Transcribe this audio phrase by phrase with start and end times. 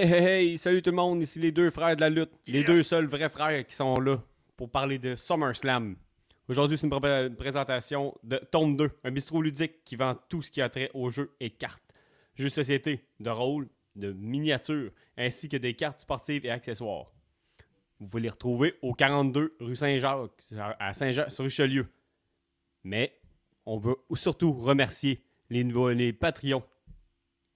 [0.00, 2.62] Hey, hey, hey, salut tout le monde, ici les deux frères de la lutte, les
[2.62, 4.22] deux seuls vrais frères qui sont là
[4.56, 5.96] pour parler de SummerSlam.
[6.46, 10.40] Aujourd'hui, c'est une, pré- une présentation de Tome 2, un bistrot ludique qui vend tout
[10.40, 11.82] ce qui a trait aux jeux et cartes.
[12.36, 17.10] Jeux de société, de rôle, de miniatures, ainsi que des cartes sportives et accessoires.
[17.98, 20.30] Vous pouvez les retrouver au 42 rue Saint-Jacques,
[20.78, 21.88] à Saint-Jean sur Richelieu.
[22.84, 23.18] Mais
[23.66, 26.62] on veut surtout remercier les, nouveaux, les Patreons.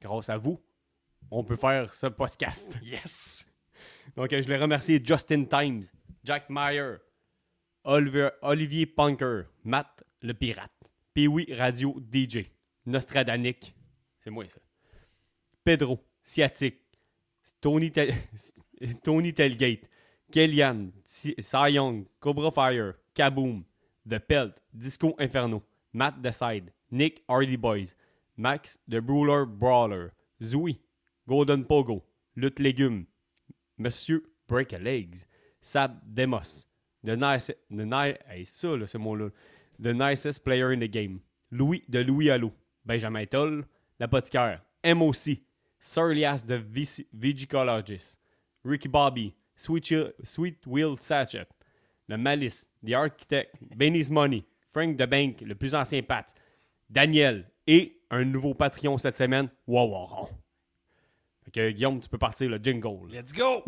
[0.01, 0.61] Grâce à vous,
[1.33, 2.79] on peut faire ce podcast.
[2.83, 3.47] Yes!
[4.17, 5.83] Donc, euh, je les remercie Justin Times,
[6.23, 6.97] Jack Meyer,
[7.85, 10.71] Oliver- Olivier Punker, Matt le Pirate,
[11.15, 12.51] Pee-Wee Radio DJ,
[12.87, 13.75] Nostradanic,
[14.21, 14.61] c'est moi ça,
[15.65, 16.79] Pedro, Sciatic,
[17.61, 18.15] Tony, Tel-
[19.03, 19.89] Tony Telgate,
[20.31, 23.65] Kellyanne, Cy Young, Cobra Fire, Kaboom,
[24.09, 25.63] The Pelt, Disco Inferno,
[25.93, 27.95] Matt The Side, Nick Hardy Boys,
[28.37, 30.13] Max The Brawler Brawler,
[30.43, 30.79] Zoui,
[31.29, 32.03] Golden Pogo,
[32.37, 33.05] Lutte Légumes,
[33.79, 35.27] Monsieur Break a Legs,
[35.61, 36.67] Sab Demos,
[37.05, 38.99] the nice, the ni- hey, ça, là, ce
[39.79, 42.53] the nicest player in the game, Louis de Louis Allo,
[42.85, 43.65] Benjamin Toll,
[43.99, 45.39] l'apothicaire, MOC,
[45.81, 46.57] Sir Elias de
[47.13, 48.19] Vigicologist,
[48.65, 51.47] Ricky Bobby, Sweet, Will Satchet,
[52.09, 56.35] le Malice, The Architect, Benny's Money, Frank the Bank, le plus ancien Pat,
[56.91, 60.29] Daniel et un nouveau Patreon cette semaine, Wawaron.
[61.55, 63.11] Fait que Guillaume, tu peux partir le jingle.
[63.11, 63.63] Let's go!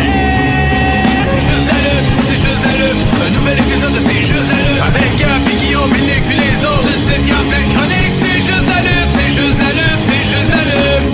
[0.00, 3.00] C'est juste la lutte, c'est juste la lutte.
[3.20, 4.82] Un nouvel épisode de C'est juste la lutte.
[4.82, 6.92] Avec Gap et Guillaume, puis Nick, puis les autres.
[7.06, 8.14] C'est Gap, plein de chroniques.
[8.20, 11.08] C'est juste la lutte, c'est juste la lutte, c'est juste la lutte.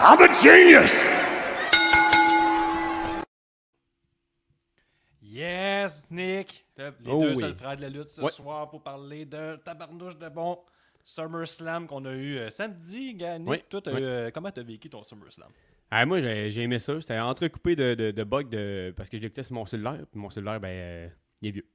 [0.00, 0.92] I'm a genius!
[5.22, 6.66] Yes, Nick!
[6.76, 7.40] Les Oh deux oui.
[7.40, 8.30] seuls frères de la lutte ce Ouais.
[8.30, 10.58] soir pour parler d'un tabarnouche de bon
[11.08, 13.14] SummerSlam qu'on a eu euh, samedi.
[13.14, 14.00] Nick, Oui, toi, oui.
[14.00, 15.50] eu, euh, comment t'as vécu ton SummerSlam?
[15.90, 17.00] Ah, moi, j'ai aimé ça.
[17.00, 20.04] C'était entrecoupé de, de, de bugs de, parce que je l'écoutais sur mon cellulaire.
[20.10, 21.08] Puis mon cellulaire, ben, euh,
[21.40, 21.66] il est vieux.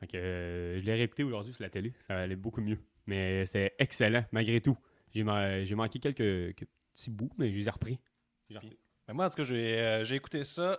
[0.00, 1.92] Fait que je l'ai réécouté aujourd'hui sur la télé.
[2.06, 2.78] Ça allait beaucoup mieux.
[3.06, 4.76] Mais c'était excellent, malgré tout.
[5.14, 6.16] J'ai ma- j'ai manqué quelques,
[6.54, 7.98] quelques petits bouts, mais je les ai repris.
[8.50, 8.54] Ai.
[9.08, 10.78] Ben, moi, en tout cas, j'ai écouté ça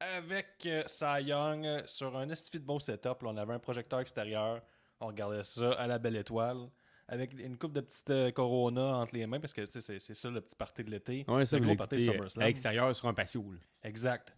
[0.00, 3.22] avec Cy Young sur un estifi de beau setup.
[3.22, 3.30] là.
[3.30, 4.62] on avait un projecteur extérieur.
[5.00, 6.68] On regardait ça à la belle étoile.
[7.08, 10.28] Avec une coupe de petites euh, Corona entre les mains, parce que c'est c'est ça
[10.30, 11.24] le petit party de l'été.
[11.26, 12.42] Ouais, ça, le gros party euh, SummerSlam.
[12.42, 13.42] à l'extérieur sur un patio.
[13.50, 13.58] là.
[13.88, 14.34] Exact.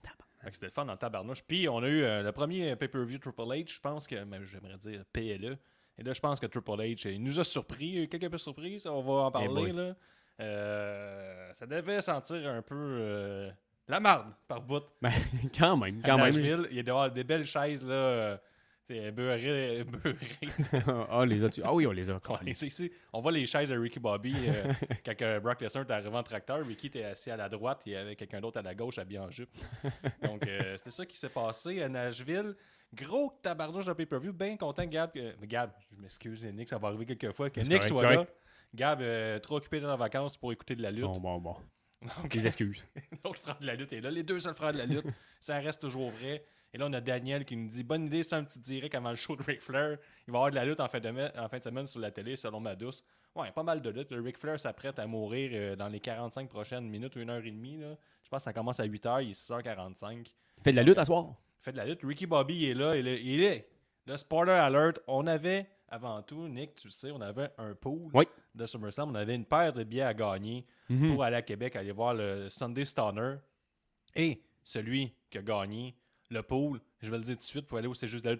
[0.52, 1.42] C'était le fun en tabarnouche.
[1.42, 5.04] Puis on a eu euh, le premier pay-per-view Triple H, je pense que, j'aimerais dire
[5.12, 5.58] PLE.
[5.98, 8.08] Et là, je pense que Triple H, euh, il nous a surpris, il a eu
[8.08, 9.72] quelques peu surprises, on va en parler.
[9.72, 9.94] là.
[10.40, 13.50] Euh, ça devait sentir un peu euh,
[13.86, 14.82] la marde par bout.
[15.02, 15.12] Ben,
[15.58, 16.32] quand même, À quand même.
[16.70, 18.40] Il y a des, des belles chaises là,
[18.90, 20.16] euh, beurrées, beurrées.
[21.10, 21.60] ah, les as-tu?
[21.64, 22.20] Ah oui, on les a.
[22.28, 22.90] On, les- ici.
[23.12, 24.72] on voit les chaises de Ricky Bobby euh,
[25.04, 26.64] quand que Brock Lesnar est arrivé en tracteur.
[26.66, 29.30] Ricky était assis à la droite et avec quelqu'un d'autre à la gauche habillé en
[29.30, 29.50] jupe.
[30.22, 32.54] Donc, euh, c'est ça qui s'est passé à Nashville.
[32.92, 34.32] Gros tabarnouche de pay-per-view.
[34.32, 35.10] Bien content, Gab.
[35.14, 37.48] mais Gab, je m'excuse, Nick, ça va arriver quelques fois.
[37.50, 38.18] Que C'est Nick correct, soit correct.
[38.18, 38.26] là.
[38.74, 41.04] Gab, euh, trop occupé dans les vacances pour écouter de la lutte.
[41.04, 41.56] Bon, bon, bon.
[42.22, 42.86] Donc, excuses.
[43.24, 44.10] L'autre frère de la lutte est là.
[44.10, 45.04] Les deux seuls frères de la lutte.
[45.38, 46.44] ça reste toujours vrai.
[46.72, 49.10] Et là, on a Daniel qui nous dit Bonne idée, c'est un petit direct avant
[49.10, 49.98] le show de Ric Flair.
[50.26, 51.98] Il va y avoir de la lutte en fin de, en fin de semaine sur
[52.00, 53.02] la télé, selon ma douce.
[53.34, 54.10] Ouais, pas mal de lutte.
[54.12, 57.44] Le Ric Flair s'apprête à mourir euh, dans les 45 prochaines minutes ou une heure
[57.44, 57.76] et demie.
[57.76, 57.96] Là.
[58.30, 60.32] pense que ça commence à 8h, il est 6h45.
[60.62, 61.34] Fait de la lutte à soir.
[61.60, 62.00] fait de la lutte.
[62.04, 63.68] Ricky Bobby il est là, il est, il est.
[64.06, 68.10] Le spoiler alert, on avait, avant tout, Nick, tu le sais, on avait un pool
[68.14, 68.24] Oui.
[68.54, 69.10] de SummerSlam.
[69.10, 71.12] On avait une paire de billets à gagner Mhm.
[71.14, 73.36] pour aller à Québec, aller voir le Sunday Stunner.
[74.16, 75.94] Et celui qui a gagné
[76.30, 77.94] le pool, je vais le dire tout de suite, vous aller au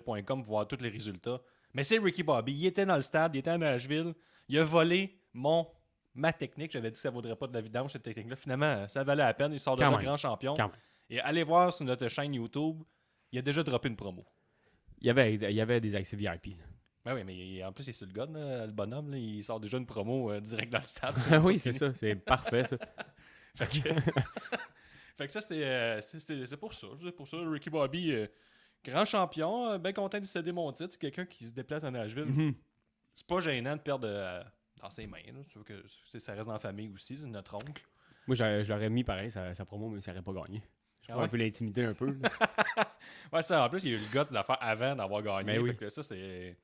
[0.05, 1.41] pour voir tous les résultats.
[1.75, 2.53] Mais c'est Ricky Bobby.
[2.53, 4.15] Il était dans le stade, il était à Nashville.
[4.49, 5.67] Il a volé mon
[6.15, 6.73] ma technique.
[6.73, 8.37] J'avais dit que ça ne vaudrait pas de la vidange, cette technique-là.
[8.37, 9.53] Finalement, ça valait la peine.
[9.53, 10.07] Il sort de Quand là même.
[10.07, 10.55] grand champion.
[10.57, 10.71] Quand.
[11.09, 12.83] Et allez voir sur notre chaîne YouTube,
[13.33, 14.25] il a déjà droppé une promo.
[15.01, 16.47] Il y avait, il y avait des accès VIP.
[16.59, 16.65] là.
[17.05, 19.11] Ben oui, mais il- en plus, il est sur le gun, là, le bonhomme.
[19.11, 21.15] là, il sort déjà une promo euh, direct dans le stade.
[21.45, 21.95] Oui, c'est ça.
[21.95, 22.77] C'est parfait, ça.
[23.57, 23.89] Fait que,
[25.21, 26.87] fait que ça, c'est, euh, pour ça.
[26.99, 28.27] C'est pour ça, Ricky Bobby, euh,
[28.83, 30.93] grand champion, euh, bien content de céder mon titre.
[30.93, 32.25] C'est quelqu'un qui se déplace à Nashville.
[32.25, 32.55] Mhm.
[33.17, 34.43] C'est pas gênant de perdre euh,
[34.81, 35.19] dans ses mains.
[35.27, 35.41] là.
[35.47, 35.85] Tu que
[36.19, 37.85] ça reste dans la famille aussi, c'est notre oncle.
[38.27, 40.63] Moi, je, l'aurais mis pareil, sa, sa promo, mais ça n'aurait pas gagné.
[41.03, 41.25] Je Ah pourrais ouais?
[41.25, 42.17] un peu l'intimider un peu.
[43.33, 45.45] Ouais, ça, en plus, il y a eu le gars de l'affaire avant d'avoir gagné.
[45.55, 45.71] Ben oui.
[45.71, 46.57] Fait que ça, c'est.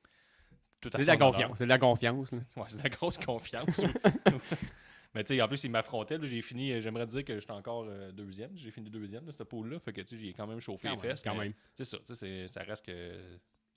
[0.81, 1.57] tout à C'est de la confiance.
[1.57, 2.31] C'est de la confiance.
[2.31, 2.39] là.
[2.57, 3.81] Ouais, c'est de la grosse confiance.
[5.15, 6.17] Mais tu sais, en plus, il m'affrontait.
[6.23, 8.51] J'ai fini, euh, j'aimerais dire que j'étais encore euh, deuxième.
[8.55, 9.79] J'ai fini deuxième de ce pôle-là.
[9.79, 11.23] Fait que tu sais, j'ai quand même chauffé Quand les même, fesses.
[11.23, 11.53] quand même.
[11.73, 13.17] C'est ça, tu sais, ça reste que.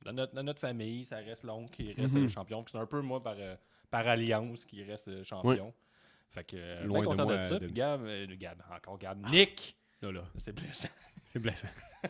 [0.03, 2.25] Dans notre, dans notre famille, ça reste l'oncle qui reste Mhm.
[2.25, 2.65] euh, champion.
[2.67, 3.55] C'est un peu moi par, euh,
[3.91, 5.73] par alliance qui reste champion.
[6.31, 7.59] Fait que, Loin bien de content de, moi, ça.
[7.59, 9.21] de- Gab, euh, Gab, encore Gab.
[9.31, 10.25] Nick, Là, là.
[10.39, 10.89] c'est blessant.
[11.27, 11.69] C'est blessant.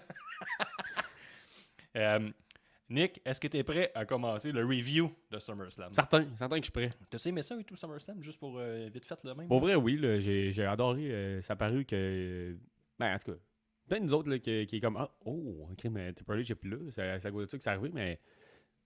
[2.91, 5.95] Nick, est-ce que tu es prêt à commencer le review de SummerSlam?
[5.95, 6.91] Certain, certain que je suis prêt.
[7.09, 9.47] T'as aimé ça et tout, SummerSlam, juste pour euh, vite fait le même?
[9.47, 11.03] Pour vrai, oui, j'ai adoré.
[11.13, 12.57] euh, ça a paru que.
[12.99, 13.39] Ben, en tout cas,
[13.89, 16.55] plein nous autres là, qui, qui est comme Ah, oh, ok, mais Triple H n'est
[16.57, 16.77] plus là.
[16.91, 18.19] C'est à cause de ça que c'est arrivé, mais.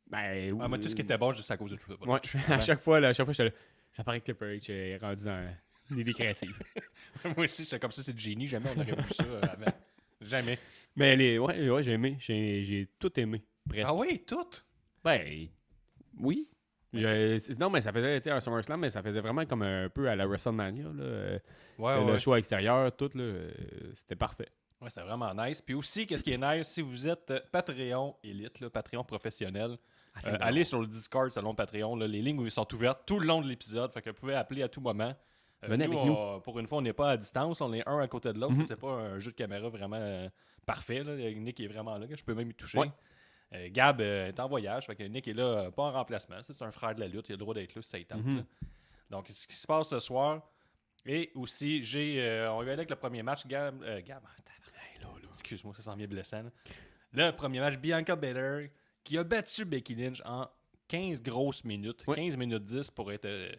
[0.07, 0.59] Ben.
[0.61, 2.21] Ah, moi, tout ce qui était bon, juste à cause de tout Ouais,
[2.51, 3.57] à chaque fois, là, à chaque fois, j'étais là,
[3.93, 5.51] ça paraît que Triple H est rendu dans
[5.91, 6.59] l'idée créative.
[7.25, 8.47] moi aussi, j'étais comme ça, c'est du génie.
[8.47, 9.73] Jamais on aurait vu ça euh, avant.
[10.21, 10.59] Jamais.
[10.97, 12.17] mais les, ouais, ouais j'ai aimé.
[12.19, 13.87] J'ai j'ai tout aimé, presque.
[13.89, 14.47] Ah oui, tout?
[15.03, 15.49] Ben,
[16.21, 16.49] oui.
[16.93, 20.09] Je- c'est- non, mais ça faisait, un SummerSlam, mais ça faisait vraiment comme un peu
[20.09, 21.03] à la WrestleMania, là.
[21.03, 21.39] euh,
[21.79, 23.51] Ouais, le show à l'extérieur, tout, là, euh,
[23.97, 24.49] c'était parfait.
[24.81, 25.61] Ouais, c'est vraiment nice.
[25.61, 29.77] Puis aussi, qu'est-ce qui est nice, si vous êtes euh, Patreon élite, là, Patreon professionnel,
[30.15, 31.97] Ah, euh, allez sur le Discord selon Patreon.
[31.97, 33.93] là, les lignes sont ouvertes tout le long de l'épisode.
[33.93, 35.13] Fait que vous pouvez appeler à tout moment.
[35.65, 37.61] Euh, Venez avec on- Pour une fois, on n'est pas à distance.
[37.61, 38.53] On est un à côté de l'autre.
[38.53, 38.63] Mhm.
[38.65, 40.29] C'est pas un jeu de caméra vraiment euh,
[40.67, 41.03] parfait.
[41.03, 41.17] Là.
[41.17, 42.07] Nick est vraiment là.
[42.09, 42.79] Je peux même y toucher.
[42.79, 42.91] Ouais.
[43.53, 44.87] Euh, Gab euh, est en voyage.
[44.87, 46.37] Fait que Nick est là, euh, pas en remplacement.
[46.43, 47.29] C'est un frère de la lutte.
[47.29, 48.37] Il a le droit d'être là si ça y tente, Mhm.
[48.39, 48.43] là.
[49.11, 50.43] Donc, ce qui se passe ce soir.
[51.07, 52.21] Et aussi, j'ai.
[52.23, 53.47] euh, on va aller avec le premier match.
[53.47, 53.83] Gab.
[53.83, 54.23] euh, Gab.
[55.33, 56.43] Excuse-moi, ça sent bien blessant.
[56.43, 56.51] là.
[57.13, 58.71] Le premier match, Bianca Belair,
[59.05, 60.49] qui a battu Becky Lynch en
[60.89, 62.05] 15 grosses minutes.
[62.07, 62.17] Ouais.
[62.17, 63.53] 15 minutes 10 pour être, euh,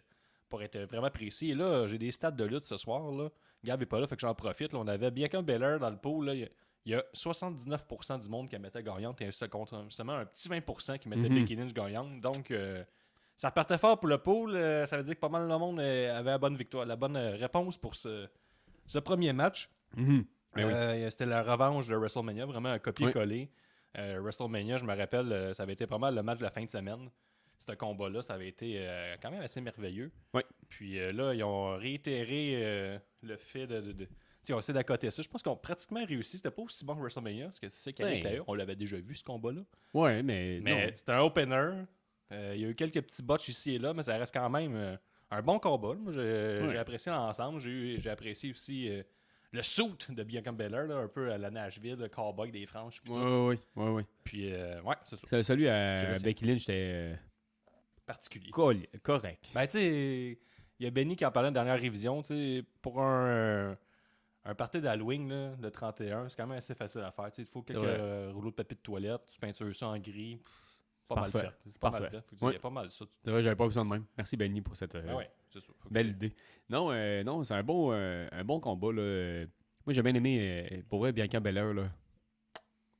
[0.48, 1.50] pour être vraiment précis.
[1.50, 3.10] Et là, j'ai des stats de lutte ce soir.
[3.12, 3.28] Là.
[3.64, 4.72] Gab est pas là, fait que j'en profite.
[4.72, 4.78] là.
[4.80, 6.26] on avait Bianca Belair dans le pool.
[6.26, 6.34] là.
[6.34, 6.48] Il y a-
[6.86, 11.08] il y a 79% du monde qui mettait gagnante et seulement un petit 20% qui
[11.08, 11.40] mettait Mhm.
[11.40, 12.20] Becky Lynch gagnante.
[12.20, 12.84] Donc, euh,
[13.36, 14.54] ça partait fort pour le pool.
[14.54, 16.96] Euh, ça veut dire que pas mal de monde euh, avait la bonne victoire, la
[16.96, 18.28] bonne réponse pour ce,
[18.86, 19.68] ce premier match.
[19.94, 20.24] Ben
[20.54, 20.62] oui.
[20.64, 23.50] Euh, C'était la revanche de WrestleMania, vraiment un copier-coller.
[23.94, 26.70] WrestleMania, je me rappelle, ça avait été pas mal le match de la fin de
[26.70, 27.10] semaine.
[27.58, 28.86] Ce combat-là, ça avait été
[29.22, 30.12] quand même assez merveilleux.
[30.34, 30.44] Ouais.
[30.68, 33.80] Puis là, ils ont réitéré le fait de.
[33.80, 34.08] de- de-
[34.46, 35.22] tu sais, ils ont essayé d'accoter ça.
[35.22, 36.36] Je pense qu'ils ont pratiquement réussi.
[36.38, 38.42] C'était pas aussi bon que WrestleMania, parce que c'est ça E.
[38.46, 39.62] On l'avait déjà vu, ce combat-là.
[39.92, 40.60] Ouais, mais.
[40.62, 41.84] Mais c'était un opener.
[42.32, 44.48] Euh, il y a eu quelques petits botches ici et là, mais ça reste quand
[44.50, 44.96] même euh,
[45.30, 45.94] un bon combat.
[45.94, 46.76] Moi, j'ai Ouais.
[46.78, 47.60] apprécié l'ensemble.
[47.60, 49.02] J'ai apprécié aussi euh,
[49.52, 53.00] le suit de Bianca Belair, là, un peu à la Nashville, le cowboy des franges.
[53.02, 53.80] Puis, Ouais, tout.
[53.80, 54.04] ouais.
[54.24, 55.42] Puis, euh, ouais, c'est ça.
[55.42, 56.14] Celui à.
[56.22, 57.16] Becky Lynch, c'était
[58.06, 58.50] Particulier.
[58.50, 59.50] correct.
[59.54, 60.38] Ben, tu sais,
[60.78, 62.22] il y a Benny qui en parlait en dernière révision.
[62.22, 63.76] Tu sais, pour un,
[64.48, 67.28] un party d'Halloween, là, le 31, c'est quand même assez facile à faire.
[67.36, 70.40] Il faut quelques euh, rouleaux de papier de toilette, tu peintures ça en gris.
[71.08, 71.48] Pas mal fait.
[71.70, 72.16] C'est pas mal Parfait.
[72.16, 72.22] fait.
[72.26, 72.52] Faut que tu- Il Ouais.
[72.54, 73.04] y a pas mal ça.
[73.24, 74.04] C'est vrai, j'avais pas vu ça de même.
[74.16, 76.32] Merci Benny pour cette euh, ouais, que- belle idée.
[76.68, 78.92] Non, euh, non, c'est un bon, un bon combat.
[78.92, 79.44] Là.
[79.86, 81.72] Moi, j'ai bien aimé, pour vrai, Bianca Belair.
[81.74, 81.88] Là.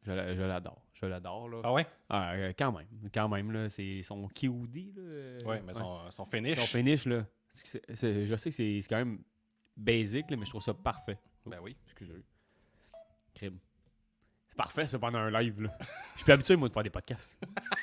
[0.02, 0.80] Je, la- je l'adore.
[0.94, 1.48] Je l'adore.
[1.48, 1.60] Là.
[1.64, 1.86] Ah ouais?
[2.08, 2.86] Ah, quand même.
[3.12, 3.50] Quand même.
[3.50, 4.92] Là, c'est son QD.
[4.96, 5.44] Là.
[5.46, 6.58] Ouais, mais son, son finish.
[6.60, 7.26] Son finish, là.
[7.54, 9.18] je sais que c'est c'est quand même
[9.76, 11.18] basic, là, mais je trouve ça parfait.
[11.46, 11.76] Ben oui.
[11.86, 12.22] Excusez.
[13.34, 13.58] Crime.
[14.48, 15.76] C'est parfait, ça, pendant un live, là.
[15.80, 17.36] Je suis plus habitué, moi, de faire des podcasts.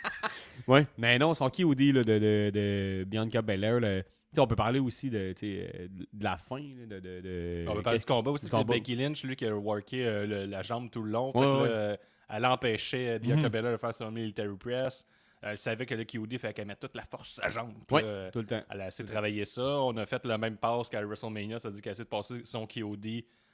[0.67, 4.03] ouais, mais non, son KOD, là, de, de, de Bianca Belair,
[4.38, 6.58] on peut parler aussi de, euh, de la fin,
[6.89, 7.65] là, de...
[7.67, 8.48] On va parler du combat aussi.
[8.48, 8.63] C'est.
[8.63, 11.32] Becky Lynch, lui, qui a worké euh, le- la jambe tout le long.
[11.32, 11.98] Fait Ouais, là, euh,
[12.29, 13.50] elle empêchait Bianca Mhm.
[13.50, 15.05] Belair de faire son military press.
[15.43, 17.74] Elle savait que le KOD fait qu'elle met toute la force sur sa jambe.
[17.91, 18.63] Là, tout le temps.
[18.70, 19.62] Elle a essayé de travailler ça.
[19.62, 22.65] On a fait le même passe qu'à WrestleMania, c'est-à-dire qu'elle a essayé de passer son
[22.65, 23.05] KOD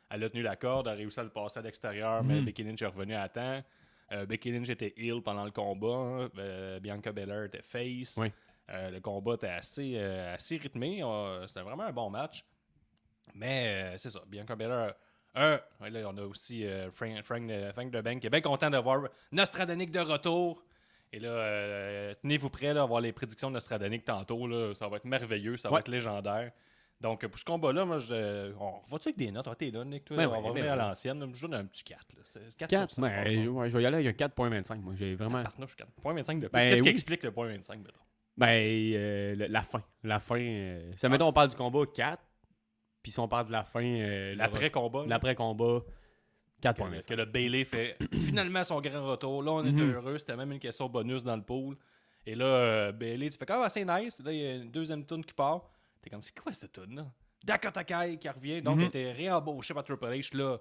[0.09, 2.45] elle a tenu la corde, elle a réussi à le passer à l'extérieur, mais Mhm.
[2.45, 3.63] Becky Lynch est revenue à temps.
[4.11, 5.87] Euh, Becky Lynch était heel pendant le combat.
[6.23, 6.29] hein.
[6.37, 8.15] Euh, Bianca Belair était face.
[8.17, 8.31] Oui.
[8.71, 11.03] Euh, le combat était assez, euh, assez rythmé.
[11.47, 12.43] C'était vraiment un bon match.
[13.35, 14.93] Mais c'est ça, Bianca Belair.
[15.35, 18.69] Un, ouais, là, on a aussi Frank, Frank, de, Frank DeBank qui est bien content
[18.71, 20.63] de voir Nostradanic de retour.
[21.11, 24.47] Et là, tenez-vous prêts là, à voir les prédictions de Nostradanic tantôt.
[24.47, 26.51] Là, ça va être merveilleux, ça va être légendaire.
[27.01, 29.47] Donc, pour ce combat-là, moi, je, on va-tu avec des notes?
[29.47, 30.03] On va tes là, Nick?
[30.05, 30.81] Toi, Ben on ouais, va ben revenir à ouais.
[30.81, 31.31] l'ancienne.
[31.33, 31.99] Je donne un petit 4.
[32.13, 32.21] Là.
[32.25, 34.81] C'est 4, 4, sur ben, 5, je, ouais, je vais y aller avec un 4.25.
[34.81, 35.41] Moi, j'ai vraiment.
[35.41, 35.89] Tabarnouche, 4.
[36.01, 36.51] Point 25 de plus.
[36.51, 36.93] Ben Qu'est-ce qui oui.
[36.93, 37.99] explique le point 25, mettons?
[38.35, 38.47] Ben,
[38.95, 39.81] euh, le- la fin.
[40.03, 40.39] La fin.
[40.41, 42.21] euh, ça, mettons, on parle du combat 4.
[43.01, 43.81] Puis si on parle de la fin.
[43.83, 45.05] euh, L'après-combat.
[45.07, 45.81] L'après-combat,
[46.61, 46.93] Que- 4.25.
[46.97, 49.41] Est-ce que le Bailey fait finalement son grand retour?
[49.41, 49.93] Là, on est Mhm.
[49.93, 50.17] heureux.
[50.17, 51.75] C'était même une question bonus dans le pool.
[52.25, 54.21] Et là, euh, Bailey, tu fais quand même assez nice.
[54.21, 55.69] Là, il y a une deuxième tune qui part.
[56.01, 57.05] T'es comme, c'est quoi cette tune là
[57.43, 58.61] Dakota Kai qui revient.
[58.61, 58.81] Donc, Mhm.
[58.81, 60.35] elle était réembauchée par Triple H.
[60.35, 60.57] Là,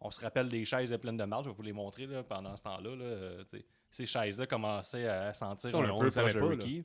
[0.00, 1.44] on se rappelle des chaises pleines de marge.
[1.44, 2.96] Je vais vous les montrer là, pendant ce temps-là.
[2.96, 3.44] Là, Euh,
[3.90, 6.84] ces chaises-là commençaient à sentir Ça, un peu le Ricky.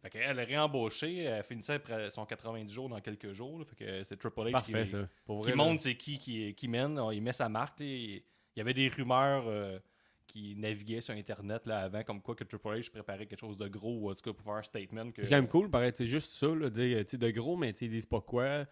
[0.00, 1.22] Fait qu'elle est réembauchée.
[1.24, 1.80] Elle finissait
[2.10, 3.58] son 90 jours dans quelques jours.
[3.58, 3.64] là.
[3.64, 7.00] Fait que c'est Triple H Parfait, qui, qui montre c'est qui, qui qui mène.
[7.12, 7.80] Il met sa marque.
[7.80, 7.86] là.
[7.86, 8.22] Il
[8.56, 9.78] y avait des rumeurs euh,
[10.26, 13.68] qui naviguaient sur Internet là, avant, comme quoi que Triple H préparait quelque chose de
[13.68, 15.10] gros, ou en tout cas pour faire un statement.
[15.12, 17.56] Que, C'est quand même cool, pareil, c'est juste ça, là, dire, tu sais, de gros,
[17.56, 18.66] mais tu ils disent pas quoi.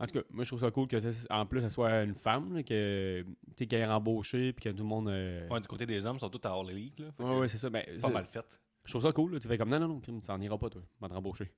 [0.00, 2.14] En tout cas, moi, je trouve ça cool que, ça- en plus, ça soit une
[2.14, 5.08] femme, là, que, tu sais, qu'elle est embauchée, puis que tout le monde...
[5.08, 6.98] euh, Ouais, du côté des hommes, ils sont tous à All Elite.
[6.98, 7.70] Là, Ouais, ouais, c'est ça.
[7.70, 8.60] Ben, pas c'est- mal fait.
[8.84, 10.58] Je trouve ça cool, là, tu fais comme, non, non, non, crime, ça n'en ira
[10.58, 11.50] pas, toi, on va te rembaucher.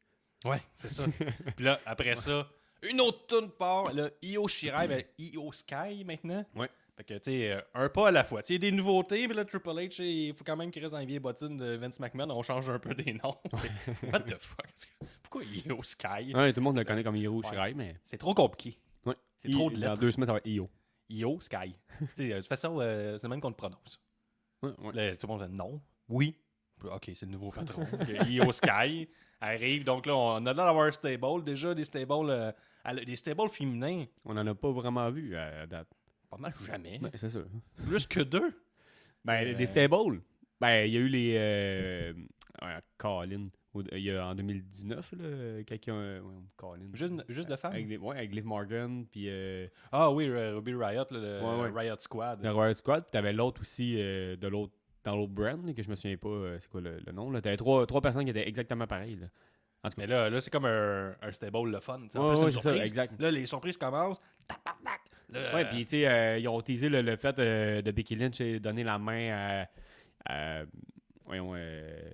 [0.44, 1.04] Ouais, c'est ça.
[1.56, 2.48] Puis là, après ça,
[2.82, 3.92] une autre tune part.
[3.92, 6.44] Là, Io Shirai, ben, Io Sky maintenant.
[6.54, 6.70] Ouais.
[6.98, 8.42] Fait que, tu sais, euh, un pas à la fois.
[8.42, 10.98] Tu sais, des nouveautés, mais là, Triple H, il faut quand même qu'il reste dans
[10.98, 12.28] les vieilles bottines de Vince McMahon.
[12.30, 13.36] On change un peu des noms.
[14.12, 14.66] What the fuck?
[15.22, 16.34] Pourquoi Io Sky?
[16.34, 17.94] Ouais, tout le monde le connaît comme Hiro Shirai, mais...
[18.02, 18.80] C'est trop compliqué.
[19.06, 19.14] Ouais.
[19.36, 20.00] C'est trop de Dans lettres.
[20.00, 20.68] deux semaines, ça va être Io.
[21.08, 21.76] Io Sky.
[22.00, 24.00] tu sais, euh, de toute façon, euh, c'est même qu'on le prononce.
[24.64, 24.92] Ouais, ouais.
[24.92, 25.80] Là, tout le monde fait non.
[26.08, 26.36] Oui.
[26.82, 27.86] Ok, c'est le nouveau patron.
[28.28, 29.08] Io Sky
[29.40, 29.84] arrive.
[29.84, 31.44] Donc là, on a l'air d'avoir un stable.
[31.44, 32.50] Déjà, des stables, euh,
[33.06, 35.88] des stables féminins, On en a pas vraiment vu à date.
[36.30, 36.98] Pas mal jamais.
[37.02, 37.40] Ouais, c'est ça.
[37.86, 38.52] Plus que deux.
[39.24, 40.20] Ben, Euh, des stables.
[40.60, 41.34] Ben, il y a eu les.
[41.38, 42.12] Euh,
[42.96, 43.48] Colin.
[43.92, 46.20] Il y a en 2019, là, quelqu'un.
[46.20, 46.86] Ouais, Colin.
[46.94, 47.74] Juste, juste de femmes.
[47.74, 51.70] Avec, ouais, avec Liv Morgan, puis euh, Ah oui, euh, Ruby Riot, là, le Ouais,
[51.70, 51.80] ouais.
[51.82, 52.42] Riot Squad.
[52.42, 53.04] le Royal Squad.
[53.04, 54.72] Puis t'avais l'autre aussi euh, de l'autre
[55.04, 57.32] dans l'autre brand, là, que je me souviens pas, euh, c'est quoi le, le nom.
[57.40, 59.16] T'avais trois, trois personnes qui étaient exactement pareilles.
[59.16, 59.26] Là.
[59.84, 60.02] En tout cas.
[60.02, 62.00] Mais là, là c'est comme un, un stable le fun.
[62.14, 63.18] En plus, ça, exact.
[63.20, 64.20] Là, les surprises commencent.
[64.48, 65.00] Tabarnak!
[65.30, 67.90] Là, Ouais, euh, puis tu sais, euh, ils ont teasé le, le fait euh, de
[67.90, 69.68] Becky Lynch et donner la main à.
[70.60, 70.64] à-
[71.24, 72.10] voyons, euh,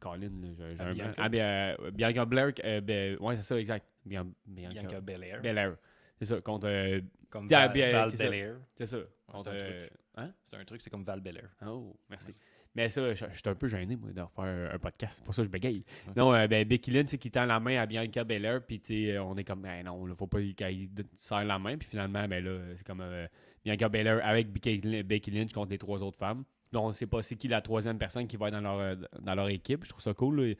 [0.00, 1.12] Colin, j'ai- un Bianca.
[1.18, 2.52] Ah, bien, Bianca Blair.
[2.82, 3.86] ben, ouais, c'est ça, exact.
[4.04, 5.40] Bian- Bianca, Bianca Belair.
[5.40, 5.76] Belair.
[6.18, 7.00] C'est ça, contre.
[7.30, 8.24] Comme Val, Val c'est ça.
[8.24, 8.56] Belair.
[8.76, 8.98] c'est ça.
[8.98, 10.32] c'est Contre, un hein?
[10.44, 11.48] C'est un truc, c'est comme Val Belair.
[11.66, 12.32] Oh, merci.
[12.76, 15.14] Mais ça, je, je suis un peu gêné, moi, de refaire un podcast.
[15.16, 15.82] C'est pour ça que je bégaye.
[16.14, 19.06] Non, euh, ben, Becky Lynch, c'est qui tend la main à Bianca Belair, puis tu
[19.06, 22.28] sais, on est comme, ben non, il faut pas qu'il serre la main, puis finalement,
[22.28, 23.26] ben là, c'est comme euh,
[23.64, 26.44] Bianca Belair avec Becky Lynch, contre les trois autres femmes.
[26.72, 28.94] Là, on sait pas c'est qui la troisième personne qui va être dans leur, euh,
[29.20, 29.84] dans leur équipe.
[29.84, 30.40] Je trouve ça cool.
[30.40, 30.54] là.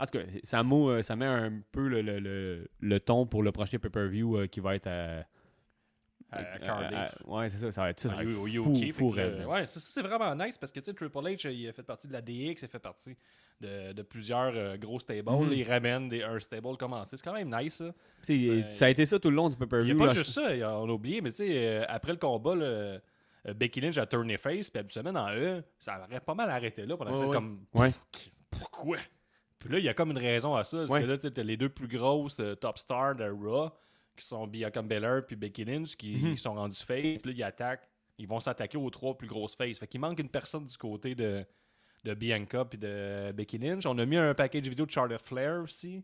[0.00, 3.42] En tout cas, ça, euh, ça met un peu le, le, le, le ton pour
[3.42, 5.24] le prochain pay-per-view euh, qui va être à.
[6.30, 7.14] À- Cardiff.
[7.26, 8.10] ouais, c'est ça, ça va être ça.
[8.10, 11.66] ça au fou, UK, euh, ouais, ça, c'est vraiment nice parce que Triple H, il
[11.68, 13.16] a fait partie de la DX, il a fait partie
[13.62, 15.30] de, plusieurs euh, gros stables.
[15.30, 15.52] Mhm.
[15.52, 17.16] Il ramène des, un stable commencé.
[17.16, 17.92] C'est quand même nice, ça.
[18.70, 20.04] Ça- a été ça tout le long du Il n'y pay-per-view.
[20.04, 20.42] a pas juste ça,
[20.78, 22.54] on a oublié, mais tu sais, euh, après le combat,
[23.54, 26.94] Becky Lynch a tourné face, puis habituellement dans E, ça aurait pas mal arrêté là.
[27.00, 27.92] A Ouais, comme Ouais.
[28.50, 28.98] pourquoi?
[29.58, 30.78] Puis là, il y a comme une raison à ça.
[30.78, 31.00] Parce Ouais.
[31.02, 33.70] que là, tu les deux plus grosses euh, top stars de Raw,
[34.18, 36.36] qui sont Bianca Belair puis Becky Lynch, qui Mhm.
[36.36, 37.18] sont rendus face.
[37.22, 37.88] Puis là, ils attaquent.
[38.18, 39.78] Ils vont s'attaquer aux trois plus grosses faces.
[39.78, 41.44] Fait qu'il manque une personne du côté de,
[42.04, 43.86] de Bianca puis de Becky Lynch.
[43.86, 46.02] On a mis un package vidéo de Charlotte Flair aussi.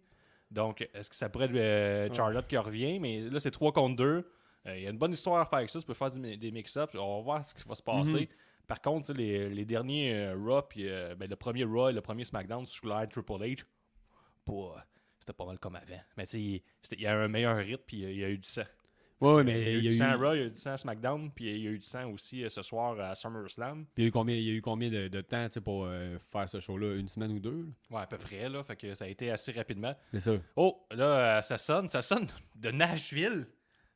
[0.50, 3.00] Donc, est-ce que ça pourrait être euh, Charlotte qui revient?
[3.00, 4.30] Mais là, c'est 3 contre 2.
[4.66, 5.80] Il y a une bonne histoire à faire avec ça.
[5.80, 6.94] Tu peux faire des mix-ups.
[6.94, 8.21] On va voir ce qui va se passer.
[8.21, 8.26] Mhm.
[8.66, 12.00] Par contre, les, les derniers euh, Raw, puis euh, ben, le premier Raw et le
[12.00, 13.64] premier SmackDown sous l'ère Triple H,
[14.47, 14.87] pas-
[15.25, 16.00] c'était pas mal comme avant.
[16.16, 18.49] Mais tu sais, il y a un meilleur rythme, puis il y a eu du
[18.49, 18.62] sang.
[19.21, 20.50] Ouais, ouais, il mais y a eu du sang à Raw, il y a eu
[20.50, 22.99] du sang à SmackDown, puis il y a eu du sang aussi euh, ce soir
[23.00, 23.87] à SummerSlam.
[23.97, 26.19] il y a eu combien, il y a eu combien de, de temps pour euh,
[26.33, 26.97] faire ce show-là?
[26.97, 27.97] Une semaine ou deux là?
[27.97, 28.62] Ouais, à peu près, là.
[28.64, 29.95] Fait que ça a été assez rapidement.
[30.12, 30.33] C'est ça.
[30.57, 32.26] Oh, là, euh, ça sonne, ça sonne
[32.57, 33.47] de Nashville.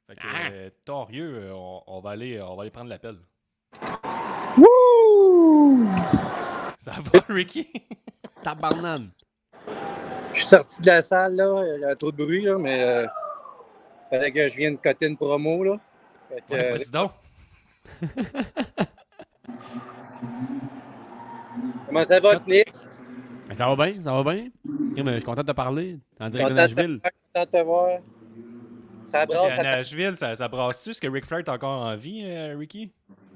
[0.06, 0.48] Fait que, Ah!
[0.50, 3.16] euh, torieux, on, on va aller, on va aller prendre l'appel.
[6.78, 7.68] Ça va, Ricky?
[8.42, 9.10] Tabarnane
[10.38, 11.64] Je suis sorti de la salle, là.
[11.74, 13.06] Il y a trop de bruit, là, mais euh,
[14.08, 15.80] fallait que je vienne coter une promo, là.
[16.28, 17.10] Fait que, Ouais, euh, vas-y donc.
[21.88, 22.72] comment ça va, Nick?
[23.52, 24.46] Ça va bien, ça va bien.
[24.96, 25.98] Je suis content de te parler.
[26.20, 27.00] En direct de Content de te Nashville.
[27.02, 27.98] voir, content de te voir.
[29.06, 30.90] Ça brasse, à Nashville, ça, ça brasse-tu?
[30.90, 32.92] Est-ce que Ric Flair est encore en vie, euh, Ricky?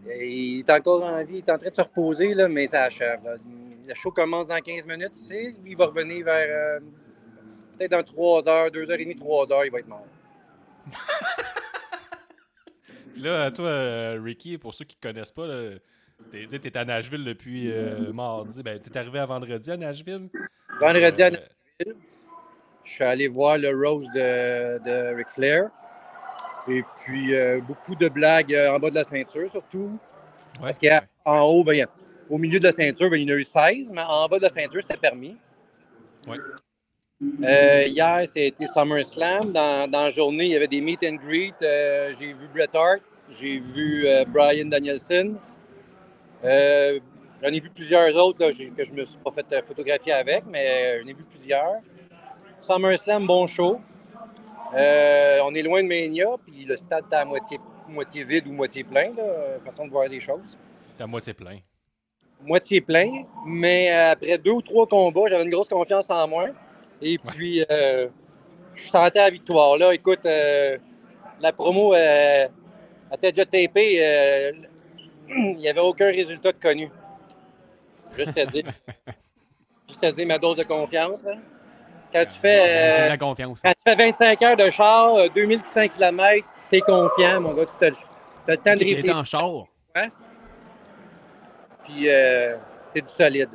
[0.07, 2.83] Il est encore en vie, il est en train de se reposer, là, mais ça
[2.85, 3.25] achève.
[3.25, 3.35] là.
[3.87, 5.57] Le show commence dans 15 minutes ici.
[5.65, 6.81] Il va revenir vers euh,
[7.77, 10.07] peut-être dans 3 heures, 2 heures et demie, 3 heures, il va être mort.
[13.13, 15.71] Puis là, toi, euh, Ricky, pour ceux qui ne connaissent pas, là,
[16.31, 18.63] t'es, à Nashville depuis euh, mardi.
[18.63, 20.29] Ben, t'es arrivé à vendredi à Nashville.
[20.81, 21.97] Vendredi à Nashville,
[22.85, 25.71] je suis allé voir le Rose de, de Ric Flair.
[26.69, 29.99] Et puis, euh, beaucoup de blagues en bas de la ceinture, surtout.
[30.61, 30.73] ouais.
[30.73, 31.87] Parce qu'en haut, ben,
[32.33, 34.39] au milieu de la ceinture, ben, il y en a eu 16, mais en bas
[34.39, 35.37] de la ceinture, c'est permis.
[36.27, 36.39] Ouais.
[37.45, 39.53] Euh, hier, c'était SummerSlam.
[39.53, 41.55] Dans, dans la journée, il y avait des meet and greet.
[41.61, 43.03] Euh, j'ai vu Bret Hart,
[43.39, 45.35] j'ai vu euh, Brian Danielson.
[46.43, 51.01] J'en ai vu plusieurs autres là, que je me suis pas fait photographier avec, mais
[51.01, 51.81] j'en ai vu plusieurs.
[52.63, 53.79] SummerSlam, bon show.
[54.73, 58.85] On est loin de Mania, puis le stade est à moitié, moitié vide ou moitié
[58.85, 60.59] plein, là, façon de voir les choses.
[60.97, 61.59] T'es à moitié plein.
[62.45, 66.49] Moitié plein, mais euh, après deux ou trois combats, j'avais une grosse confiance en moi.
[67.01, 68.09] Et puis, euh,
[68.75, 69.77] je sentais la victoire.
[69.77, 70.79] Là, écoute, euh,
[71.41, 72.49] la promo euh,
[73.13, 74.53] était déjà tapée.
[75.29, 76.91] il n'y avait aucun résultat de connu.
[78.17, 78.65] Juste à dire.
[79.89, 81.25] Juste à dire ma dose de confiance.
[82.13, 83.09] Quand tu fais.
[83.09, 83.63] la confiance.
[83.63, 87.65] quand tu fais 25 heures de char, euh, 2600 km, t'es confiant, mon gars.
[87.79, 87.91] Tu as,
[88.49, 89.67] le temps de Tu en char.
[91.85, 92.57] Puis euh,
[92.91, 93.51] c'est du solide.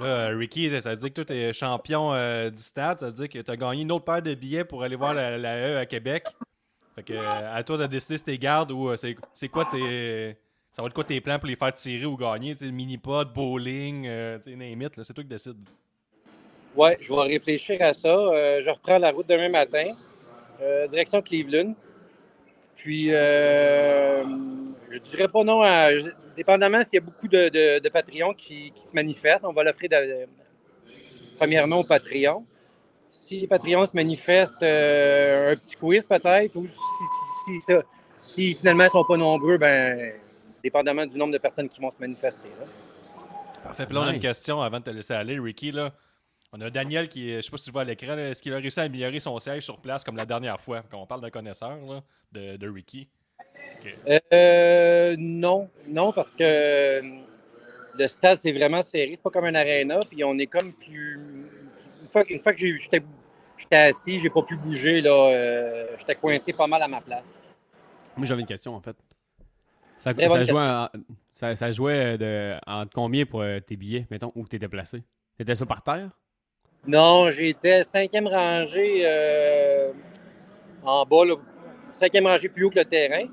[0.00, 2.98] Là, euh, Ricky, ça veut dire que toi, t'es champion euh, du stade.
[2.98, 5.38] Ça veut dire que t'as gagné une autre paire de billets pour aller voir la,
[5.38, 6.24] la E à Québec.
[6.96, 10.36] Fait que, à toi de décider si t'es gardes ou c'est, quoi tes.
[10.74, 12.56] Ça va être quoi tes plans pour les faire tirer ou gagner?
[12.56, 15.68] Tu mini-pod, bowling, euh, tu là, c'est toi qui décides.
[16.74, 18.08] Ouais, je vais réfléchir à ça.
[18.08, 19.94] Euh, je reprends la route demain matin,
[20.60, 21.74] euh, direction Cleveland.
[22.74, 25.90] Puis, je dirais pas non à.
[26.36, 29.64] Dépendamment s'il y a beaucoup de, de, de Patreons qui, qui se manifestent, on va
[29.64, 30.26] l'offrir de,
[31.36, 32.44] premièrement au Patreon.
[33.08, 37.82] Si les Patreons se manifestent, euh, un petit quiz peut-être, ou si, si, si ça-
[38.18, 40.12] si finalement ils ne sont pas nombreux, ben,
[40.62, 42.48] dépendamment du nombre de personnes qui vont se manifester.
[42.60, 42.66] là.
[43.62, 43.86] Parfait.
[43.86, 45.72] Puis là, on a une question avant de te laisser aller, Ricky.
[45.72, 45.92] Là.
[46.52, 48.52] On a Daniel qui, est- je sais pas si tu vois à l'écran, est-ce qu'il
[48.52, 50.82] a réussi à améliorer son siège sur place comme la dernière fois?
[50.90, 53.08] Quand on parle d'un connaisseur là, de, de Ricky.
[54.32, 57.00] Euh, non, non, parce que
[57.96, 59.12] le stade, c'est vraiment serré.
[59.14, 59.98] C'est pas comme un aréna.
[60.10, 61.20] Puis on est comme plus.
[62.02, 65.00] Une fois, une fois que j'étais assis, j'ai pas pu bouger.
[65.00, 65.10] là.
[65.10, 67.46] euh, j'étais coincé pas mal à ma place.
[68.16, 68.96] Moi, j'avais une question, en fait.
[69.98, 70.12] Ça,
[70.44, 70.88] jouait, en-
[71.32, 75.02] ça, ça jouait de, entre combien pour euh, tes billets, mettons, où tu étais placé?
[75.38, 76.10] T'étais ça par terre?
[76.86, 79.92] Non, j'étais cinquième rangée euh,
[80.84, 81.36] en bas, là,
[81.94, 83.26] cinquième rangée plus haut que le terrain.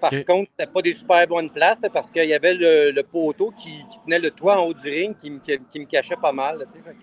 [0.00, 0.24] Par Ok.
[0.26, 3.70] contre, c'était pas des super bonnes places parce qu'il y avait le, le poteau qui,
[3.90, 6.32] qui tenait le toit en haut du ring qui, me- qui- qui me cachait pas
[6.32, 6.58] mal.
[6.58, 6.94] là, fait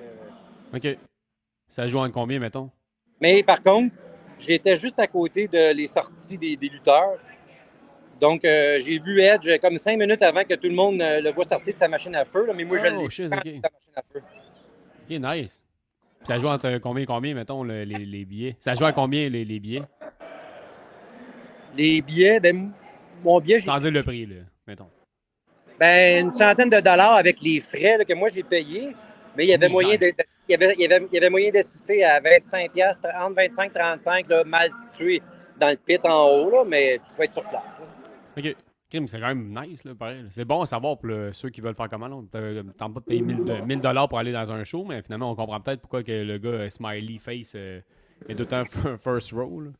[0.83, 0.97] que- OK.
[1.69, 2.69] Ça joue en combien, mettons?
[3.19, 3.95] Mais par contre,
[4.37, 7.17] j'étais juste à côté de les sorties des, des lutteurs.
[8.19, 11.31] Donc, euh, j'ai vu Edge comme cinq minutes avant que tout le monde euh, le
[11.31, 12.45] voit sortir de sa machine à feu.
[12.45, 14.21] là, mais moi, je Oh, l'ai shit, de sa machine à feu.
[14.21, 15.63] OK, nice.
[16.19, 18.55] Puis ça joue entre combien et combien, mettons, le- les, les billets?
[18.61, 19.83] Ça joue à combien, les, les billets?
[21.75, 22.71] Les billets, ben,
[23.23, 24.35] mon billet, Sans dire le prix, là,
[24.67, 24.87] mettons.
[25.79, 28.95] ben, une centaine de dollars avec les frais là, que moi, j'ai payés.
[29.35, 30.13] Mais il y avait moyen de- de-
[30.47, 33.35] il y avait, il y avait- il y avait moyen d'assister à 25 piastres, entre
[33.35, 35.23] 25 et 35, là, mal situé
[35.59, 37.79] dans le pit en haut, là, mais tu peux être sur place.
[37.79, 37.85] là.
[38.37, 38.55] OK.
[39.07, 40.23] C'est quand même nice, là, pareil.
[40.29, 42.07] C'est bon à savoir pour le- ceux qui veulent faire comment.
[42.07, 42.17] là.
[42.31, 42.39] T'as-
[42.77, 45.31] T'as pas de payer 1000 de- 1000 dollars pour aller dans un show, mais finalement,
[45.31, 47.79] on comprend peut-être pourquoi que le gars euh, Smiley Face euh,
[48.29, 49.61] est f- first row.
[49.61, 49.71] là.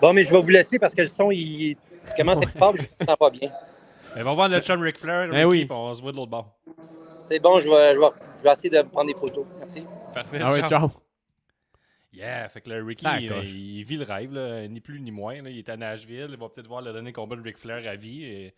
[0.00, 1.89] Bon, mais je vais vous laisser parce que le son, il commence
[2.28, 3.50] être fort, puis je ne sens pas bien.
[4.14, 5.64] Mais on va voir notre chum Ric Flair, Eh Ricky, oui.
[5.66, 6.56] puis on se voit de l'autre bord.
[7.26, 8.06] C'est bon, je vais, je, vais,
[8.38, 9.46] je vais essayer de prendre des photos.
[9.58, 9.84] Merci.
[10.12, 10.38] Parfait.
[10.42, 10.90] Ah ouais, ciao.
[12.12, 15.40] Yeah, fait que le Ricky, il, vit le rêve, là, ni plus ni moins.
[15.42, 15.48] là.
[15.50, 17.94] Il est à Nashville, il va peut-être voir le dernier combat de Ric Flair à
[17.94, 18.24] vie.
[18.24, 18.54] Et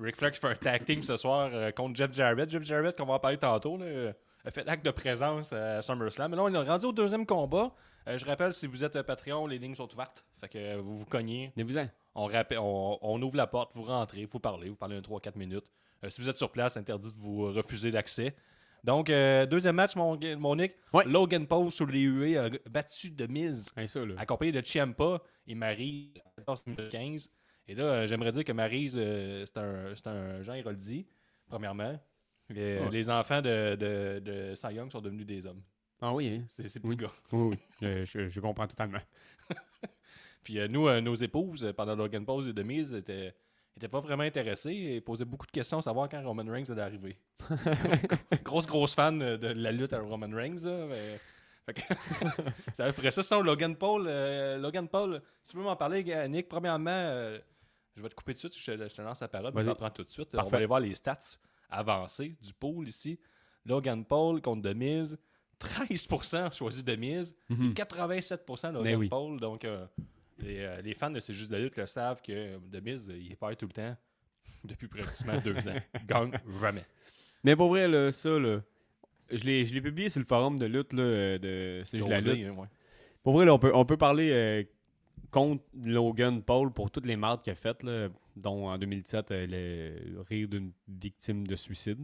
[0.00, 2.50] Ric Flair qui fait un tag team ce soir euh, contre Jeff Jarrett.
[2.50, 4.12] Jeff Jarrett, qu'on va en parler tantôt, là,
[4.44, 6.32] a fait acte de présence à SummerSlam.
[6.32, 7.72] Mais là, on est rendu au deuxième combat.
[8.08, 10.24] Euh, je rappelle, si vous êtes Patreon, les lignes sont ouvertes.
[10.40, 11.88] Fait que vous vous cognez, Venez-vous-en.
[12.16, 15.38] On, rappelle, on, on ouvre la porte, vous rentrez, vous parlez, vous parlez un 3-4
[15.38, 15.70] minutes.
[16.04, 18.34] Euh, si vous êtes sur place, interdit de vous refuser l'accès.
[18.84, 20.74] Donc, euh, deuxième match, mon, mon Nick.
[20.92, 21.04] Ouais.
[21.06, 26.12] Logan Paul sur les UE a battu de mise, ça, accompagné de Ciampa et Marie
[26.24, 27.30] à 14 minutes 15.
[27.68, 31.06] Et là, euh, j'aimerais dire que euh, c'est un, un Jean Héroldi,
[31.48, 31.98] premièrement.
[32.48, 32.90] Les, Ouais.
[32.92, 35.62] les enfants de, de, de Cy Young sont devenus des hommes.
[36.00, 36.44] Ah oui, hein?
[36.48, 36.96] C'est ces petits Oui.
[36.96, 37.12] gars.
[37.32, 37.58] Oui, oui.
[37.82, 39.00] Je, je- je comprends totalement.
[40.46, 43.34] Puis euh, nous, euh, nos épouses, euh, pendant Logan Paul et de mise, étaient,
[43.76, 46.82] étaient pas vraiment intéressées et posaient beaucoup de questions à savoir quand Roman Reigns allait
[46.82, 47.18] arriver.
[48.44, 50.64] grosse, grosse fan de la lutte à Roman Reigns.
[50.64, 51.20] là, mais-
[51.66, 51.80] fait que-
[52.74, 56.48] C'est après ça, sinon, Logan Paul, euh, Logan Paul, si tu veux m'en parler, Nick,
[56.48, 57.40] premièrement, euh,
[57.96, 59.64] je vais te couper tout de suite, je te, je te lance la parole, mais
[59.64, 60.28] je prends tout de suite.
[60.34, 60.50] On Parfait.
[60.52, 61.18] va aller voir les stats
[61.68, 63.18] avancées du pool ici.
[63.64, 65.18] Logan Paul contre Demise,
[65.58, 67.72] 13% choisi Demise, Mhm.
[67.74, 69.08] 87% Logan Mais oui.
[69.08, 69.40] Paul.
[69.40, 69.84] Donc, euh,
[70.38, 73.16] les, euh, les fans de C'est juste de la lutte le savent que Demise, euh,
[73.16, 73.96] il perd tout le temps
[74.64, 75.74] depuis pratiquement deux ans.
[76.06, 76.84] Gagne jamais.
[77.44, 78.60] Mais pour vrai, là, ça, là,
[79.30, 82.46] je l'ai publié sur le forum de lutte là, euh, de C'est juste la lutte.
[82.46, 82.66] hein, ouais.
[83.22, 84.62] Pour vrai, là, on peut, on peut parler euh,
[85.30, 89.46] contre Logan Paul pour toutes les marques qu'il a faites, là, dont en 2017, euh,
[90.14, 91.98] le rire d'une victime de suicide.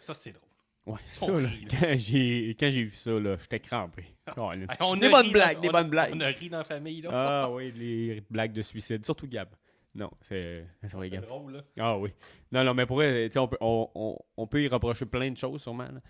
[0.00, 0.47] Ça, c'est drôle.
[0.88, 1.68] Ouais, ça, là, rit, là.
[1.80, 4.04] quand j'ai quand j'ai vu ça, là, j'étais crampé.
[4.80, 6.12] On Des bonnes blagues, dans- des on- bonnes blagues.
[6.14, 7.10] On a ri dans la famille, là.
[7.12, 9.48] Ah oui, les blagues de suicide, surtout Gab.
[9.94, 11.24] Non, c'est c'est vrai, c'est Gab.
[11.26, 11.60] drôle, là.
[11.78, 12.10] Ah oui.
[12.52, 15.36] Non, non, mais pour sais, on peut, on, on- on peut y reprocher plein de
[15.36, 16.00] choses, sûrement, là,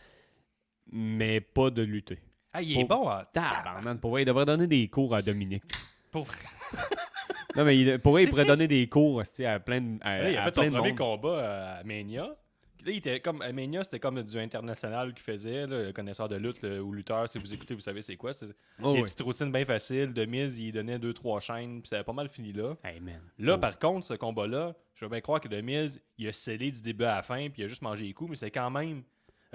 [0.92, 2.18] mais pas de lutter.
[2.52, 3.10] Ah, il est Pour- bon.
[3.10, 3.22] hein.
[3.32, 5.64] Tabarnak, pour vrai, il devrait donner des cours à Dominique.
[6.10, 6.36] Pour vrai.
[7.56, 8.52] Non, mais il, pour vrai, il pourrait vrai.
[8.52, 9.98] donner des cours tu sais, à plein de.
[10.02, 10.98] À, Là, il a à fait plein son de premier monde.
[10.98, 12.36] combat à Mania.
[12.84, 16.36] Là, il était comme Mania, c'était comme du international qu'il faisait, là, le connaisseur de
[16.36, 17.28] lutte le- ou lutteur.
[17.28, 18.32] Si vous écoutez, vous savez c'est quoi.
[18.32, 18.46] C'est
[18.82, 19.04] Oh, des oui.
[19.04, 20.12] petites routines bien faciles.
[20.12, 22.76] De mise, il donnait deux trois chaînes, puis ça avait pas mal fini là.
[22.84, 23.00] Hey.
[23.38, 23.58] Là, Oh.
[23.58, 26.80] par contre, ce combat-là, je veux bien croire que The Miz, il a scellé du
[26.80, 29.02] début à la fin, puis il a juste mangé les coups, mais c'est quand même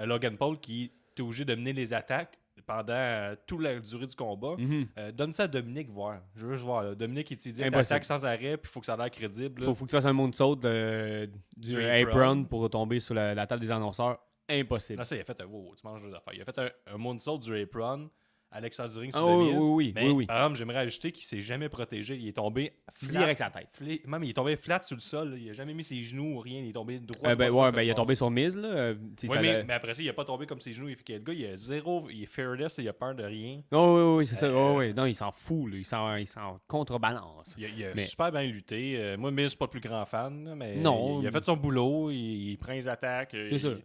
[0.00, 4.06] euh, Logan Paul qui est obligé de mener les attaques pendant euh, toute la durée
[4.06, 4.54] du combat.
[4.58, 4.86] Mhm.
[4.98, 6.20] Euh, donne ça à Dominique voir.
[6.34, 6.82] Je veux juste voir.
[6.82, 6.94] là.
[6.94, 7.76] Dominique étudie Impossible.
[7.76, 9.60] l'attaque sans arrêt, puis il faut que ça a l'air crédible.
[9.60, 9.66] là.
[9.68, 12.10] Faut, faut que tu fasses un moonsault de, du, Du apron.
[12.10, 12.44] apron.
[12.44, 14.18] pour tomber sur la, la table des annonceurs.
[14.48, 14.98] Impossible.
[14.98, 15.46] Non, ça, il a fait un.
[15.46, 16.34] Wow, tu manges deux affaires.
[16.34, 18.10] Il a fait un, un moonsault du apron
[18.54, 20.26] à l'extérieur du ring Ah sur The oui, Mais, oui, oui.
[20.26, 22.14] Par exemple, j'aimerais ajouter qu'il s'est jamais protégé.
[22.16, 23.18] Il est tombé flat.
[23.20, 23.68] Direct sa tête.
[23.78, 25.36] fla- Même, il est tombé flat sur le sol.
[25.38, 26.60] Il a jamais mis ses genoux ou rien.
[26.60, 27.30] Il est tombé droit.
[27.30, 28.68] Euh, ben, droit, ouais, ben, il est tombé sur Miz, là.
[28.68, 30.88] euh, Oui, ça mais, après ça, il a pas tombé comme ses genoux.
[30.88, 32.08] Il fait que le gars, il a zéro.
[32.10, 32.78] Il est fearless.
[32.78, 33.60] Il a peur de rien.
[33.72, 34.46] Oh, oui, oui, c'est ça.
[34.46, 34.94] Euh, Oh, oui.
[34.94, 35.76] Non, il s'en fout, là.
[35.76, 37.54] Il s'en, il s'en contrebalance.
[37.58, 38.94] Il a, il a Mais- super bien lutté.
[38.98, 40.54] Euh, moi, Miz, je suis pas le plus grand fan.
[40.56, 41.18] Mais Non.
[41.20, 42.10] Il, il a fait son boulot.
[42.10, 43.34] Il, il prend les attaques.
[43.34, 43.78] euh, C'est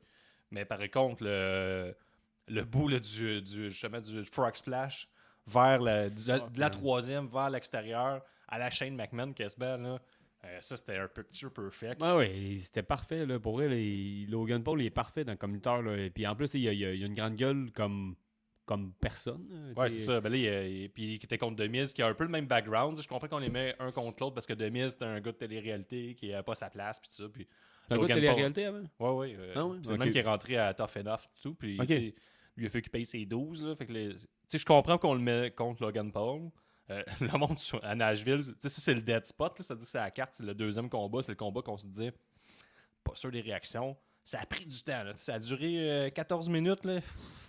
[0.52, 1.96] Mais par contre, le,
[2.50, 5.08] le bout là, du, du, justement, du frog splash
[5.48, 6.72] vers la, de, la- de la man.
[6.72, 10.00] troisième vers l'extérieur à la chaîne McMahon, Casbah, là.
[10.46, 12.02] euh, ça, c'était un picture perfect.
[12.02, 13.40] Ouais, ouais, c'était parfait, là.
[13.40, 15.98] Pour il- Logan Paul, il est parfait dans comme lutteur, là.
[15.98, 18.16] Et puis en plus, il a, il a- il a une grande gueule comme,
[18.66, 19.74] comme personne.
[19.76, 20.22] Ouais, c'est ça.
[20.22, 23.00] Ben là, il, puis il était contre Demise, qui a un peu le même background.
[23.02, 25.38] Je comprends qu'on les met un contre l'autre parce que Demise, c'était un gars de
[25.38, 27.30] télé-réalité qui n'a pas sa place, puis tout ça.
[27.34, 27.48] Puis
[27.88, 28.84] C'est un gars de télé-réalité avant?
[29.00, 29.36] Ouais, ouais.
[29.40, 29.78] euh, Ah ouais?
[29.84, 31.56] C'est le même qui est rentré à Tough Enough tout.
[31.56, 31.78] Puis.
[32.60, 33.68] Lui a fait qu'il paye ses 12.
[33.68, 34.16] Là, fait que les-
[34.54, 36.50] je comprends qu'on le met contre Logan Paul.
[36.90, 39.60] Euh, le monde sur- à Nashville, ça, c'est le dead spot.
[39.60, 41.22] Là, ça dit c'est la carte, c'est le deuxième combat.
[41.22, 42.12] C'est le combat qu'on se disait,
[43.04, 43.96] pas sûr des réactions.
[44.26, 45.04] Ça a pris du temps.
[45.04, 46.84] Là, ça a duré euh, 14 minutes.
[46.86, 47.00] Là.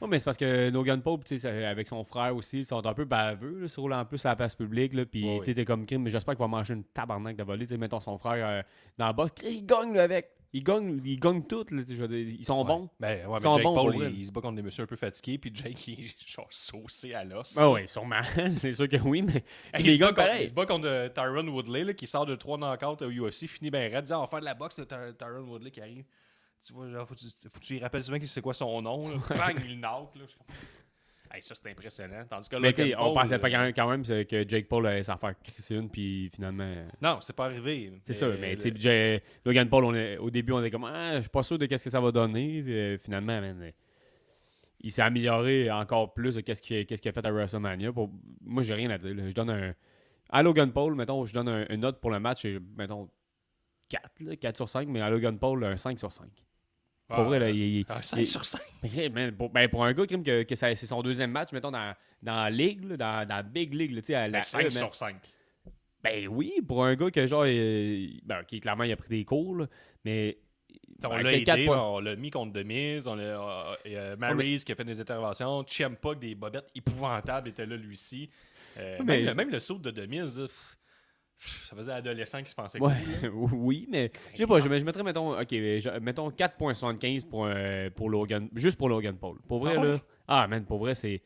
[0.01, 3.05] Ouais, mais c'est parce que Logan Paul, avec son frère aussi, ils sont un peu
[3.05, 5.55] baveux, là, se roulant en plus à la place publique, là, puis Ouais, tu sais,
[5.55, 8.47] t'es comme crime, mais j'espère qu'il va manger une tabarnak de volée, mettons son frère
[8.47, 8.63] euh,
[8.97, 12.03] dans la boxe, il gagne, avec, il gagne, il gagne tout, là, tu sais, je
[12.03, 12.91] veux dire, ils sont bons.
[12.99, 14.97] Ben, ouais, mais sont Jake bons Paul, il, se bat contre des messieurs un peu
[14.97, 15.39] fatigués.
[15.39, 17.57] Puis Jake, il est genre saucé à l'os.
[17.57, 18.21] Ah ouais, sûrement,
[18.57, 21.47] c'est sûr que oui, mais Hey, il, se contre, il se bat contre euh, Tyron
[21.47, 24.27] Woodley là, qui sort de 3 knockouts au UFC, finit bien raide, dit on va
[24.27, 26.05] faire de la boxe, Ty- Tyron Woodley qui arrive.
[26.67, 29.09] Tu vois, genre, faut que tu, lui rappelles souvent que c'est quoi son nom.
[29.09, 29.17] Là.
[29.37, 30.15] Bang, il knock.
[30.17, 30.25] Là.
[31.33, 32.25] Hey, ça, c'est impressionnant.
[32.29, 34.87] Tandis que mais Logan sais, on Paul, pensait pas euh, quand même, que Jake Paul
[34.87, 36.65] allait s'en faire crisser une, puis finalement...
[36.65, 37.93] euh, Non, c'est pas arrivé.
[38.07, 41.17] C'est ça, mais le- Jay- Logan Paul, on est- au début, on était comme, ah,
[41.17, 42.63] je suis pas sûr de qu'est-ce que ça va donner.
[42.63, 43.71] Puis, euh, finalement, man, euh,
[44.81, 47.93] il s'est amélioré encore plus de qu'est-ce qu'il a fait à WrestleMania.
[47.93, 48.11] Pour...
[48.41, 49.15] Moi, j'ai rien à dire.
[49.15, 49.29] là.
[49.29, 49.75] Je donne un.
[50.31, 53.09] À Logan Paul, mettons, je donne un- une note pour le match, et, mettons,
[53.89, 56.29] 4, là, 4 sur 5, mais à Logan Paul, un 5 sur 5.
[57.11, 58.61] Ah, Pour vrai, là, il, un 5 il- sur 5.
[58.83, 61.71] mais, man, pour, ben, pour un gars crime, que, que c'est son deuxième match, mettons,
[61.73, 64.63] dans, dans la ligue, là, dans, dans la big league, là, à la 5 E,
[64.65, 64.71] man.
[64.71, 65.17] sur 5.
[66.03, 69.25] Ben oui, pour un gars que genre, il- ben, qui clairement il a pris des
[69.25, 69.67] cours, là,
[70.05, 70.39] mais.
[71.03, 74.73] On ben, l'a aidé, on l'a mis contre Demise, on l'a euh, euh, Maryse qui
[74.73, 78.29] a fait des interventions, Chiempa avec des bobettes épouvantables était là lui aussi.
[78.79, 80.77] Euh, Mais- même, le, même le saut de Demise, pff,
[81.41, 84.85] Ça faisait adolescent qui se pensait Ouais, cool, oui, mais je sais pas, je, je
[84.85, 89.39] mettrais, mettons, ok, je- mettons 4.75 pour, euh, pour Logan, juste pour Logan Paul.
[89.49, 89.99] Pour vrai, Ah là,
[90.29, 91.23] ah, man, pour vrai, c'est.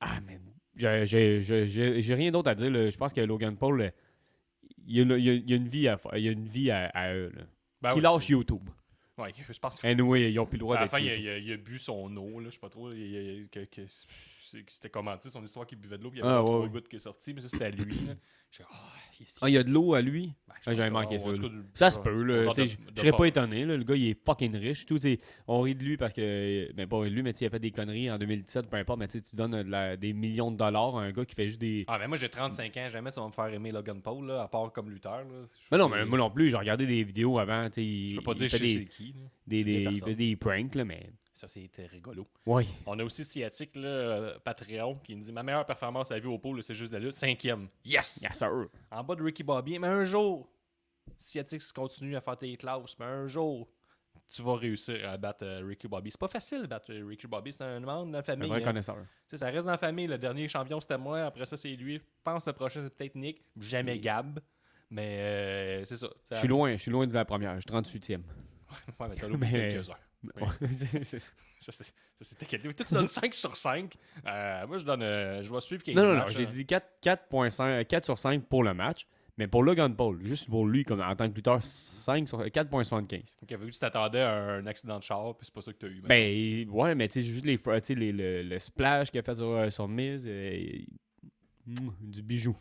[0.00, 0.40] Ah, man,
[0.74, 2.88] j'ai- rien d'autre à dire, là.
[2.88, 3.90] Je pense que Logan Paul, là,
[4.86, 6.86] il y a, il y a- une vie à, il y a une vie à,
[6.86, 7.42] à eux, là.
[7.82, 8.68] Ben Qui oui, lâche YouTube.
[9.18, 11.28] Ouais, je pense que Anyway, ils ont plus le droit À la d'être fin, il
[11.28, 12.92] a, il bu son eau, là, je sais pas trop.
[12.92, 13.82] il- que, que
[14.68, 16.68] c'était commenté son histoire qu'il buvait de l'eau, puis il y avait Ah, trois ouais.
[16.68, 17.94] gouttes qui est sorti, mais ça c'était à lui.
[18.06, 18.14] là.
[18.60, 18.64] Ah,
[19.42, 20.32] Ah, il y a de l'eau à lui?
[20.46, 21.40] Ben, Ah, j'avais manqué ça, du-
[21.74, 22.42] Ça se peut, là.
[22.42, 22.64] Je
[23.00, 23.76] serais pas- étonné, là.
[23.76, 24.84] Le gars, il est fucking riche.
[24.86, 24.98] Tout,
[25.48, 26.70] on rit de lui parce que.
[26.72, 28.98] Ben, pas lui, mais il a fait des conneries en 2017, peu importe.
[28.98, 31.60] Mais tu donnes de la- des millions de dollars à un gars qui fait juste
[31.60, 31.84] des.
[31.88, 34.42] Ah, mais moi j'ai 35 ans, jamais tu vas me faire aimer Logan Paul, là,
[34.42, 35.20] à part comme lutteur.
[35.24, 35.44] Là.
[35.72, 38.10] Mais non, mais moi non plus, j'ai regardé des vidéos avant, tu sais.
[38.10, 39.14] Je peux pas il dire fait des, qui.
[39.46, 41.10] des, il fait des pranks, là, mais.
[41.36, 42.26] Ça, c'était rigolo.
[42.46, 42.66] Ouais.
[42.86, 46.28] On a aussi Sciatique, là, euh, Patreon, qui nous dit Ma meilleure performance à vue
[46.28, 47.14] au pôle, c'est juste de la lutte.
[47.14, 47.68] Cinquième.
[47.84, 48.20] Yes!
[48.22, 48.50] Yes, sir.
[48.90, 49.78] En bas de Ricky Bobby.
[49.78, 50.48] Mais un jour,
[51.18, 53.68] Sciatique continue à faire tes classes, mais un jour,
[54.32, 56.10] tu vas réussir à battre euh, Ricky Bobby.
[56.10, 58.48] C'est pas facile de battre euh, Ricky Bobby, c'est un membre de la Un famille.
[58.48, 58.64] vrai hein.
[58.64, 58.96] connaisseur.
[59.26, 60.06] Ça reste dans la famille.
[60.06, 61.20] Le dernier champion, c'était moi.
[61.26, 61.96] Après ça, c'est lui.
[61.98, 63.42] Je pense que le prochain, c'est peut-être Nick.
[63.58, 64.00] Jamais Oui.
[64.00, 64.40] Gab.
[64.88, 66.08] Mais euh, c'est ça.
[66.30, 67.56] Je suis loin, je suis loin de la première.
[67.56, 68.22] Je suis 38e.
[68.98, 70.00] Ouais, mais t'as loupé quelques heures.
[71.58, 71.72] Ça,
[72.20, 73.96] c'était quel- Toi, tu donnes 5 sur 5.
[74.26, 75.02] Euh, moi, je donne.
[75.02, 76.48] euh, je vais suivre quelques non, non, non, j'ai hein.
[76.48, 79.06] dit 4, 4.5 4 sur 5 pour le match.
[79.38, 83.36] Mais pour Logan Paul, juste pour lui, comme en tant que lutteur, 5 sur 4.75.
[83.42, 85.78] Ok, vu que tu t'attendais à un accident de char, puis c'est pas ça que
[85.78, 86.00] t'as eu.
[86.00, 89.22] Ben, ouais, mais tu sais, juste les, tu sais, les- le, le splash qu'il a
[89.22, 90.78] fait sur, euh, sur Miz, euh,
[91.66, 92.56] mm, du bijou.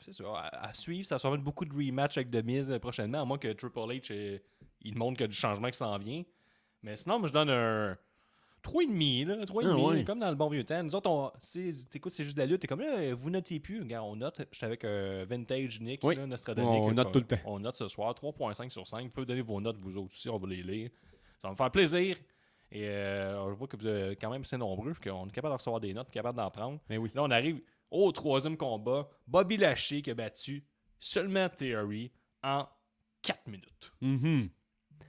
[0.00, 0.34] C'est- sûr.
[0.34, 3.24] À, à suivre, ça va être beaucoup de rematchs avec The Miz euh, prochainement, à
[3.24, 4.38] moins que Triple H euh,
[4.82, 6.22] il montre qu'il y a du changement qui s'en vient.
[6.82, 7.96] Mais sinon, moi, je donne un
[8.62, 9.44] 3,5, là.
[9.46, 10.04] 3,5, Ah, ouais.
[10.04, 10.82] comme dans le bon vieux temps.
[10.82, 11.30] Nous autres, on,
[11.90, 13.80] t'écoutes, c'est juste de la lutte, t'es comme là, vous notez plus.
[13.80, 14.42] Regarde, on note.
[14.52, 16.14] J'étais avec euh, Vintage Nick, Oui.
[16.16, 16.68] là, Nostradamus.
[16.68, 17.36] On note euh, tout le temps.
[17.46, 19.04] On note ce soir, 3,5 sur 5.
[19.04, 20.90] Vous pouvez donner vos notes, vous autres aussi, on va les lire.
[21.38, 22.16] Ça va me faire plaisir.
[22.72, 25.56] Et euh, je vois que vous êtes quand même assez nombreux, qu'on est capable de
[25.58, 26.78] recevoir des notes, capable d'en prendre.
[26.88, 27.10] Mais oui.
[27.14, 29.08] Là, on arrive au troisième combat.
[29.26, 30.62] Bobby Lashley qui a battu
[30.98, 32.12] seulement Theory
[32.44, 32.66] en
[33.22, 33.92] 4 minutes.
[34.00, 34.50] Mhm.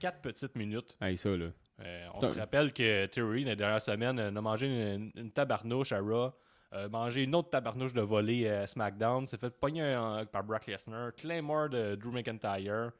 [0.00, 0.96] 4 petites minutes.
[1.00, 1.48] Hey, ça, là.
[1.84, 5.92] Euh, on se rappelle que Theory, la dernière semaine, euh, a mangé une, une tabarnouche
[5.92, 6.32] à Raw,
[6.72, 10.66] a mangé une autre tabarnouche de volée à SmackDown, s'est fait pogner euh, par Brock
[10.66, 12.92] Lesnar, Claymore de Drew McIntyre.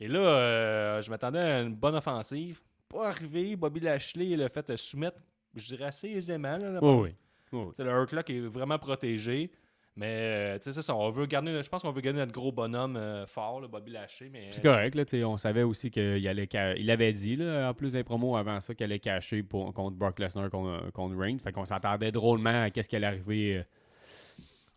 [0.00, 2.60] Et là, euh, je m'attendais à une bonne offensive.
[2.88, 3.54] Pas arrivé.
[3.54, 5.20] Bobby Lashley l'a fait euh, soumettre,
[5.54, 6.56] je dirais assez aisément.
[6.56, 7.14] Là, la Oui, oui.
[7.52, 7.84] Oui, oui.
[7.84, 9.50] Le Hurt est vraiment protégé.
[9.94, 12.50] Mais euh, tu sais, ça, on veut garder, je pense qu'on veut garder notre gros
[12.50, 14.30] bonhomme euh, fort, le Bobby Lashley.
[14.30, 17.68] Mais C'est correct, là, tu sais, on savait aussi qu'il allait il avait dit, là,
[17.68, 21.16] en plus des promos avant ça, qu'il allait cacher pour, contre Brock Lesnar, contre, contre
[21.16, 21.38] Reigns.
[21.38, 23.62] Fait qu'on s'attendait drôlement à qu'est-ce qui allait arriver euh,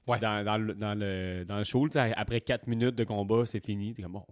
[0.07, 0.19] Ouais.
[0.19, 1.87] dans, dans le, dans, le, dans le show.
[1.95, 3.93] Après 4 minutes de combat, c'est fini.
[3.93, 4.25] T'es comme, bon,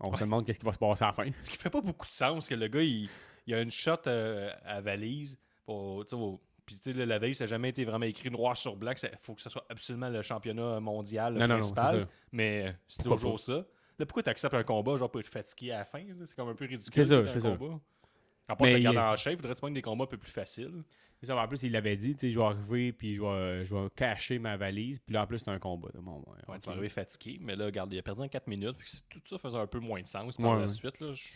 [0.00, 0.16] on Ouais.
[0.16, 1.26] se demande qu'est-ce qui va se passer à la fin.
[1.42, 3.08] Ce qui fait pas beaucoup de sens, que le gars, il,
[3.46, 5.36] il a une shot euh, à valise.
[5.66, 8.76] Pour, au- puis tu sais, la valise, ça n'a jamais été vraiment écrit noir sur
[8.76, 8.92] blanc.
[9.02, 12.08] Il faut que ce soit absolument le championnat mondial Non, non, non, principal.
[12.32, 13.64] mais c'est toujours ça.
[13.98, 16.02] Là, pourquoi tu acceptes un combat, genre pour être fatigué à la fin?
[16.24, 16.92] C'est comme un peu ridicule.
[16.92, 17.50] C'est ça, c'est ça.
[17.56, 20.82] pas Mais te il- garder en chef, faudrait-tu prendre des combats un peu plus faciles?
[21.22, 23.74] Ça, en plus, il l'avait dit, tu sais, je vais arriver, puis je vais, je
[23.74, 24.98] vais cacher ma valise.
[24.98, 25.88] Puis là, en plus, c'est un combat.
[25.94, 28.76] Bon, ouais, tu vas arriver fatigué, mais là, regarde, il a perdu en 4 minutes.
[28.76, 31.00] puis tout ça faisait un peu moins de sens par Ouais, la suite.
[31.00, 31.28] Là, je-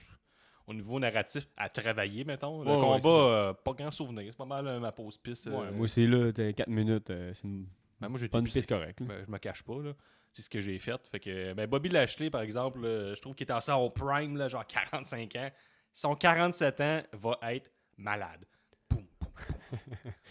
[0.68, 2.62] Au niveau narratif, à travailler, mettons.
[2.62, 4.26] Le Ouais, combat, c'est euh, pas grand souvenir.
[4.31, 5.46] C'est pas mal euh, ma pause piste.
[5.46, 7.66] euh, Ouais, moi aussi, là, 4 minutes, c'est une
[8.00, 9.02] ben, moi, j'ai piste correcte.
[9.02, 9.92] Ben, je me cache pas, là.
[10.31, 11.00] C'est ce que j'ai fait.
[11.11, 14.46] Fait que, ben, Bobby Lashley, par exemple, je trouve qu'il est en son prime, là,
[14.48, 15.50] genre 45 ans.
[15.92, 18.44] Son 47 ans va être malade.
[18.92, 19.02] Fou.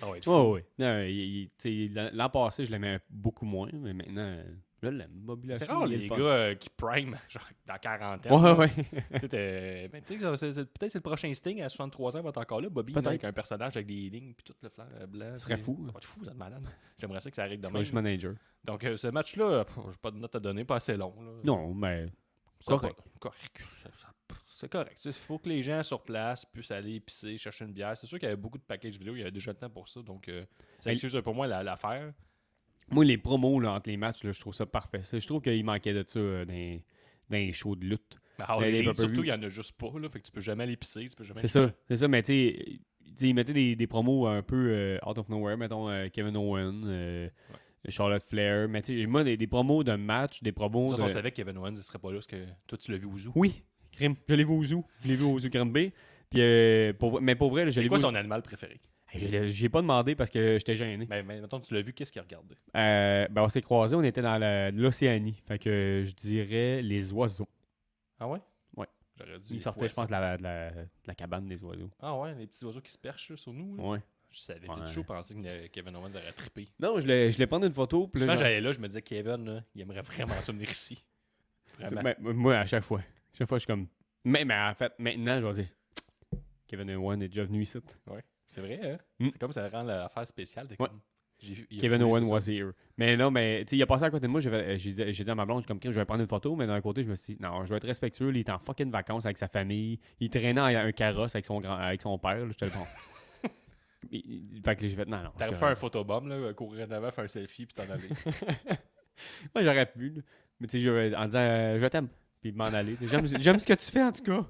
[0.06, 0.22] Ouais,
[1.58, 4.38] sais, l'an- L'an passé, je l'aimais beaucoup moins, mais maintenant,
[4.84, 5.12] euh, l'aime.
[5.12, 8.44] Bobby C'est rare les le gars euh, qui prime genre, dans 40 ans.
[8.58, 8.70] Ouais, ouais.
[9.14, 12.62] Tu sais, t'es- ben, Peut-être c'est le prochain Sting à 63 ans va être encore
[12.62, 12.70] là.
[12.70, 13.08] Bobby, là, Peut-être.
[13.08, 15.32] avec un personnage avec des lignes puis tout le flanc euh, blanc.
[15.34, 15.78] Ce serait fou.
[15.88, 16.64] Ça va être fou, ça malade.
[17.00, 17.82] J'aimerais ça que ça arrive demain.
[17.94, 18.34] manager.
[18.64, 21.14] Donc, euh, ce match-là, j'ai pas de note à donner, pas assez long.
[21.22, 21.32] là.
[21.44, 22.08] Non, mais
[22.66, 23.00] correct.
[23.20, 23.62] correct.
[24.60, 25.00] C'est correct.
[25.06, 27.96] Il faut que les gens sur place puissent aller épicer, chercher une bière.
[27.96, 29.70] C'est sûr qu'il y avait beaucoup de packages vidéo, il y avait déjà le temps
[29.70, 30.02] pour ça.
[30.02, 30.44] Donc, euh,
[30.80, 32.12] ça excuse pour moi la- l'affaire.
[32.92, 35.02] Moi, les promos là, entre les matchs, là, je trouve ça parfait.
[35.04, 36.84] Ça, Je trouve qu'il manquait de ça euh, dans, les-
[37.30, 38.18] dans les shows de lutte.
[38.40, 38.94] Mais All les pay-per-view.
[39.04, 39.88] surtout, il y en a juste pas.
[40.00, 42.80] Là, fait que tu peux jamais peux jamais C'est ça, c'est ça, mais tu sais,
[43.28, 46.84] ils mettaient des, des promos un peu euh, out of nowhere, mettons euh, Kevin Owen,
[46.86, 47.30] euh,
[47.90, 51.02] Charlotte Flair, mais tu sais, moi, des, des promos de match, des promos de...
[51.02, 53.08] on savait que Kevin Owens ne serait pas là parce que toi, tu l'as vu
[53.08, 53.32] au zoo.
[53.36, 54.16] Oui, crime.
[54.30, 54.86] Je l'ai vu au zoo.
[55.04, 55.92] Je l'ai vu au zoo Granby.
[56.30, 58.02] Puis, euh, pour, mais pour vrai, je C'est l'ai quoi vu...
[58.04, 58.80] son animal préféré?
[59.14, 61.06] J'ai- pas demandé parce que j'étais gêné.
[61.06, 62.56] Ben, ben, mettons, tu l'as vu, qu'est-ce qu'il regardait?
[62.76, 64.38] Euh, ben, on s'est croisés, on était dans
[64.76, 65.42] l'Océanie.
[65.48, 67.48] Fait que je dirais les oiseaux.
[68.20, 68.40] Ah ouais?
[68.76, 68.88] Ouais.
[69.18, 69.54] J'aurais dû.
[69.56, 71.90] Ils sortaient, je pense, de la, de la- de la cabane des oiseaux.
[72.00, 73.76] Ah ouais, les petits oiseaux qui se perchent sur nous.
[73.78, 73.84] là.
[73.84, 74.00] Ouais.
[74.30, 74.86] Je savais, Ouais.
[74.88, 76.68] show pensait que Kevin Owens aurait trippé.
[76.80, 78.08] Non, je voulais, prendre une photo.
[78.08, 81.02] Puis là, j'allais là, je me disais, Kevin, là, il aimerait vraiment ça venir ici.
[81.80, 82.02] Vraiment.
[82.02, 83.02] Ben, moi, à chaque fois.
[83.34, 83.88] chaque fois, je suis comme.
[84.26, 85.70] Mais, mais en fait, maintenant, je vais dire.
[86.68, 87.78] Kevin Owen est déjà venu ici.
[88.48, 88.98] C'est vrai, hein?
[89.20, 89.30] Mm.
[89.32, 90.68] C'est comme ça rend l'affaire spéciale.
[90.72, 90.76] Ouais.
[90.78, 91.00] comme-
[91.42, 92.72] vu- Kevin Owen here.
[92.98, 94.42] Mais non, mais tu sais, il a passé à côté de moi.
[94.42, 94.78] J'ai fait-
[95.14, 96.56] j'ai dit à ma blonde, je comme, je vais prendre une photo.
[96.56, 98.30] Mais d'un côté, je me suis dit, non, je vais être respectueux.
[98.32, 100.00] Il était en fucking vacances avec sa famille.
[100.20, 102.38] Il traînait un carrosse avec son, grand, avec son père.
[102.38, 102.48] là.
[102.50, 102.84] J'étais bon.
[104.12, 105.32] Il- il- fait que j'ai fait, non, non.
[105.38, 108.08] T'aurais fait un photobomb, là, courir en avant, faire un selfie, puis t'en aller.
[109.56, 110.10] Ouais, j'aurais pu.
[110.12, 110.22] là.
[110.60, 112.08] Mais tu sais, je- en disant, euh, je t'aime.
[112.52, 112.98] Puis m'en aller.
[113.02, 114.46] J'aime ce que tu fais, en tout cas.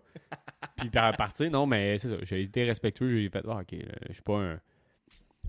[0.76, 2.16] Puis par partir, non, mais c'est ça.
[2.22, 3.22] J'ai été respectueux.
[3.22, 3.76] J'ai fait, ah, ok,
[4.08, 4.60] je suis pas un.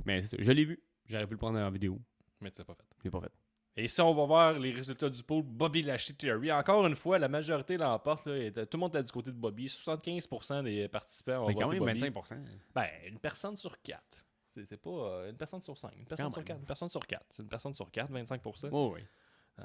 [0.05, 0.37] Mais c'est ça.
[0.41, 0.81] Je l'ai vu.
[1.07, 1.99] J'aurais pu le prendre en vidéo.
[2.41, 2.85] Mais tu l'as pas fait.
[2.99, 3.33] Je l'ai pas fait.
[3.77, 7.19] Et si on va voir les résultats du pool, Bobby Lashley Theory, encore une fois,
[7.19, 8.25] la majorité l'emporte.
[8.25, 9.67] Tout le monde est du côté de Bobby.
[9.67, 12.11] 75% des participants ont Mais quand voté même, Bobby.
[12.11, 12.39] 25%.
[12.75, 14.25] Ben, une personne sur quatre.
[14.65, 15.93] C'est pas euh, une personne sur cinq.
[15.97, 16.59] Une personne sur quatre.
[16.59, 17.27] Une personne sur quatre.
[17.31, 18.71] C'est une personne sur quatre, 25%.
[18.73, 19.03] Oh, oui.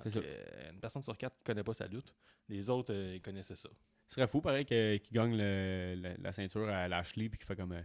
[0.04, 0.20] Donc, ça.
[0.20, 2.16] euh, une personne sur quatre ne connaît pas sa lutte.
[2.50, 3.70] Les autres, euh, ils connaissaient ça.
[4.08, 7.56] Ce serait fou, pareil, qu'il gagne le- le- la ceinture à Lashley puis qu'il fait
[7.56, 7.72] comme.
[7.74, 7.82] euh,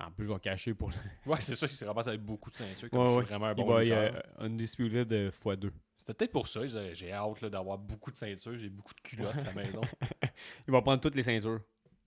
[0.00, 0.96] en plus, je vais cacher pour le.
[1.26, 2.90] Ouais, c'est ça, il s'est ramassé avec beaucoup de ceintures.
[2.90, 4.14] Comme Ouais, je suis vraiment un Il bon va lutteur.
[4.38, 5.70] euh, Undisputed euh, x2.
[5.96, 6.60] C'était peut-être pour ça.
[6.66, 8.58] J'ai hâte d'avoir beaucoup de ceintures.
[8.58, 9.80] J'ai beaucoup de culottes à la maison.
[10.66, 11.60] Il va prendre toutes les ceintures.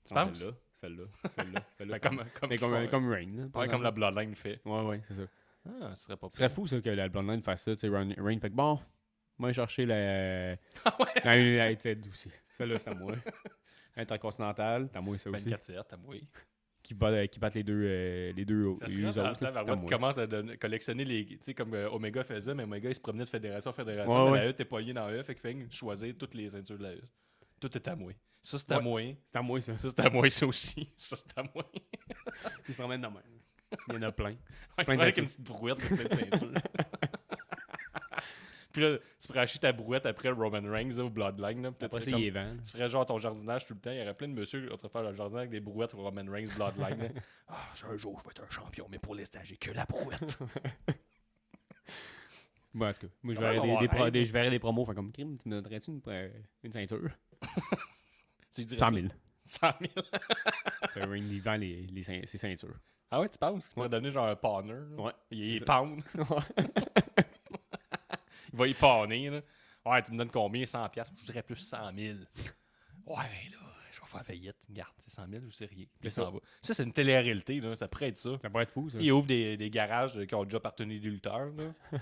[0.06, 0.40] Tu Non, penses?
[0.76, 1.98] Celle-là, celle-là, celle-là.
[2.00, 3.50] Ben, comme, comme, Mais comme, comme Rain.
[3.56, 3.92] ouais, comme la.
[3.92, 4.60] Bloodline fait.
[4.66, 5.24] Ouais, ouais, c'est ça.
[5.82, 7.74] Ah, ce serait pas Ce serait fou, ça, que la Blonde fasse ça.
[7.74, 8.80] Tu sais, Rain, Rain fait que bon,
[9.38, 10.54] moi, chercher la.
[10.86, 11.22] Ah ouais?
[11.24, 11.38] La
[11.70, 12.30] United aussi.
[12.58, 13.14] Celle-là, c'est à moi.
[13.96, 15.50] Intercontinental, c'est à moi, ça aussi.
[15.50, 16.16] 24-7, à moi.
[16.84, 19.46] Qui bat, qui battent les deux, euh, les deux Ça les autres.
[19.46, 19.90] à Barouette moi.
[19.90, 21.26] commence à donner- collectionner les.
[21.26, 24.14] Tu sais, comme euh, Omega faisait, mais Omega il se promenait de fédération en fédération.
[24.14, 24.46] Ouais, mais ouais.
[24.46, 26.92] la E t'es poigné dans E, fait qu'il fait choisir toutes les ceintures de la
[26.94, 27.02] E.
[27.60, 28.14] Tout est à moi.
[28.42, 29.02] Ça, c'est à moi.
[29.26, 29.78] C'est à moi, ça.
[29.78, 30.90] Ça, c'est à moi, ça aussi.
[30.96, 31.70] Ça, c'est à moi.
[32.68, 33.24] Il se promène dans même.
[33.90, 34.36] Il y en a plein.
[34.78, 36.52] Ouais, Plein avec une petite brouette plein de ceintures.
[38.78, 41.64] Puis là, tu pourrais acheter ta brouette après le Roman Reigns au Bloodline.
[41.64, 42.58] Là, Après tu ça, ferais il est comme- vent.
[42.64, 43.90] tu ferais genre ton jardinage tout le temps.
[43.90, 46.04] Il y aurait plein de monsieur qui vont faire le jardinage avec des brouettes au
[46.04, 47.12] Roman Reigns Bloodline.
[47.48, 50.38] ah, un jour, je vais être un champion, mais pour l'instant, j'ai que la brouette.
[52.74, 54.86] Bon, en tout cas, moi, je C'est verrais quand des, pro- je verrais des promos.
[54.86, 56.30] Fait comme, crime, tu me donnerais-tu une, euh,
[56.64, 57.10] une ceinture?
[58.54, 58.92] Tu lui dirais 100 ça?
[58.94, 59.08] 000.
[59.46, 60.08] 100 000.
[60.94, 62.78] Fait Rain, il vend les, ses ceintures.
[63.10, 64.76] Ah ouais, tu penses qu'il pourrait donner genre un là?
[64.98, 65.12] Ouais.
[65.32, 66.04] Il est C'est pound.
[68.54, 69.30] il va y pawner.
[69.30, 69.42] Là.
[69.86, 70.66] Ouais, tu me donnes combien?
[70.66, 71.14] 100 piastres?
[71.20, 72.18] Je dirais plus 100 000.
[73.06, 73.67] Ouais, ben là,
[74.08, 74.56] faire faillite.
[74.70, 75.86] Regarde, c'est 100 000 ou c'est rien.
[76.02, 76.24] Puis ça.
[76.30, 76.40] va.
[76.62, 77.60] Ça, c'est une télé-réalité.
[77.60, 77.76] là.
[77.76, 78.38] Ça pourrait être ça.
[78.42, 78.98] Ça pourrait être fou, ça.
[79.00, 81.52] Ils ouvrent des, des garages euh, qui ont déjà appartenu des lutteurs.
[81.56, 81.74] Là.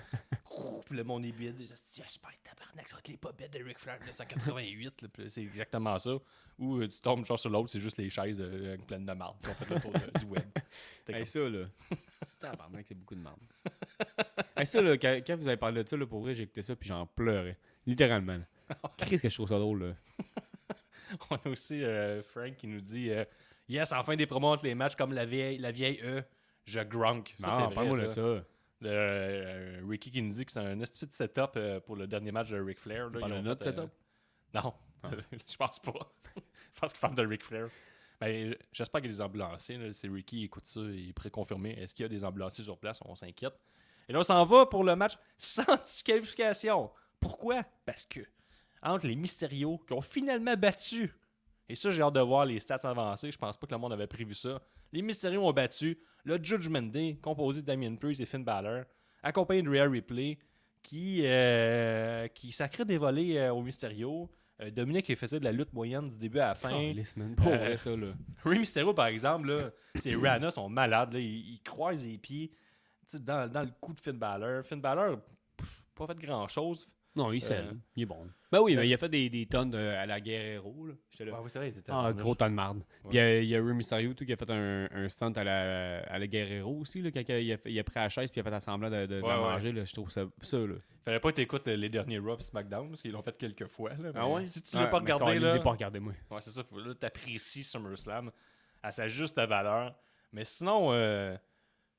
[0.86, 1.56] Puis le monde est bide.
[1.56, 5.02] Des hosties, J'espère tabarnak, ça va être les bobettes de Ric Flair 1988.
[5.02, 5.08] là.
[5.12, 6.16] Puis là, C'est exactement ça.
[6.58, 9.36] Ou euh, tu tombes genre sur l'autre, c'est juste les chaises euh, pleines de marde
[9.42, 10.44] qui ont fait le tour de- du web.
[11.08, 11.66] Hey, comme- ça, là.
[12.40, 13.36] Tabarnak, c'est beaucoup de merde.
[14.56, 16.62] hey, ça, là, quand, quand vous avez parlé de ça, là, pour vrai, j'ai écouté
[16.62, 17.58] ça, puis j'en pleurais.
[17.86, 18.40] Littéralement.
[18.96, 19.94] Qu'est-ce que je trouve ça drôle, là.
[21.30, 23.24] On a aussi euh, Frank qui nous dit euh,
[23.68, 26.22] Yes, enfin des promos entre les matchs comme la vieille, la vieille E,
[26.64, 27.34] je grunk.
[27.40, 28.12] Ça, c'est Non, vrai, ça.
[28.12, 28.44] ça.
[28.80, 32.06] Le, euh, Ricky qui nous dit que c'est un esti de setup euh, pour le
[32.06, 33.08] dernier match de Ric Flair.
[33.10, 33.40] là.
[33.40, 33.90] notre fait, euh, setup?
[34.54, 34.74] Non,
[35.48, 35.92] je pense pas.
[36.36, 37.68] je pense qu'il parle de Ric Flair.
[38.20, 39.92] Ben, J'espère qu'il y a des ambulanciers.
[39.92, 41.70] Si Ricky écoute ça, il est préconfirmé.
[41.80, 43.00] Est-ce qu'il y a des ambulanciers sur place?
[43.04, 43.54] On s'inquiète.
[44.08, 46.90] Et là, on s'en va pour le match sans disqualification.
[47.18, 47.64] Pourquoi?
[47.84, 48.20] Parce que
[48.82, 51.12] entre les Mysterio qui ont finalement battu,
[51.68, 53.30] et ça, j'ai hâte de voir les stats avancées.
[53.32, 54.60] Je pense pas que le monde avait prévu ça.
[54.92, 58.84] Les Mysterio ont battu le Judgment Day, composé de Damien Priest et Finn Balor,
[59.22, 60.38] accompagné de Rhea Ripley,
[60.82, 64.30] qui, euh, qui sacrait des volets euh, au Mysterio.
[64.60, 66.70] Euh, Dominique, il faisait de la lutte moyenne du début à la fin.
[66.72, 67.34] Oh, lisse, man.
[67.34, 68.12] Pour Euh, ça, là.
[68.44, 71.14] Rey Mysterio, par exemple, là, ses Rana sont malades.
[71.14, 72.52] Là, ils, ils croisent les pieds
[73.14, 74.64] dans, dans le coup de Finn Balor.
[74.64, 75.18] Finn Balor,
[75.56, 76.88] pff, pas fait grand-chose.
[77.16, 77.76] Non, il Euh, scelle.
[77.96, 78.18] Il est bon.
[78.52, 80.92] Ben oui, euh, mais il a fait des, des tonnes de- à la Guerrero, là.
[81.10, 81.32] J'étais là.
[81.32, 82.78] Ouais, oui, c'est vrai, c'était Ah, gros tas de marde.
[83.04, 83.10] Ouais.
[83.10, 85.42] Puis euh, il y a Rey Mysterio tout, qui a fait un, un stunt à
[85.42, 88.30] la, à la Guerrero aussi, là, quand il a, fait- il a pris la chaise
[88.30, 89.42] puis il a fait semblant de, de, de Ouais, la ouais.
[89.54, 89.72] manger.
[89.72, 90.74] Là, je trouve ça, ça là.
[91.04, 93.66] Fallait pas que t'écoutes euh, les derniers Raw et SmackDown, parce qu'ils l'ont fait quelques
[93.66, 93.90] fois.
[93.94, 95.54] Là, Ah mais Si tu l'as Ouais, pas mais quand il là.
[95.56, 96.12] l'a pas regardé, moi.
[96.30, 96.62] Ouais, c'est ça.
[96.64, 98.30] Faut, là, t'apprécies SummerSlam
[98.82, 99.94] à sa juste valeur.
[100.32, 101.34] Mais sinon, euh,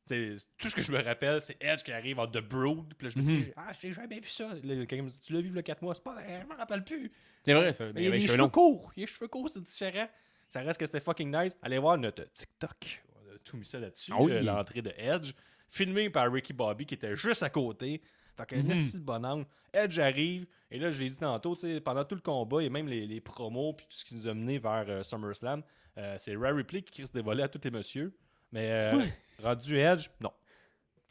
[0.07, 2.93] t'sais, tout ce que je me rappelle, c'est Edge qui arrive en The Brood.
[2.97, 3.41] Puis là, je me suis Mhm.
[3.43, 4.47] dit, ah, j'ai jamais vu ça.
[4.63, 5.93] Là, quelqu'un me dit, tu l'as vu il y a 4 mois.
[5.95, 7.11] C'est pas vrai, je me rappelle plus.
[7.43, 7.85] C'est vrai, ça.
[7.93, 8.91] Mais il a avait les cheveux courts.
[8.95, 10.07] Il a les cheveux courts, c'est différent.
[10.49, 11.55] Ça reste que c'était fucking nice.
[11.61, 13.03] Allez voir notre TikTok.
[13.15, 14.31] On a tout mis ça là-dessus, Ah oui.
[14.31, 15.33] euh, l'entrée de Edge,
[15.69, 18.01] filmé par Ricky Bobby qui était juste à côté.
[18.35, 18.71] Fait qu'un Mhm.
[18.71, 19.45] esti de bon angle.
[19.73, 23.05] Edge arrive, et là, je l'ai dit tantôt, pendant tout le combat, et même les,
[23.05, 25.61] les promos, puis tout ce qui nous a mené vers euh, SummerSlam,
[25.97, 28.15] euh, c'est Rare Ripley qui risque de voler à tous les messieurs.
[28.51, 29.05] Mais euh,
[29.41, 30.31] rendu Edge, non.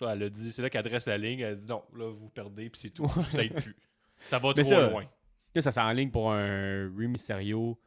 [0.02, 2.28] Elle a dit, c'est là qu'elle adresse la ligne, elle a dit non, là, vous
[2.28, 3.08] perdez, puis c'est tout.
[3.32, 3.76] Ça aide plus.
[4.26, 5.04] Ça va Mais trop ça- loin.
[5.54, 7.78] Là, ça s'enligne pour un Rey Mysterio.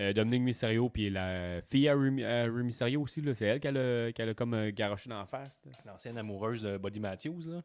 [0.00, 4.10] euh, Dominique Mysterio, puis la fille à Rey Mysterio aussi, là, c'est elle qu'elle a,
[4.12, 5.60] qu'elle a comme euh, garoché dans la face.
[5.86, 7.62] L'ancienne amoureuse de Buddy Matthews, là,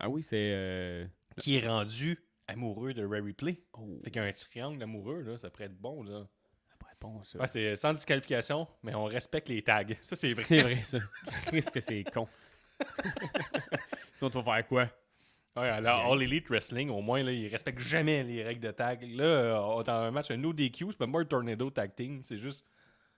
[0.00, 0.50] Ah oui, c'est.
[0.54, 1.06] euh,
[1.38, 3.62] qui est rendu amoureux de Ray Ripley.
[3.74, 6.26] Oh, Fait qu'un triangle amoureux, là, ça pourrait être bon, là.
[7.02, 7.38] Bon, ça.
[7.38, 9.84] Ouais, c'est sans disqualification, mais on respecte les tags.
[10.00, 10.44] Ça, c'est vrai.
[10.44, 10.98] C'est vrai, ça.
[11.50, 12.26] Qu'est-ce que c'est con.
[14.18, 14.88] Sinon, tu vas faire quoi?
[15.54, 19.02] Ouais, alors, All Elite Wrestling, au moins, là, ils respectent jamais les règles de tag.
[19.02, 22.22] Là, euh, dans un match, un no DQ, c'est pas moi un Tornado Tag Team.
[22.24, 22.66] C'est juste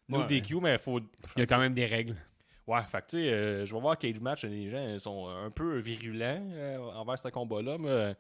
[0.09, 0.27] no Ouais.
[0.27, 0.99] DQ, mais il faut.
[0.99, 2.17] Il y a quand même des règles.
[2.67, 5.29] Ouais, fait que, tu sais, euh, je vais voir Cage Match, les gens ils sont
[5.29, 8.17] un peu virulents euh, envers ce combat-là, mais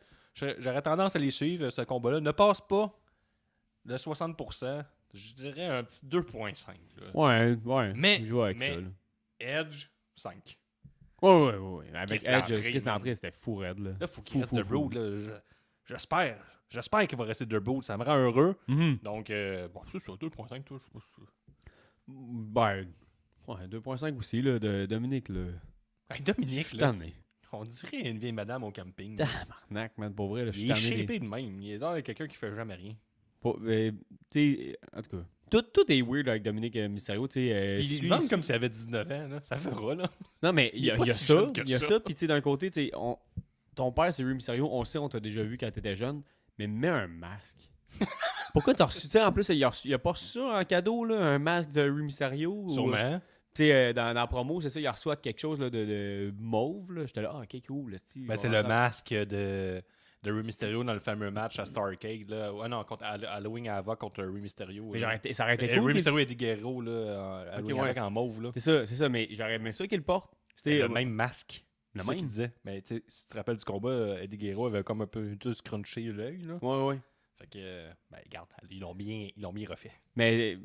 [0.58, 2.20] j'aurais tendance à les suivre, ce combat-là.
[2.20, 2.94] Ne passe pas
[3.86, 4.84] de 60%,
[5.14, 6.74] je dirais un petit 2.5.
[7.00, 7.06] là.
[7.14, 7.92] Ouais, ouais.
[7.94, 8.80] Mais- je joue avec mais- ça.
[8.80, 8.88] Là.
[9.40, 9.86] Edge,
[10.16, 10.58] 5.
[11.22, 11.86] Ouais, ouais, ouais.
[11.94, 13.78] Avec Chris Edge, Chris l'entrée, c'était fou raide.
[13.78, 13.92] Là.
[14.00, 14.62] Là, faut qu'il reste fou, de.
[14.62, 14.94] Road.
[14.94, 15.16] là.
[15.16, 16.38] Je- J'espère.
[16.68, 17.82] J'espère qu'il va rester de Road.
[17.84, 18.56] Ça me rend heureux.
[18.68, 18.98] Mhm.
[19.02, 21.22] Donc, euh, bon, c'est ça, 2.5, toi, je sais pas.
[22.06, 22.86] Ben,
[23.48, 25.28] ouais, 2.5 aussi, là, de Dominique.
[25.28, 25.46] Là.
[26.10, 27.14] Hey, Dominique, là, tanné.
[27.52, 29.16] on dirait une vieille madame au camping.
[29.16, 31.60] Tabarnak, man, pour vrai, là, je suis Il est shapé de même.
[31.60, 32.94] Il est dans quelqu'un qui fait jamais rien.
[33.46, 33.90] Euh,
[34.96, 37.28] en tout cas, tout, tout est weird avec Dominique euh, Mysterio.
[37.28, 39.28] tu euh, Puis il suis- vend comme s'il avait 19 ans.
[39.28, 39.40] Là.
[39.42, 40.10] Ça fera, là.
[40.42, 41.46] Non, mais il y a, Il est pas il y a si ça.
[41.56, 41.86] Il y a ça.
[41.88, 42.00] ça.
[42.00, 43.18] Puis, d'un côté, tu sais, on-
[43.74, 44.68] ton père, c'est Rey Mysterio.
[44.72, 46.22] On le sait, on t'a déjà vu quand t'étais jeune.
[46.58, 47.58] Mais mets un masque.
[48.52, 50.64] Pourquoi t'as reçu, sais, en plus, il a, reçu- il a pas reçu ça en
[50.64, 52.52] cadeau, là, un masque de Rey Mysterio?
[52.64, 53.20] ou- Sûrement.
[53.60, 56.92] Euh, dans, dans la promo, c'est ça, il reçoit quelque chose là, de, de mauve.
[56.92, 57.06] là.
[57.06, 57.96] J'étais là, ah, ok, cool.
[58.16, 59.80] Ben, c'est le masque de,
[60.24, 62.28] de Rey Mysterio dans le fameux match à Starcade.
[62.30, 62.52] Là.
[62.52, 64.90] Ouais, non, contre Hall- Halloween Ava contre Rey Mysterio.
[64.92, 65.18] Mais là.
[65.32, 65.86] ça aurait été Euh, cool.
[65.86, 66.90] Rey Mysterio et Eddie Guerrero, là,
[67.52, 68.00] en, Halloween ouais.
[68.00, 68.42] En mauve.
[68.42, 68.50] Là.
[68.54, 70.32] C'est ça, c'est ça, mais j'aurais aimé ça qu'il porte.
[70.56, 71.64] C'était le même masque.
[71.94, 72.18] Le C'est ça même?
[72.18, 72.52] qu'il disait.
[72.64, 75.06] Mais tu sais, si tu te rappelles du combat, euh, Eddie Guerrero avait comme un
[75.06, 76.38] peu tout scrunché l'œil.
[76.42, 76.58] Là.
[76.60, 77.00] Ouais, ouais.
[77.44, 79.92] Fait que, ben, regarde, ils l'ont bien, ils l'ont bien refait.
[80.16, 80.56] Mais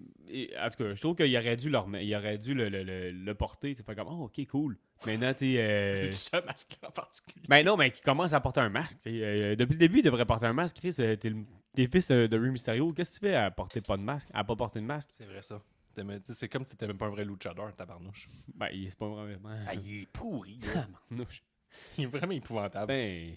[0.61, 2.83] en tout cas, je trouve qu'il aurait dû, le, remet- il aurait dû le, le,
[2.83, 3.73] le, le porter.
[3.75, 4.77] C'est pas comme, oh, ok, cool.
[5.05, 5.61] Maintenant, tu sais.
[5.61, 7.45] euh, Ce masque en particulier.
[7.49, 8.99] Ben non, mais qui commence à porter un masque.
[9.07, 10.77] euh, depuis le début, il devrait porter un masque.
[10.77, 12.93] Chris, euh, t'es le fils euh, de Rey Mysterio.
[12.93, 15.09] Qu'est-ce que tu fais à porter pas de masque, à pas porter de masque?
[15.13, 15.57] C'est vrai ça.
[16.29, 18.29] C'est comme si t'étais même pas un vrai luchador, tabarnouche.
[18.55, 19.49] Ben, il- c'est pas vraiment.
[19.67, 20.59] Ah, il est pourri.
[20.59, 21.43] Tabarnouche.
[21.97, 22.87] Il est vraiment épouvantable.
[22.87, 23.35] Ben.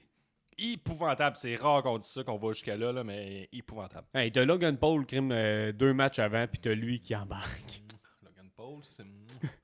[0.59, 1.37] Épouvantable.
[1.37, 4.07] C'est rare qu'on dise ça, qu'on va jusqu'à là, là, mais épouvantable.
[4.15, 7.83] Hey, t'as Logan Paul, crime, euh, deux matchs avant, puis t'as lui qui embarque.
[8.23, 9.49] Logan Paul, ça c'est.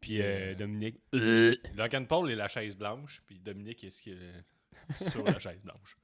[0.00, 1.00] Puis euh, Euh, Dominique.
[1.74, 4.44] Logan Paul est la chaise blanche, puis Dominique est ce qui est
[5.10, 5.96] sur la chaise blanche.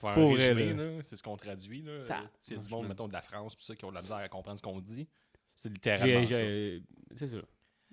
[0.00, 0.54] Faut un Pour là.
[0.54, 1.84] là, c'est ce qu'on traduit.
[1.88, 2.22] A
[2.56, 4.58] du monde, mettons, de la France, pis ça, qui ont de la misère à comprendre
[4.58, 5.08] ce qu'on dit,
[5.54, 6.38] c'est J'ai- littéralement ça.
[6.38, 6.82] j'ai-
[7.16, 7.38] C'est ça.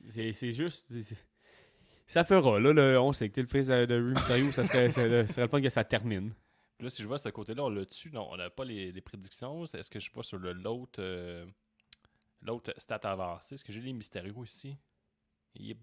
[0.10, 0.88] C'est c'est juste.
[0.92, 1.26] c'est- c'est-
[2.08, 4.90] Ça fera, là, là, on sait que t'es le fils de Rey Mysterio, ça serait,
[4.92, 6.34] ça serait le fun que ça termine.
[6.78, 8.12] Puis là, si je vois ce côté-là, on l'a dessus.
[8.12, 9.64] Non, on n'a pas les, les prédictions.
[9.66, 11.46] Est-ce que je vois sur le- l'autre euh,
[12.42, 13.56] l'autre stat avancé?
[13.56, 14.78] Est-ce que j'ai les mystérieux ici?
[15.56, 15.80] Yip.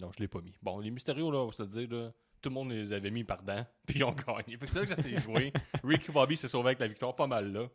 [0.00, 0.54] Non, je l'ai pas mis.
[0.62, 2.10] Bon, les mystérieux, là, on va se le dire, là,
[2.40, 4.58] tout le monde les avait mis pardon, puis ils ont gagné.
[4.66, 5.52] C'est là que ça s'est joué.
[5.84, 7.68] Ricky Bobby s'est sauvé avec la victoire, pas mal là.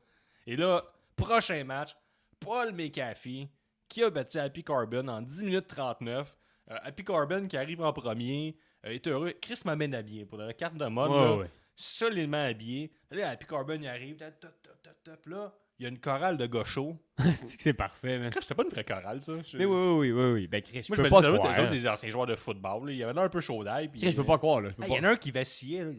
[0.47, 0.83] Et là,
[1.15, 1.95] prochain match,
[2.39, 3.47] Paul McAfee,
[3.87, 6.35] qui a battu Happy Carbon en 10 minutes 39.
[6.71, 8.55] Euh, Happy Carbon qui arrive en premier,
[8.85, 9.33] euh, est heureux.
[9.41, 11.11] Chris m'amène habillé pour la carte de mode.
[11.11, 11.49] Ouais, là ouais.
[11.75, 12.91] solidement habillé.
[13.11, 15.25] Là, Happy Carbon il arrive, top, top, top, top.
[15.27, 16.97] Là, il y a une chorale de gauchos.
[17.35, 18.31] c'est que c'est parfait, man.
[18.39, 19.33] C'est pas une vraie chorale, ça.
[19.45, 20.47] Je- Mais oui, oui, oui, oui.
[20.47, 21.59] Ben, Chris, Moi, je peux me pas croire.
[21.59, 22.87] autres, des anciens joueurs de football.
[22.87, 23.89] là, il y avait un peu chaud d'ail.
[23.89, 24.69] puis, Chris, je peux euh, pas croire, là.
[24.69, 24.93] je peux ah, pas.
[24.93, 25.83] Il y en a un qui vacillait.
[25.83, 25.91] là.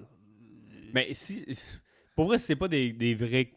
[0.93, 1.45] Mais si.
[2.17, 3.53] Pour vrai, si c'est pas des, des vrais.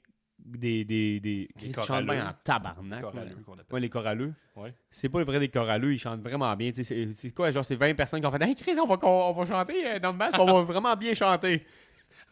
[0.45, 0.83] Des.
[0.83, 1.19] Des.
[1.19, 1.49] Des.
[1.73, 3.03] Chantent bien en tabarnak.
[3.03, 3.35] Appelle.
[3.71, 4.33] Ouais, les coralleux.
[4.55, 4.73] Ouais.
[4.91, 6.71] C'est pas le vrai des coralleux, ils chantent vraiment bien.
[6.71, 8.87] Tu sais, C'est c'est quoi, genre, c'est 20 personnes qui ont fait Hey Chris, on
[8.87, 11.59] va, on va chanter euh, dans le masque, on va vraiment bien chanter.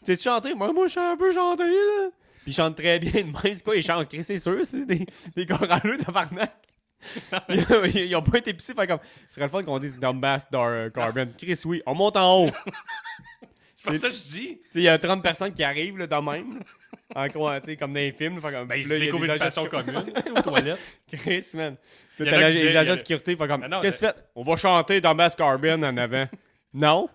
[0.03, 0.53] Tu sais, chanter?
[0.53, 2.09] Moi, moi, je sais un peu chanter, là.
[2.43, 3.33] Puis ils chantent très bien de même.
[3.53, 4.07] C'est quoi, ils chantent?
[4.07, 5.05] Chris, c'est sûr, c'est des,
[5.35, 6.53] des coralleux, tabarnak.
[7.49, 8.99] ils, ils ont pas été pissés, fait comme.
[9.29, 11.27] Ce serait le fun qu'on dise Dumbass Dar Carbon.
[11.37, 12.51] Chris, oui, on monte en haut.
[13.75, 14.61] C'est pour ça que je dis.
[14.75, 16.59] Il y a 30 personnes qui arrivent, là, de même.
[17.15, 18.39] En quoi, tu sais, comme dans les films.
[18.41, 19.95] Fait comme, Ben, il une passion commune
[20.37, 20.99] aux toilettes.
[21.11, 21.75] Chris, man.
[22.19, 22.45] Il Là, t'as
[22.79, 24.19] a- de sécurité, fait comme, Ah qu'est-ce que tu fais?
[24.35, 26.27] On va chanter dans Bass Carbon en avant.
[26.73, 27.09] non?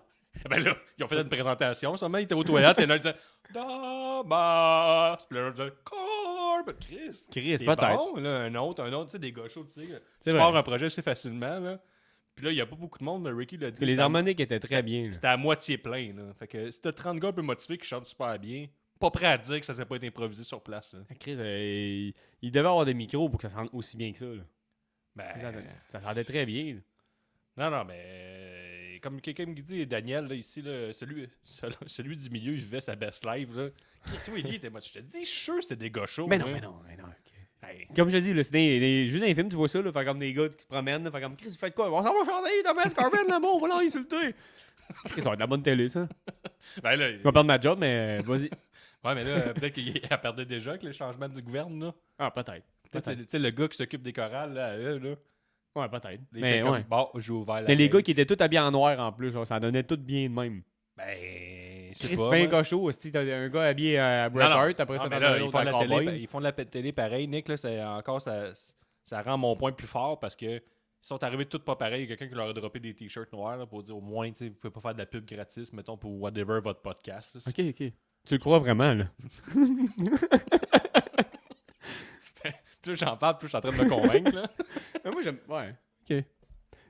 [0.49, 1.95] Ben là, ils ont fait une présentation.
[1.95, 2.79] Seulement, ils étaient aux toilettes.
[2.79, 3.15] Et là, ils disaient
[3.53, 5.25] Damas.
[5.27, 5.73] Puis là, ils disaient.
[7.31, 7.57] Chris.
[7.65, 7.95] Peut-être.
[7.95, 10.01] bon, là, un autre, un autre, tu sais, des gars chauds, tu sais.
[10.25, 11.79] Tu pars un projet assez facilement, là.
[12.35, 13.85] Puis là, il y a pas beaucoup de monde, mais Ricky l'a dit.
[13.85, 15.09] Les harmoniques étaient très bien.
[15.13, 16.23] C'était à moitié plein, là.
[16.39, 18.65] Fait que si t'as 30 gars un peu motivés qui chantent super bien,
[18.99, 20.93] pas prêt à dire que ça s'est pas été improvisé sur place.
[20.93, 21.01] là.
[21.19, 24.19] Chris, euh, il, il devait avoir des micros pour que ça sente aussi bien que
[24.19, 24.25] ça.
[24.25, 24.43] là.
[25.15, 25.51] Ben, Ça,
[25.89, 26.75] ça sentait très bien.
[27.57, 27.69] là.
[27.69, 32.15] non, non, mais euh, comme quelqu'un me dit, Daniel, là, ici, là, celui, celui, celui
[32.15, 33.49] du milieu, il vivait sa best life.
[33.53, 33.69] Là.
[34.05, 34.79] Que lui était moi?
[34.79, 36.27] Je te dis, je suis sûr que c'était des gars chauds.
[36.27, 37.03] Mais non, mais non, mais non.
[37.05, 37.33] ok.
[37.69, 39.69] Hey, Comme je te dis, là, c'est des, des- juste dans les films, tu vois
[39.69, 41.89] ça, là, comme des gars qui se promènent, là, comme Chris, vous faites quoi?
[41.93, 44.35] On s'en va chanter dans Mask Carbon, là, bon, on va l'insulter.
[45.05, 46.07] Chris, ça va être de la bonne télé, ça.
[46.81, 48.49] Ben là, Je vais perdre ma job, mais euh, vas-y.
[49.03, 51.87] Ouais, mais là, euh, peut-être qu'elle perdait déjà avec le changement du gouvernement.
[51.87, 51.93] là.
[52.19, 52.65] Ah, peut-être.
[52.91, 55.15] Peut-être, tu sais, le gars qui s'occupe des chorales, là, eux, là.
[55.75, 56.21] Ouais, peut-être.
[56.31, 56.85] Mais, comme, ouais.
[56.87, 59.31] Bon, j'ai ouvert la mais les gars qui étaient tous habillés en noir en plus,
[59.31, 60.61] genre, ça donnait tout bien de même.
[60.95, 62.47] Ben, je sais Chris, pas, c'est pas un moi.
[62.47, 64.43] gars chaud, si t'as un gars habillé à Bret.
[64.43, 66.43] Hart, après ça, mais t'en là, as un autre à la télé, ils font de
[66.43, 67.47] la télé pareil, Nick.
[67.47, 68.51] Là, c'est encore ça,
[69.03, 70.61] ça rend mon point plus fort parce que ils
[71.07, 72.03] sont arrivés tous pas pareils.
[72.03, 74.01] Il y a quelqu'un qui leur a droppé des t-shirts noirs là, pour dire au
[74.01, 76.81] moins, tu sais, vous pouvez pas faire de la pub gratis, mettons, pour whatever votre
[76.81, 77.35] podcast.
[77.35, 77.41] là.
[77.47, 77.91] Ok, ok.
[78.25, 79.05] Tu le crois vraiment, là?
[82.81, 84.35] Plus j'en parle, plus je suis en train de me convaincre.
[84.35, 84.49] là.
[85.11, 85.37] Moi, j'aime.
[85.47, 85.73] Ouais.
[86.01, 86.23] Ok.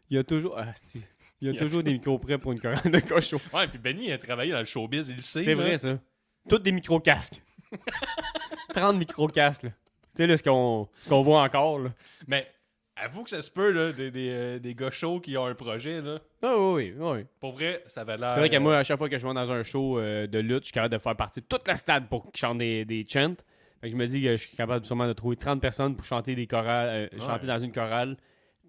[0.09, 0.57] Il y a toujours.
[0.57, 0.99] Ah, c'est-
[1.39, 3.39] il y a Il y a toujours des micros prêts pour une chorale de cochon.
[3.53, 5.43] Ouais, puis Benny a travaillé dans le showbiz, il le sait.
[5.43, 5.61] C'est là.
[5.63, 5.99] vrai, ça.
[6.49, 7.41] Tous des micro-casques.
[8.73, 9.69] 30 micro-casques, là.
[9.69, 11.91] Tu sais, là, ce qu'on ce qu'on voit encore, là.
[12.27, 12.47] Mais
[12.95, 15.55] avoue que ça se peut, là, des, des, euh, des gars chauds qui ont un
[15.55, 16.01] projet.
[16.01, 16.19] Là.
[16.41, 17.25] Ah, oui, oui, oui.
[17.39, 18.33] Pour vrai, ça va l'air.
[18.33, 20.27] C'est vrai que euh, moi, à chaque fois que je vais dans un show euh,
[20.27, 22.57] de lutte, je suis capable de faire partie de toute la stade pour qu'ils chantent
[22.59, 23.35] des, des chants.
[23.81, 26.05] Fait que je me dis que je suis capable sûrement de trouver 30 personnes pour
[26.05, 27.25] chanter des chorales, euh, Ouais.
[27.25, 28.15] chanter dans une chorale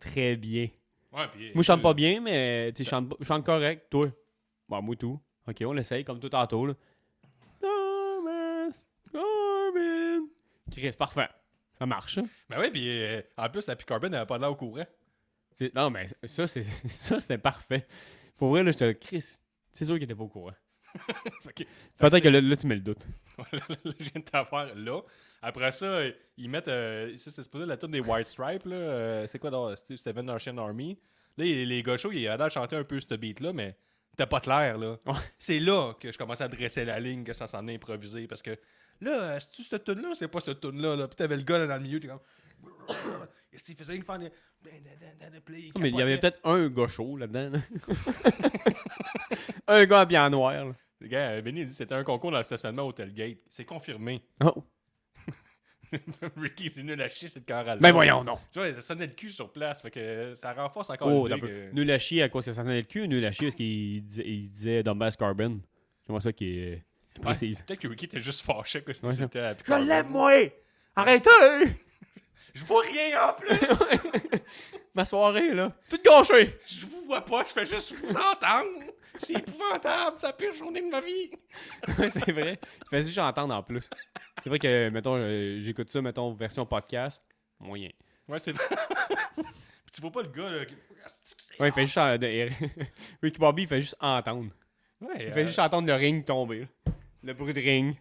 [0.00, 0.68] très bien.
[1.12, 3.86] Ouais, puis, Moi, je chante euh, pas bien, mais tu chante, je chante correct.
[3.90, 4.08] Toi?
[4.68, 5.20] Bon, moi, tout.
[5.46, 6.74] Ok, on l'essaye comme tout tantôt, là.
[7.60, 8.72] Thomas
[9.12, 10.26] Corbin.
[10.72, 11.28] Chris, parfait.
[11.78, 12.26] Ça marche, hein?
[12.48, 14.86] Ben ouais, puis euh, en plus, Happy Corbin n'avait pas de l'air au courant.
[15.52, 17.86] C'est- Non, mais ça, c'est ça, c'était parfait.
[18.36, 19.38] Pour vrai, là, je te Chris,
[19.72, 20.54] c'est sûr qu'il était pas au courant.
[21.42, 21.64] Fait que-
[21.98, 23.06] Peut-être que là, là, tu mets le doute.
[23.52, 25.00] Là, je viens de t'avoir là.
[25.42, 26.68] Après ça, euh, ils mettent.
[26.68, 28.64] Euh, ça, c'est supposé la tune des White Stripes.
[28.66, 28.76] là.
[28.76, 30.96] Euh, c'est quoi dans c'est Seven Nation Army?
[31.36, 33.76] Là, les, les gars chauds, ils avaient l'air de chanter un peu ce beat-là, mais
[34.16, 34.96] t'as pas clair, là.
[35.04, 35.14] Ouais.
[35.36, 38.28] C'est là que je commence à dresser la ligne, que ça s'en est improvisé.
[38.28, 38.56] Parce que
[39.00, 40.96] là, euh, c'est-tu cette tune-là ou c'est pas cette tune-là?
[40.96, 41.08] Là?
[41.08, 42.20] Puis t'avais le gars là, dans le milieu, t'es comme.
[43.50, 43.94] Qu'est-ce qu'il faisait?
[43.96, 44.32] Il faisait.
[45.44, 47.50] Puis Mais il y avait peut-être un gars chaud là-dedans.
[47.50, 47.58] là.
[49.68, 50.52] un gars habillé en noir.
[50.64, 50.72] là.
[51.00, 53.38] Le gars, euh, Benny, il dit c'était un concours dans le stationnement Hotel Gate.
[53.50, 54.22] C'est confirmé.
[54.42, 54.64] Oh.
[56.36, 57.78] Ricky, c'est nul à chier, c'est le carral.
[57.78, 58.38] Ben voyons, non.
[58.50, 59.82] Tu vois, ça sonnait le cul sur place.
[59.82, 62.62] Fait que ça renforce encore Oh, l'idée que- Nul à chier à cause que ça
[62.62, 65.60] sentait le cul, nul à chier parce qu'il disait, il disait Dumbass Carbon.
[66.02, 66.82] C'est moi ça qui est
[67.20, 67.62] précise.
[67.62, 70.32] Peut-être que Ricky était juste fâché que Ouais, c'était à Je l'aime, moi!
[70.96, 71.30] Arrêtez!
[72.54, 73.58] Je vois rien en plus!
[74.94, 75.72] Ma soirée, là.
[75.88, 76.56] Toute gâchée!
[76.66, 78.84] je vous vois pas, je fais juste vous entendre!
[79.22, 81.30] C'est épouvantable, c'est la pire journée de ma vie!
[81.98, 82.58] Ouais, c'est vrai.
[82.84, 83.88] Il fait juste entendre en plus.
[84.42, 87.22] C'est vrai que, mettons, euh, j'écoute ça, mettons, version podcast.
[87.60, 87.90] Moyen.
[88.28, 88.64] Ouais, c'est vrai.
[89.92, 90.64] Tu vois pas le gars, là.
[90.64, 90.74] qui-
[91.60, 91.98] Ouais, il fait juste.
[91.98, 92.16] en-
[93.22, 94.50] Ricky Bobby, il fait juste entendre.
[95.00, 96.60] Ouais, Il euh, fait juste entendre le ring tomber.
[96.60, 96.66] là.
[97.24, 97.96] Le bruit de ring.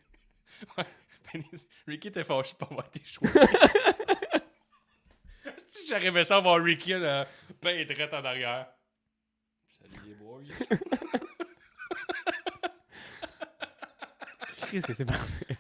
[1.34, 1.50] Benny-
[1.88, 3.30] Ricky était fâché de pas voir tes choix.
[5.70, 7.26] si j'arrivais ça à voir Ricky, là,
[7.62, 8.68] ben drette en arrière.
[9.80, 10.42] Salut les boys.
[14.68, 15.58] Chris, c'est parfait.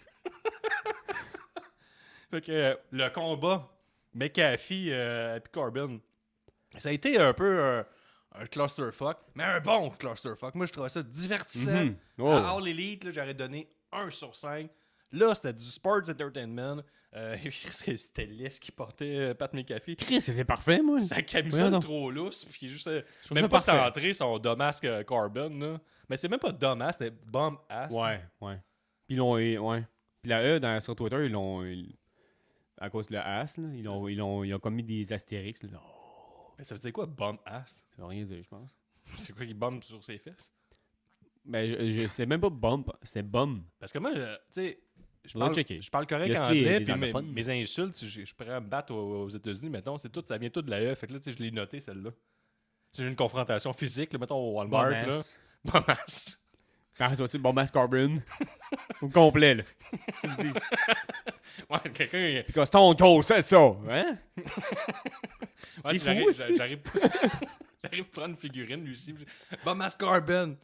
[2.31, 3.69] Fait que euh, le combat
[4.13, 5.99] McAfee euh, puis Corbin,
[6.79, 7.83] ça a été un peu euh,
[8.35, 10.55] un clusterfuck, mais un bon clusterfuck.
[10.55, 11.85] Moi, je trouvais ça divertissant.
[11.85, 11.95] Mhm.
[12.19, 12.29] Oh.
[12.29, 14.69] À All Elite, là, j'aurais donné 1 sur 5.
[15.11, 16.81] Là, c'était du sports entertainment.
[17.15, 17.37] Euh,
[17.71, 19.95] c'était Les qui portait euh, Pat McAfee.
[19.95, 20.99] Chris, c'est parfait, moi.
[20.99, 25.49] Sa camisole trop lousse, puis juste, euh, même pas centré son domasque Corbin.
[25.49, 25.79] Là.
[26.09, 27.93] Mais c'est même pas domasque, c'était bomb ass.
[27.93, 28.59] Ouais, ouais.
[29.07, 29.85] Puis Ouais.
[30.21, 31.63] Puis la E, dans, sur Twitter, ils l'ont.
[32.79, 35.61] À cause de la as, là, ils, ont, ils, ont, ils ont des astérix.
[35.63, 35.79] Là.
[36.57, 37.85] Mais ça veut dire quoi, bomb ass?
[37.95, 38.69] Ça veut rien dire, je pense.
[39.15, 40.53] C'est quoi qui bombe sur ses fesses?
[41.45, 43.63] Ben, je, je c'est même pas bump, c'est bum.
[43.79, 44.19] Parce que moi, tu
[44.51, 44.79] sais,
[45.25, 46.93] je parle, je parle correct Il en anglais, puis
[47.33, 50.49] mes, insultes, je, je pourrais me battre aux, aux États-Unis, mettons, c'est tout, ça vient
[50.49, 50.95] tout de la E.
[50.95, 52.11] Fait que là, tu sais, je l'ai noté, celle-là.
[52.93, 55.05] J'ai eu une confrontation physique, là, mettons, au Walmart, là.
[55.05, 55.39] Bomass.
[55.65, 56.39] Bomb ass.
[56.97, 58.21] Quand toi, tu Bomass Carbon.
[59.01, 59.63] Au complet, là.
[60.21, 60.59] Tu me dis.
[61.69, 62.17] Ouais, quelqu'un.
[62.19, 63.75] il- Puis que Stone Cold, c'est ça.
[63.89, 64.17] Hein?
[65.85, 66.31] Est j'arrive-.
[66.57, 66.79] J'arrive
[67.83, 69.13] j'arrive à prendre une figurine, lui aussi.
[69.65, 70.57] Bomb ass Carbon.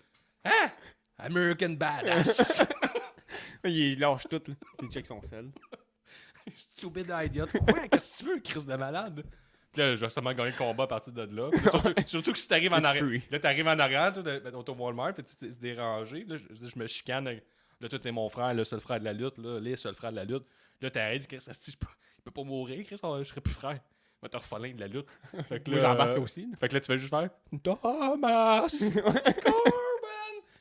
[0.45, 0.71] Hein?
[1.17, 2.63] American Badass.
[3.65, 4.53] Il lâche tout, là.
[4.81, 5.49] Il check son sel.
[6.55, 7.45] Stupid idiot.
[7.47, 7.87] Quoi?
[7.89, 9.23] Qu'est-ce que tu veux, Chris de malade?
[9.71, 11.49] Puis là, je vais sûrement gagner le combat à partir de là.
[11.69, 13.21] Surtout, surtout que si t'arrives en arrière.
[13.29, 16.23] Là, t'arrives en arrière, toi, de- au Walmart, puis tu t'es dérangé.
[16.25, 17.25] Là, je, je me chicane.
[17.79, 19.37] Là, toi, t'es mon frère, le seul frère de la lutte.
[19.37, 20.45] Là, les seul frère de la lutte.
[20.81, 21.85] Là, t'arrêtes, Chris, asti, je peux-
[22.17, 23.79] il peut pas mourir, Chris, je serais plus frère.
[24.21, 25.07] Refoller de la lutte.
[25.49, 26.47] Fait que là, j'embarque aussi.
[26.59, 27.29] Fait que là, tu vas juste faire
[27.63, 29.21] Thomas Corbin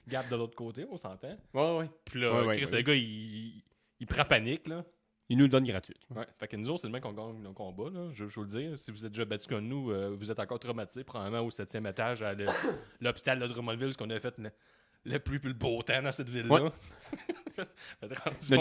[0.07, 1.37] Gap de l'autre côté, on s'entend.
[1.53, 1.91] Ouais, ouais.
[2.05, 2.77] Puis là, Ouais, ouais, Chris, ouais.
[2.77, 3.63] le gars, il,
[4.01, 4.85] il prend panique, là.
[5.31, 5.97] Il nous le donne gratuit.
[6.15, 6.25] Ouais.
[6.39, 8.09] Fait que nous autres, c'est le même qu'on gagne nos combats, là.
[8.15, 8.79] Je, je vous le dire.
[8.79, 11.87] Si vous êtes déjà battus comme nous, euh, vous êtes encore traumatisés, probablement au septième
[11.87, 12.33] étage à
[13.03, 14.51] l'hôpital de Drummondville, ce qu'on a fait le,
[15.05, 16.63] le plus beau temps dans cette ville-là.
[16.63, 16.71] Ouais.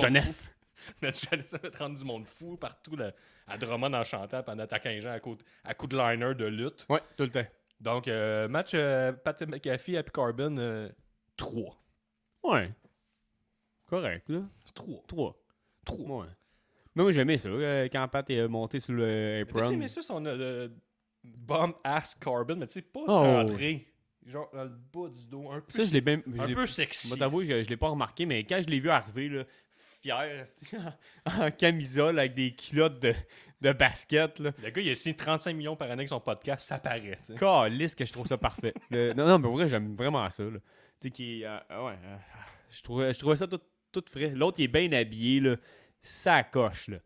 [0.01, 0.51] Jeunesse.
[1.01, 1.17] Notre
[1.47, 3.11] ça fait rendre du monde fou partout là,
[3.47, 6.33] à Drummond en chantant pendant ta 15 ans à coup, de- à coup de liner
[6.35, 6.85] de lutte.
[6.89, 7.45] Ouais, tout le temps.
[7.79, 10.89] Donc, euh, match euh, Pat McAfee, Happy Carbon, euh,
[11.37, 11.77] 3.
[12.43, 12.71] Ouais.
[13.85, 14.41] Correct, là.
[14.73, 15.03] 3.
[15.07, 15.35] 3.
[15.85, 15.97] 3.
[16.21, 16.27] Ouais.
[16.95, 19.77] Mais moi, j'aimais ça, euh, quand Pat est monté sur le Mais tu sais, apron.
[19.77, 20.71] mais ça, c'est on a le
[21.23, 23.07] bomb ass carbon, mais tu sais, pas Oh.
[23.47, 23.87] centré.
[24.25, 27.07] Genre dans le bas du dos, un peu, Ça, je l'ai un peu sexy.
[27.07, 29.43] Moi, t'avoue, je, je l'ai pas remarqué, mais quand je l'ai vu arriver, là,
[30.01, 30.45] fier,
[31.25, 33.13] en, camisole avec des culottes de,
[33.61, 34.51] de basket, là.
[34.63, 37.17] Le gars, il a signé 35 millions par année avec son podcast, ça paraît.
[37.39, 38.73] Calisse que je trouve ça parfait.
[38.89, 40.43] Le- non, non, mais vrai, j'aime vraiment ça.
[40.43, 40.59] Tu
[40.99, 41.93] sais, qui euh, ouais.
[42.03, 42.17] euh,
[42.69, 44.29] je, trouvais, je trouvais ça tout, tout frais.
[44.29, 45.55] L'autre, il est bien habillé, là.
[46.01, 46.97] Ça coche, là.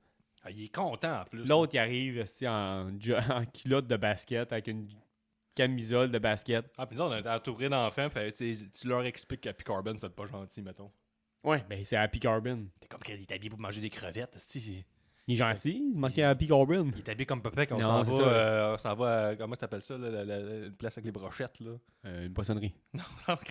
[0.43, 1.45] Ah, il est content en plus.
[1.45, 4.87] L'autre, il arrive en, en culotte de basket avec une
[5.55, 6.65] camisole de basket.
[6.77, 10.61] Ah, puis nous, on est entouré d'enfants, tu leur expliques qu'Happy Carbon, c'est pas gentil,
[10.61, 10.91] mettons.
[11.43, 12.67] Ouais, ben c'est Happy Carbon.
[12.79, 14.83] T'es comme qu'il est habillé pour manger des crevettes, si.
[15.27, 16.89] Il est gentil, il manquait Happy Carbon.
[16.93, 19.35] Il est habillé comme papa quand on Non, s'en va, euh, on s'en va à,
[19.35, 21.71] comment t'appelles ça, là, la, la- la- une place avec les brochettes, là?
[22.05, 22.73] Euh, une poissonnerie.
[22.93, 23.03] Non,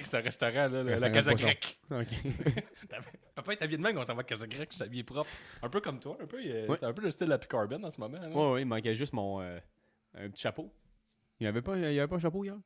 [0.03, 1.35] c'est un restaurant, là, la- Casa.
[1.35, 1.79] Grecque.
[1.91, 2.09] Ok.
[3.35, 5.31] Papa est habillé de même, on s'en va à Casa Grecque, s'habiller propre.
[5.63, 6.77] Un peu comme toi, un peu, il Ouais.
[6.81, 8.19] c'est un peu le style de Happy Carbon en ce moment.
[8.21, 8.29] là.
[8.29, 9.41] ouais, ouais, il manquait juste mon.
[9.41, 9.59] euh,
[10.15, 10.73] un petit chapeau.
[11.39, 12.57] Il y avait pas, il y avait pas un chapeau hier?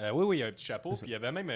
[0.00, 0.94] Euh, oui, oui, il y a un petit chapeau.
[0.96, 1.50] Puis il y avait même.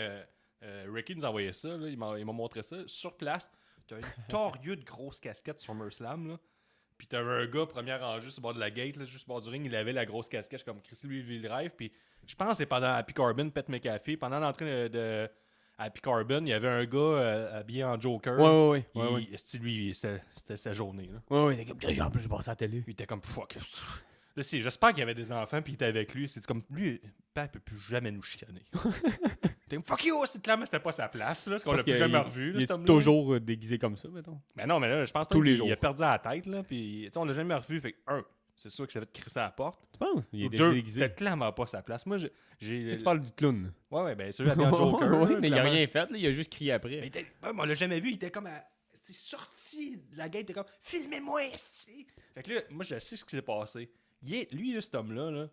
[0.65, 1.77] Euh, Ricky nous envoyait ça.
[1.77, 2.77] Là, il m'a il montré ça.
[2.87, 3.51] Sur place,
[3.87, 6.29] t'as une torieux de grosse casquette sur SummerSlam.
[6.29, 6.39] Là.
[6.99, 9.33] Puis t'avais un gars, première rangée, sur le bord de la gate, là, juste au
[9.33, 9.67] bord du ring.
[9.67, 11.73] Il avait la grosse casquette, je comme Chris le rêve.
[11.77, 11.93] Puis
[12.27, 14.17] je pense que c'est pendant Happy Carbon, Pet McAfee.
[14.17, 15.31] Pendant l'entrée de, de
[15.77, 18.39] Happy Carbon, il y avait un gars euh, habillé en Joker.
[18.39, 19.23] Ouais, ouais, ouais.
[19.25, 21.11] Il- ouais, lui, c'était sa journée.
[21.13, 21.21] Là?
[21.31, 22.85] Ouais, ouais, t'es comme, j'ai en plus, j'ai passé à la télé.
[22.87, 23.57] Il était comme fuck.
[24.37, 26.29] Là, si, j'espère qu'il y avait des enfants puis il était avec lui.
[26.29, 27.01] C'est comme lui,
[27.35, 28.63] papa peut plus jamais nous chicaner.
[29.83, 32.23] Fuck you, c'est clairement c'était pas sa place là, parce qu'on l'a plus jamais il-
[32.23, 32.53] revu.
[32.53, 34.41] Là, Il est toujours euh, déguisé comme ça, mettons.
[34.57, 35.67] Mais non, mais là, je pense pas Tous les jours.
[35.67, 37.81] Il a perdu la tête là, puis tu sais, on l'a jamais revu.
[37.81, 38.25] Fait que un,
[38.57, 39.81] c'est sûr que ça va te crisser à la porte.
[39.93, 40.29] Tu penses?
[40.33, 41.01] Il est deux, déguisé.
[41.03, 42.07] c'était clairement pas sa place.
[42.07, 42.97] Moi, j'ai-.
[42.97, 43.73] Tu parles du clown.
[43.91, 45.09] Ouais, ouais, ben celui habillé en Joker.
[45.11, 46.93] Là, mais il a rien fait, là, il a juste crié après.
[46.99, 48.65] il était- ouais, mais on l'a jamais vu, il était comme à...
[49.07, 52.07] C'est sorti de la gate, il était comme Filmez-moi ici!
[52.35, 53.91] Fait que là, moi je sais ce qui s'est passé.
[54.23, 55.49] Il est, lui, là, cet homme-là, là,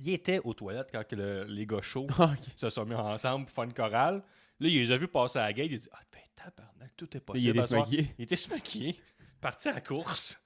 [0.00, 2.52] il était aux toilettes quand que le- les gars chauds Ah, ok.
[2.56, 4.22] se sont mis ensemble pour faire une chorale.
[4.60, 6.96] Là, il les a vus passer à la gate, il a dit Ah, ben tabarnak,
[6.96, 7.58] tout est Il possible.
[7.58, 7.86] est à soir.
[7.86, 8.14] désmaquillé.
[8.18, 9.00] Il était se maquillé,
[9.40, 10.38] parti à la course.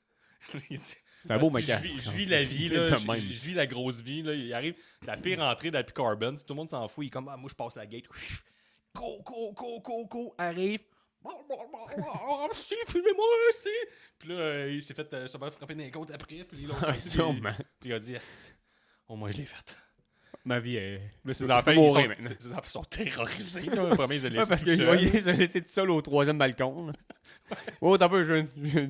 [0.70, 0.84] il dit
[1.22, 1.82] C'est un beau Ah, si, maquillage.
[1.82, 3.16] Je vis, je vis la vie, Il là, je, de même.
[3.20, 4.22] je- je vis la grosse vie.
[4.22, 4.32] Là.
[4.34, 4.74] Il arrive
[5.06, 6.34] la pire entrée d'Happy Carbon.
[6.34, 7.04] Tout le monde s'en fout.
[7.04, 8.04] Il est comme ah, Moi, je passe à la gate.
[8.94, 10.34] Go, go, go, go, go.
[10.38, 10.80] Arrive.
[12.52, 13.68] Si, filmez-moi, si.
[14.18, 16.44] Puis là, euh, il s'est fait euh, se faire frapper dans les côtes après.
[16.44, 17.52] Puis il, Ah, sûrement.
[17.80, 18.52] puis il a dit Esti,
[19.08, 19.76] Au moins, je l'ai faite.
[20.44, 21.00] Ma vie est.
[21.24, 23.62] Là, ses enfants, peux sont, ses- enfants sont terrorisés.
[23.62, 24.88] Le premier, ils ont Ouais, parce que seul.
[24.90, 26.92] ouais, il s'est laissé tout seul au troisième balcon.
[27.80, 28.80] Oh, t'as peu, j'ai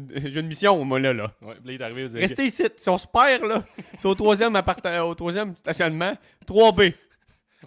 [0.40, 1.12] une, mission, moi, là.
[1.12, 1.32] là.
[1.42, 2.00] Ouais, puis là, il est arrivé.
[2.02, 2.64] il a dit, Restez ici.
[2.76, 3.64] Si on se perd, là,
[3.98, 4.54] c'est au troisième,
[5.04, 6.94] au troisième stationnement, 3B.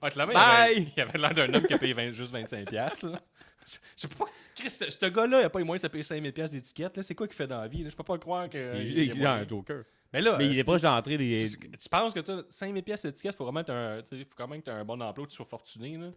[0.02, 0.72] Ouais, clairement, Bye!
[0.74, 2.66] il avait- il avait l'air d'un homme qui a payé 20 juste 25$.
[2.70, 3.22] piastres, Là.
[3.68, 4.26] Je je sais pas.
[4.56, 7.00] Chris, ce, ce gars-là, il a pas les moyens de payer 5000$ piastres d'étiquette.
[7.04, 7.84] C'est quoi qu'il fait dans la vie?
[7.84, 7.89] là?
[7.89, 8.60] Je peux pas croire que.
[8.60, 9.45] C'est euh, y moyen.
[9.47, 9.84] Joker.
[10.14, 11.47] Mais là, Mais euh, il est c'est- proche d'entrer des.
[11.49, 14.01] tu, tu penses que tu as 5000$ piastres d'étiquette, faut vraiment un.
[14.03, 15.97] faut quand même que tu aies un bon emploi, que tu sois fortuné.
[15.97, 16.10] Là.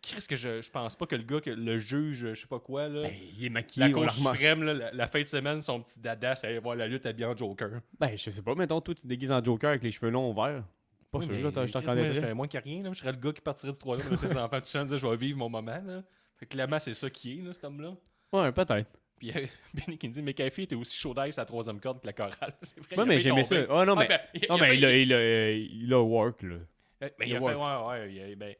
[0.00, 2.58] Qu'est-ce que je, je pense pas que le gars, que le juge, je sais pas
[2.58, 3.02] quoi, là.
[3.02, 3.86] Ben, il est maquillé.
[3.86, 6.76] la Cour suprême, là, la, la fin de semaine, son petit dada, ça allait voir
[6.76, 7.80] la lutte habillé en Joker.
[7.98, 8.54] Ben, je sais pas.
[8.54, 10.62] Mettons, toi, tu te déguises en Joker avec les cheveux longs verts.
[11.10, 12.82] Pas Oui, sûr, là, je t'en moi, Je ferais moins que rien.
[12.82, 12.90] Là.
[12.92, 15.06] Je serais le gars qui partirait du troisième, laisser ses enfants tout seul, dire je
[15.06, 15.80] vais vivre mon moment.
[15.86, 16.02] Là.
[16.36, 17.94] Fait que clairement, c'est ça qui est, là, cet homme-là.
[18.32, 18.90] Ouais, peut-être.
[19.32, 21.80] Puis euh, Benny qui me dit Mais Café était aussi chaud d'ice à la troisième
[21.80, 22.54] corde que la chorale.
[22.62, 22.96] C'est vrai.
[22.96, 23.56] Ouais, il mais j'aimais ça.
[23.70, 24.08] Oh non, Ah, mais.
[24.08, 26.54] ben, il- Non, il a mais il a, il a, il a work, là.
[26.56, 26.60] Euh,
[27.00, 28.54] ben, il il a a fait, ouais, ouais, il a- ben,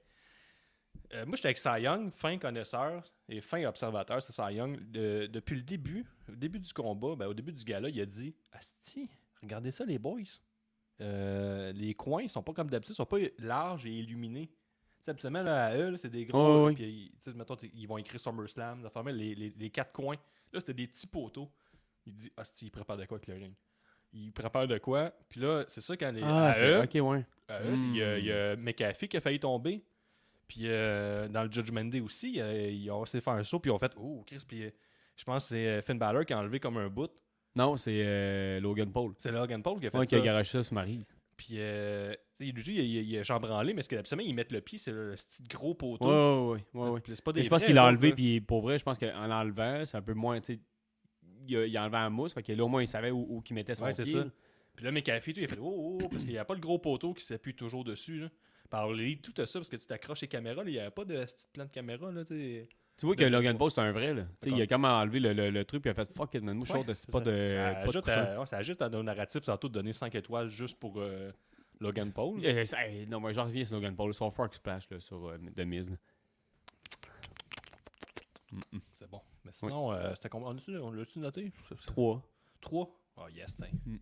[1.15, 4.79] euh, moi, j'étais avec Cy Young, fin connaisseur et fin observateur, c'est Cy Young.
[4.91, 8.07] De- depuis le début, au début du combat, ben, au début du gala, il a
[8.07, 9.09] dit Asti,
[9.43, 10.21] regardez ça, les boys.
[11.01, 14.51] Euh, les coins, ils sont pas comme d'habitude, ils sont pas larges et illuminés.
[15.05, 16.39] Tu sais, habituellement, là, à eux, là, c'est des gros.
[16.39, 16.75] Oh, oui.
[16.75, 20.17] Puis, mettons, ils vont écrire SummerSlam, la les, les, les quatre coins.
[20.51, 21.51] Là, c'était des petits poteaux.
[22.07, 23.53] Il dit Asti, il prépare de quoi avec le ring?
[24.15, 25.13] Il prépare de quoi?
[25.29, 26.23] Puis là, c'est ça quand les.
[26.23, 27.27] Ah, à eux, ok, ouais.
[27.49, 28.35] à eux, il y a, il y Hmm.
[28.35, 29.83] a McAfee qui a failli tomber.
[30.49, 33.59] Puis euh, dans le Judgment Day aussi, euh, ils ont essayé de faire un saut.
[33.61, 34.39] Puis ils ont fait Oh, Chris.
[34.47, 34.71] Puis euh,
[35.17, 37.11] je pense que c'est Finn Balor qui a enlevé comme un bout.
[37.57, 39.13] Non, c'est euh, Logan Paul.
[39.19, 40.17] C'est Logan Paul qui a fait Ouais, qui ça.
[40.17, 41.09] a garagé ça sur Maryse.
[41.37, 44.35] Puis, euh, tu sais, lui, il, il, il a chambranlé, mais ce que absolument, ils
[44.35, 46.07] mettent le pied, c'est le petit gros poteau?
[46.07, 46.91] Ouais, ouais, ouais.
[46.91, 49.27] ouais, pas Mais des je pense qu'il l'a enlevé, puis pour vrai, je pense qu'en
[49.27, 50.41] l'enlevant, c'est un peu moins,
[51.47, 53.27] il a, il a enlevé un mousse, fait que là, au moins, il savait où,
[53.29, 54.13] où il mettait son Ouais, c'est pied.
[54.13, 54.27] ça.
[54.77, 56.61] Puis là, McAfee, tout, il a fait Oh, oh, parce qu'il n'y a pas le
[56.61, 58.19] gros poteau qui s'appuie toujours dessus.
[58.19, 58.29] Là.
[58.71, 61.05] Par les tout ça, parce que tu t'accroches les caméras, là, il n'y avait pas
[61.05, 62.11] de petit plan de caméra.
[62.11, 62.67] Là, tu
[63.07, 64.27] vois que Le- Logan Paul, c'est un vrai, là.
[64.47, 66.57] Il a même enlevé le, le, le truc, puis il a fait fuck it, man,
[66.57, 67.47] moi, je Ouais, de c'est pas de.
[67.47, 68.25] ça, pas de ajoute coussin.
[68.25, 71.31] à, ouais, ça ajoute à nos narratifs tantôt de donner 5 étoiles juste pour euh,
[71.85, 72.41] Logan Paul.
[72.45, 75.61] Eh, non, moi, j'en reviens sur Logan Paul, son Fork Splash, là, sur euh, The
[75.61, 75.91] Miz.
[75.91, 75.97] là.
[78.93, 79.21] C'est bon.
[79.45, 80.49] Mais sinon, euh, c'était combien?
[80.49, 81.53] On l'a-tu- on l'a-tu noté?
[81.87, 82.23] Trois.
[82.61, 83.69] 3 Oh, yes, tiens.
[83.87, 83.97] Mm.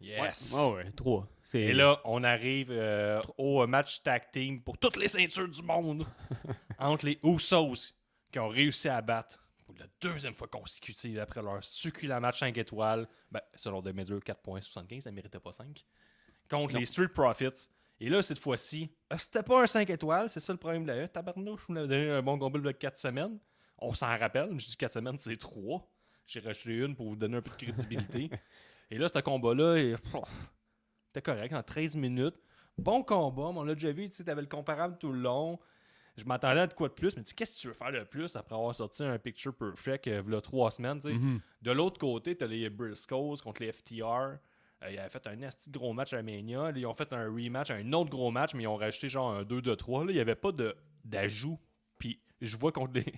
[0.00, 0.52] Yes.
[0.54, 1.26] Ouais, ouais, trois.
[1.42, 5.62] C'est- Et là, on arrive euh, au match tag team pour toutes les ceintures du
[5.62, 6.06] monde
[6.78, 7.92] entre les Usos
[8.30, 12.56] qui ont réussi à battre pour la deuxième fois consécutive après leur succulent match 5
[12.58, 13.08] étoiles.
[13.32, 15.84] Ben, selon des mesures 4.75, ça ne méritait pas 5.
[16.50, 16.80] Contre Non.
[16.80, 17.68] les Street Profits.
[18.00, 20.88] Et là, cette fois-ci, euh, c'était pas un 5 étoiles, c'est ça le problème de
[20.92, 21.08] la E.
[21.08, 23.38] Tabarnouche, vous l'avais donné un bon combat de 4 semaines.
[23.78, 25.90] On s'en rappelle, je dis 4 semaines, c'est 3.
[26.26, 28.30] J'ai rajouté une pour vous donner un peu de crédibilité.
[28.90, 29.96] Et là, ce combat-là, il-
[31.06, 32.36] c'était correct, en 13 minutes.
[32.78, 35.58] Bon combat, mais on l'a déjà vu, tu sais, t'avais le comparable tout le long.
[36.16, 37.92] Je m'attendais à de quoi de plus, mais tu sais, qu'est-ce que tu veux faire
[37.92, 41.14] de plus après avoir sorti un picture perfect euh, v'là trois semaines, tu sais?
[41.14, 41.40] Mhm.
[41.62, 44.38] De l'autre côté, t'as les Briscoes contre les FTR.
[44.82, 46.70] Euh, ils avaient fait un asti gros match à Mania.
[46.70, 49.30] Là, ils ont fait un rematch, un autre gros match, mais ils ont rajouté genre
[49.32, 50.04] un 2 de 3.
[50.04, 50.52] Là, il n'y avait pas
[51.04, 51.58] d'ajout.
[51.98, 53.12] Puis je vois contre les,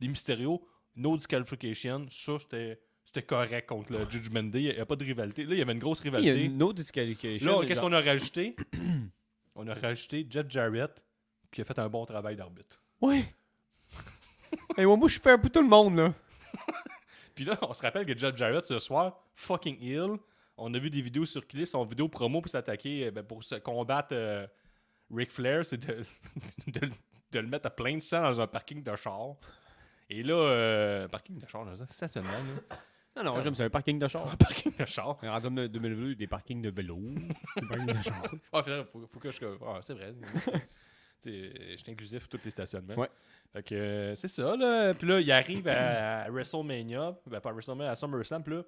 [0.00, 0.64] les Mysterio,
[0.96, 2.06] no disqualification.
[2.10, 4.62] Ça, c'était c'était correct contre le Judgment Day.
[4.62, 5.44] Il n'y a pas de rivalité.
[5.44, 6.44] Là, il y avait une grosse Il y a rivalité.
[6.44, 7.60] une autre disqualification.
[7.60, 8.54] Là, qu'est-ce qu'on a rajouté?
[9.56, 11.02] On a rajouté Jeff Jarrett
[11.50, 12.80] qui a fait un bon travail d'arbitre.
[13.00, 13.24] Ouais.
[14.78, 16.14] Et moi, moi, je fais un peu tout le monde, là.
[17.34, 20.16] Puis là, on se rappelle que Jeff Jarrett, ce soir, fucking ill.
[20.62, 23.54] On a vu des vidéos circuler, son vidéo promo pour s'attaquer, euh, ben, pour se
[23.56, 24.46] combattre euh,
[25.14, 26.04] Ric Flair, c'est de,
[26.66, 26.90] de-
[27.32, 29.36] de le mettre à plein de sang dans un parking de char.
[30.08, 32.76] Et là, euh, parking de char, un stationnement, là.
[33.16, 34.28] Non, non, j'aime ça, un parking de char.
[34.32, 35.18] Un parking de char.
[35.24, 36.96] En 2022, des parkings de vélo.
[37.56, 38.22] des parkings de char.
[38.52, 39.38] Ah, faut, faut- que je.
[39.66, 40.14] ah, c'est vrai.
[41.24, 42.94] Je suis inclusif pour tous les stationnements.
[42.94, 43.08] Ouais.
[43.52, 44.94] Fait que euh, c'est ça, là.
[44.94, 47.16] Puis là, il arrive à, à WrestleMania.
[47.26, 48.42] Ben, pas à WrestleMania, à SummerSlam.
[48.44, 48.62] Puis là,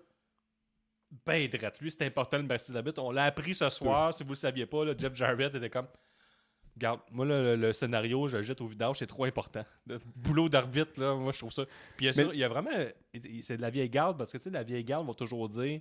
[1.27, 1.81] ben drette.
[1.81, 2.93] Lui, c'est important le bâti d'habit.
[2.99, 4.13] On l'a appris ce soir.
[4.15, 5.87] Si vous le saviez pas, là, Jeff Jarrett était comme.
[6.75, 9.63] Regarde, moi, le, le scénario, je le jette au vidange, c'est trop important.
[9.87, 11.67] Le boulot d'arbitre, là, moi, je trouve ça.
[11.99, 12.71] Puis il y a, Mais- ça- il y a vraiment.
[13.43, 15.81] C'est de la vieille garde, parce que, tu sais, la vieille garde va toujours dire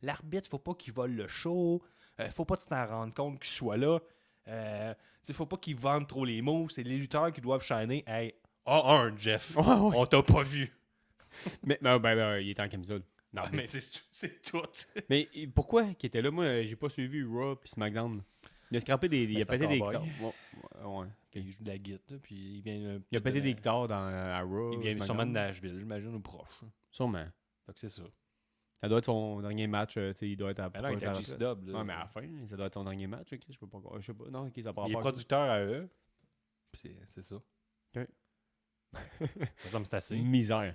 [0.00, 1.82] l'arbitre, faut pas qu'il vole le show.
[2.20, 3.98] Euh, faut pas que tu t'en rendes compte qu'il soit là.
[4.46, 4.94] Euh,
[5.32, 6.68] faut pas qu'il vende trop les mots.
[6.68, 8.04] C'est les lutteurs qui doivent shiner.
[8.06, 8.32] Hey,
[8.64, 9.56] A1, Jeff.
[9.56, 9.64] Ouais.
[9.66, 10.72] On t'a pas vu.
[11.64, 13.02] Mais, ben, ben, il est en camisole.
[13.32, 14.62] Non, Ah, mais, mais c'est tout.
[15.10, 16.30] mais pourquoi qu'il était là?
[16.30, 18.22] Moi, euh, j'ai pas suivi Raw puis SmackDown.
[18.70, 19.24] Il a scrappé des.
[19.24, 20.02] Il a pété des guitares.
[20.22, 21.34] Ouais, ok.
[21.34, 22.74] Il joue de la guitare, là, puis il vient.
[22.80, 24.72] euh, Il a peut-être pété de- des guitares dans, à Raw.
[24.72, 26.60] Il vient sûrement de Nashville, j'imagine, ou proche.
[26.90, 27.26] Sûrement.
[27.66, 28.02] Fait que c'est ça.
[28.80, 29.96] Ça doit être son dernier match.
[29.96, 30.68] euh, tu sais, il doit être à.
[30.80, 31.18] Là, il est à la.
[31.74, 33.32] Ouais, mais à la fin, ça doit être son dernier match.
[33.32, 33.80] ok, Je peux pas.
[33.98, 34.24] Je sais pas.
[34.30, 35.88] Non, ok, ça Il est producteur à eux.
[36.74, 37.36] C'est- c'est ça.
[39.66, 40.16] Ça me c'est assez.
[40.22, 40.74] Misère.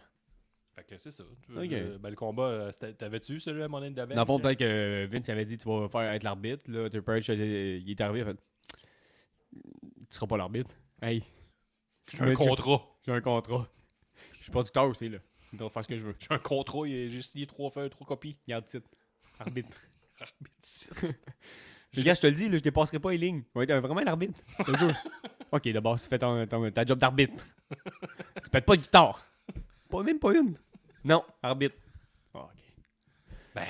[0.76, 1.24] Fait que c'est ça.
[1.46, 4.14] Tu- euh, ben, le combat, euh, t'avais-tu celui à Money in the Bank?
[4.14, 6.66] Dans le fond, peut-être que Vince avait dit tu vas faire être l'arbitre.
[6.70, 8.20] Là, Triple euh, il est arrivé.
[8.20, 8.38] Il fait
[9.52, 9.62] Tu
[10.10, 10.72] seras pas l'arbitre.
[11.02, 11.24] Hey,
[12.12, 12.88] J'ai un contrat.
[13.06, 13.68] j'ai un contrat.
[14.34, 15.10] Je suis producteur aussi.
[15.10, 15.20] là.
[15.52, 16.16] Je dois faire ce que je veux.
[16.20, 18.38] J'ai un contrat, j'ai signé trois feuilles, trois copies.
[18.48, 18.90] Garde titre.
[19.40, 19.78] Arbitre.
[21.94, 23.44] Les gars, je te le dis, là, je dépasserai pas les lignes.
[23.54, 24.40] On va être vraiment l'arbitre.
[25.52, 27.46] Ok, d'abord, tu fais ton, ton- ta job d'arbitre.
[28.44, 29.24] tu pètes pas de guitare.
[29.98, 30.58] Pas, même pas une.
[31.04, 31.76] Non, arbitre.
[32.34, 32.64] Ah, ok.
[33.56, 33.68] Ben,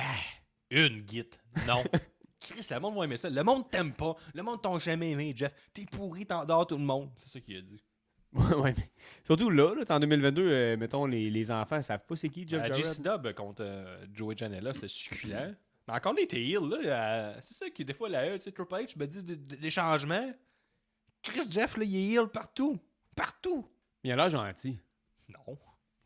[0.69, 1.37] une guite.
[1.67, 1.83] Non.
[2.39, 3.29] Chris, le monde va aimer ça.
[3.29, 4.15] Le monde t'aime pas.
[4.33, 5.53] Le monde t'ont jamais aimé, Jeff.
[5.73, 7.09] T'es pourri, t'endors tout le monde.
[7.15, 7.83] C'est ça qu'il a dit.
[8.33, 8.89] Ouais, ouais, mais
[9.25, 12.65] surtout là, là en 2022, euh, mettons, les, les enfants savent pas c'est qui Jeff.
[12.73, 15.55] JC Dub contre euh, Joey Janela, c'était succulent.
[15.87, 16.77] Mais encore, il était heal, là.
[16.83, 19.35] euh, c'est ça qui, des fois, la E, tu sais, Triple H me dit de-
[19.35, 20.33] de- des changements.
[21.21, 22.79] Chris Jeff, là, il est heal partout.
[23.15, 23.67] Partout.
[24.03, 24.79] Il a l'air gentil.
[25.29, 25.55] Non.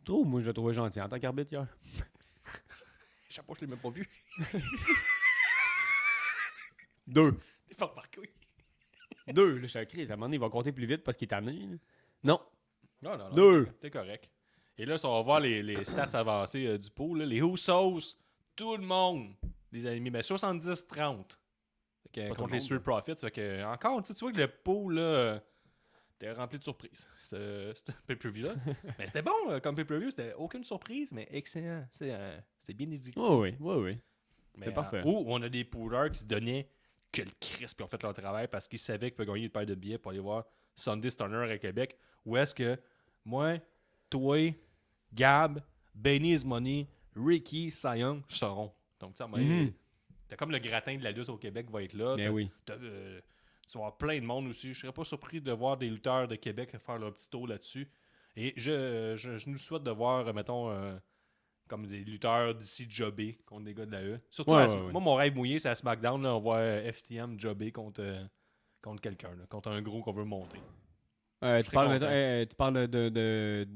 [0.10, 1.68] Moi, je le trouvais gentil en tant qu'arbitre hier.
[3.46, 4.08] Fois, je l'ai même pas vu.
[7.08, 7.34] Deux.
[7.68, 8.22] T'es pas remarqué.
[9.28, 9.56] Deux.
[9.56, 10.12] Là, je suis à crise.
[10.12, 11.54] À un moment donné, il va compter plus vite parce qu'il est tanné.
[11.54, 11.76] là.
[12.24, 12.42] Non.
[13.02, 13.36] Non, non, non.
[13.36, 13.66] Deux.
[13.66, 14.30] t'es- T'es correct.
[14.78, 17.38] Et là, si on va voir les, les stats avancées euh, du pot, là, les
[17.38, 18.16] Usos,
[18.56, 19.34] tout le monde
[19.72, 20.12] les a mis.
[20.12, 20.76] Mais 70-30.
[22.04, 23.16] Fait que, pas tout Contre le les monde, Street Profits.
[23.20, 25.42] Fait que, encore, tu sais, tu vois que le pot, là,
[26.20, 27.08] était rempli de surprises.
[27.22, 28.56] C'était c'était un pay-per-view, là.
[29.00, 30.10] mais c'était bon, euh, comme pay-per-view.
[30.10, 31.86] C'était aucune surprise, mais excellent.
[31.92, 32.38] C'est euh,
[32.76, 33.20] bien éduqué.
[33.20, 33.98] Oh, oui, oui, oui.
[34.56, 34.98] Mais, parfait.
[34.98, 36.68] euh, Ou on a des poolers qui se donnaient
[37.12, 39.52] que le crisp, qui ont fait leur travail parce qu'ils savaient qu'ils pouvaient gagner une
[39.52, 40.46] paire de billets pour aller voir
[40.76, 41.96] Sunday Stunner à Québec.
[42.26, 42.80] Ou est-ce que
[43.24, 43.58] moi,
[44.10, 44.38] toi,
[45.14, 45.62] Gab,
[45.94, 48.74] Benny is Money, Ricky, Sion seront.
[49.00, 49.72] Donc, tu sais, Mhm.
[50.28, 52.16] t'as comme le gratin de la lutte au Québec va être là.
[52.18, 52.52] Mais T'as- oui.
[52.66, 53.22] t'as, euh,
[53.68, 54.74] tu vas avoir plein de monde aussi.
[54.74, 57.90] Je serais pas surpris de voir des lutteurs de Québec faire leur petit tour là-dessus.
[58.36, 60.96] Et je, je, je nous souhaite de voir, euh, mettons, euh,
[61.68, 64.20] comme des lutteurs d'ici jobber contre des gars de la E.
[64.30, 64.92] Surtout, Ouais, à- ouais, ouais.
[64.92, 66.22] moi, mon rêve mouillé, c'est à SmackDown.
[66.22, 68.24] Là, on voit euh, FTM jobber contre, euh,
[68.82, 70.60] contre quelqu'un, contre un gros qu'on veut monter.
[71.44, 72.10] Euh, tu, parles, content.
[72.10, 73.68] mettons, tu parles de, de-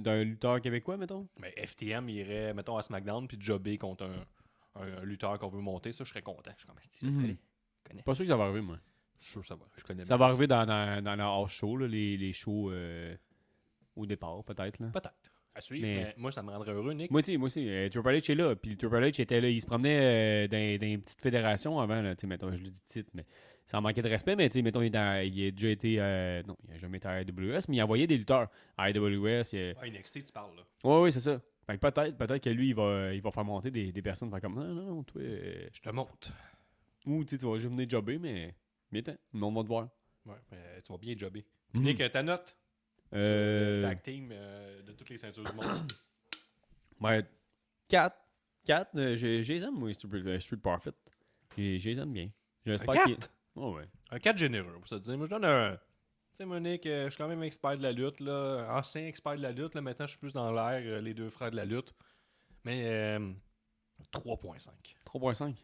[0.00, 1.28] d'un lutteur québécois, mettons?
[1.38, 4.26] Mais FTM irait, mettons, à SmackDown puis jobber contre un,
[4.82, 5.92] un- un lutteur qu'on veut monter.
[5.92, 6.50] Ça, je serais content.
[6.56, 8.02] Je suis comme, je connais.
[8.02, 8.78] Pas sûr que ça va arriver, moi.
[9.20, 9.66] Ça va.
[9.76, 10.26] Je connais Ça bien.
[10.26, 13.14] va arriver dans, dans, dans la house show, là, les, les shows euh,
[13.96, 14.78] au départ, peut-être.
[14.80, 14.88] là.
[14.92, 15.14] Peut-être.
[15.54, 16.14] À suivre, Mais- mais...
[16.16, 17.10] moi, ça me rendrait heureux, Nick.
[17.10, 17.68] Moi aussi, moi aussi.
[17.68, 18.54] euh, Triple H est là.
[18.56, 19.48] Puis le Triple H était là.
[19.48, 22.00] Il se promenait euh, dans, dans une petite fédération avant.
[22.00, 23.26] Là, mettons, je le dis petite, mais
[23.66, 24.36] ça manquait de respect.
[24.36, 25.96] Mais mettons, il, dans- il a déjà été.
[25.98, 28.48] euh, non, il a jamais été à AWS, mais il envoyait des lutteurs
[28.78, 29.42] à AWS.
[29.52, 30.62] il Ah, NXT, tu parles, là.
[30.88, 31.40] Ouais, oui, c'est ça.
[31.66, 34.30] Fait que peut-être, peut-être que lui, il va, il va faire monter des, des personnes.
[34.30, 35.20] Faire comme, non, non, toi.
[35.20, 36.30] Je te monte.
[37.06, 38.54] Ou tu sais, tu vas juste venir jobber, mais.
[38.92, 39.88] Mais attends, le monde va te voir.
[40.26, 41.44] Ouais, mais tu vas bien jobber.
[41.74, 41.82] Mhm.
[41.82, 42.56] Nick, euh, ta note?
[43.12, 45.66] Euh, sur le tag team euh, de toutes les ceintures du monde.
[47.00, 47.24] Ouais,
[47.88, 48.14] 4.
[48.66, 50.90] 4, euh, j'ai les aime, moi, Street, euh, Street Profit.
[51.56, 52.30] J'ai les aime bien.
[52.66, 53.14] J'espère Un qu'il.
[53.14, 53.32] 4?
[53.56, 53.88] Oh, ouais.
[54.10, 55.16] Un 4 généreux, pour se dire.
[55.16, 55.76] Moi, je donne un.
[56.36, 58.68] Tu sais, euh, je suis quand même expert de la lutte, là.
[58.70, 59.80] Ancien expert de la lutte, là.
[59.80, 61.94] Maintenant, je suis plus dans l'air, euh, les deux frères de la lutte.
[62.64, 63.32] Mais euh,
[64.12, 64.68] 3.5.
[65.06, 65.54] 3.5.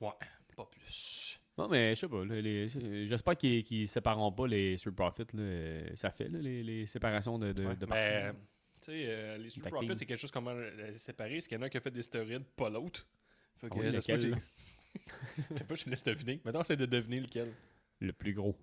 [0.00, 0.10] Ouais,
[0.56, 1.39] pas plus.
[1.60, 2.24] Non, mais je sais pas.
[2.24, 5.24] les- J'espère qu'ils qu'ils sépareront pas les Street Profit.
[5.32, 8.38] Là, euh, ça fait, là, les, les séparations de, de, Ouais, de mais, partout.
[8.80, 9.96] tu sais, euh, les Super Tag Profits, team.
[9.96, 11.40] c'est quelque chose comment les séparer.
[11.40, 13.06] C'est qu'il y en a un qui a fait des stéroïdes, pas l'autre.
[13.58, 14.40] Fait que, Ah oui, ça se peut lequel, que
[15.52, 16.40] Je sais pas, je te laisse deviner.
[16.44, 17.52] Maintenant, c'est de deviner lequel.
[18.00, 18.56] Le plus gros.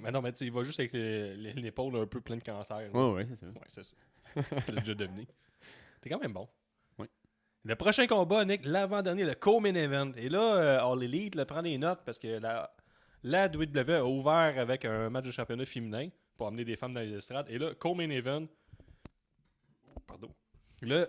[0.00, 2.94] Mais non, mais tu sais, il va juste avec l'épaule un peu pleine de cancer.
[2.94, 3.46] Ouais, ouais, c'est ça.
[3.46, 3.94] Ouais, c'est ça.
[4.64, 5.26] tu l'as déjà deviné.
[6.00, 6.48] T'es quand même bon.
[7.64, 10.12] Le prochain combat, Nick, l'avant-dernier, le co-main event.
[10.16, 12.74] Et là, euh, All Elite là, prend des notes parce que la,
[13.22, 17.00] la WWE a ouvert avec un match de championnat féminin pour amener des femmes dans
[17.00, 17.46] les estrades.
[17.48, 18.48] Et là, co-main event.
[20.08, 20.34] Pardon.
[20.80, 21.08] Le,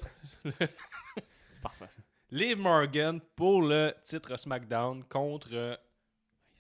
[1.64, 2.02] Parfait, ça.
[2.32, 5.76] Liv Morgan pour le titre SmackDown contre euh,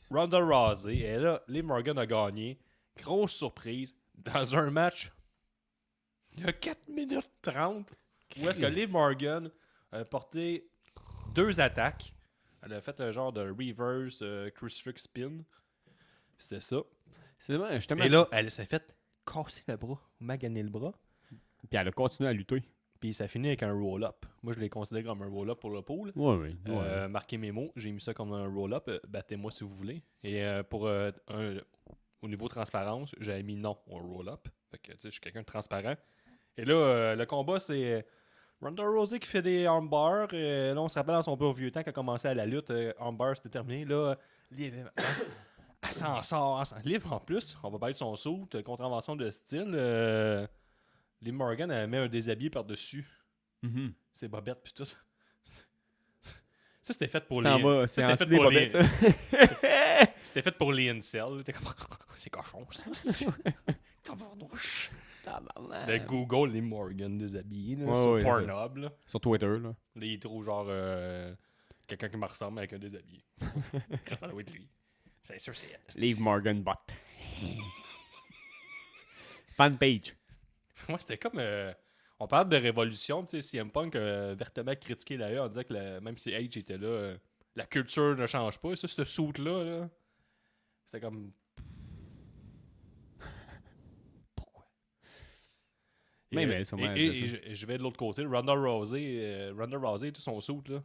[0.09, 0.97] Ronda Rousey.
[0.99, 2.59] Et là, Liv Morgan a gagné.
[2.97, 3.95] Grosse surprise.
[4.15, 5.11] Dans un match
[6.37, 7.91] de 4 minutes 30.
[8.39, 9.51] Où est-ce que Liv Morgan
[9.93, 10.67] a porté
[11.33, 12.13] deux attaques.
[12.63, 15.39] Elle a fait un genre de reverse euh, crucifix spin.
[16.37, 16.77] C'était ça.
[17.39, 18.03] C'est vrai, justement.
[18.03, 20.93] Et là, elle s'est fait casser le bras, maganer le bras.
[21.29, 22.61] Puis elle a continué à lutter.
[22.99, 24.25] Puis ça finit avec un roll-up.
[24.43, 26.11] Moi, je l'ai considéré comme un roll-up pour le pool.
[26.15, 26.37] Ouais, ouais.
[26.47, 26.55] ouais.
[26.67, 28.85] Euh, marquez mes mots, j'ai mis ça comme un roll-up.
[28.87, 30.03] euh, Battez-moi si vous voulez.
[30.23, 31.57] Et pour euh, un-
[32.21, 34.47] au niveau transparence, j'avais mis non au roll-up.
[34.71, 35.95] Fait que tu sais, je suis quelqu'un de transparent.
[36.55, 38.05] Et là, le combat, c'est
[38.63, 40.27] Ronda Rousey qui fait des armbars.
[40.33, 42.45] Euh, là, on se rappelle dans son beau vieux temps qu'elle a commencé à la
[42.45, 42.71] lutte.
[42.71, 43.85] Euh, armbar, c'était terminé.
[43.85, 44.15] Là, euh,
[44.51, 44.89] Liv,
[45.81, 46.59] elle, s'en sort.
[46.59, 49.71] elle s'en- Liv, en plus, on va parler de son saut, euh, contravention de style.
[49.73, 50.45] Euh,
[51.21, 53.05] Liv Morgan, elle met un déshabillé par-dessus
[53.63, 53.93] Mhm.
[54.11, 54.85] ses bobettes puis tout.
[54.85, 57.63] Ça, c'était fait pour C'est les...
[57.63, 58.69] ça, c'est en c'était fait pour les...
[60.25, 61.43] C'était fait pour les incels.
[61.45, 61.67] T'es comme...
[62.15, 62.83] C'est cochon, ça.
[65.25, 68.91] Le Google, les Morgan déshabillés, là, Ouais, sur ouais, Pornhub, là.
[69.05, 69.69] Sur Twitter, là.
[69.95, 71.33] Là, il trouve genre euh,
[71.87, 73.23] quelqu'un qui me ressemble avec un déshabillé.
[74.19, 74.67] ça doit être lui.
[75.21, 76.01] C'est sûr, c'est elle.
[76.01, 76.73] Leave Morgan Bot.
[79.57, 80.15] Fan page.
[80.89, 81.37] Moi, c'était comme.
[81.39, 81.71] euh,
[82.19, 85.63] on parle de révolution, tu sais, CM Punk a vertement critiqué la E en disant
[85.63, 87.17] que la- même si H était là, euh,
[87.55, 88.75] la culture ne change pas.
[88.75, 89.89] Ça, ce suit-là, là,
[90.85, 91.31] c'était comme.
[96.33, 98.25] Mais, euh, mais, sûrement, et- je, je vais de l'autre côté.
[98.25, 100.83] Ronda Rousey, euh, Ronda Rousey, tout son suit, là.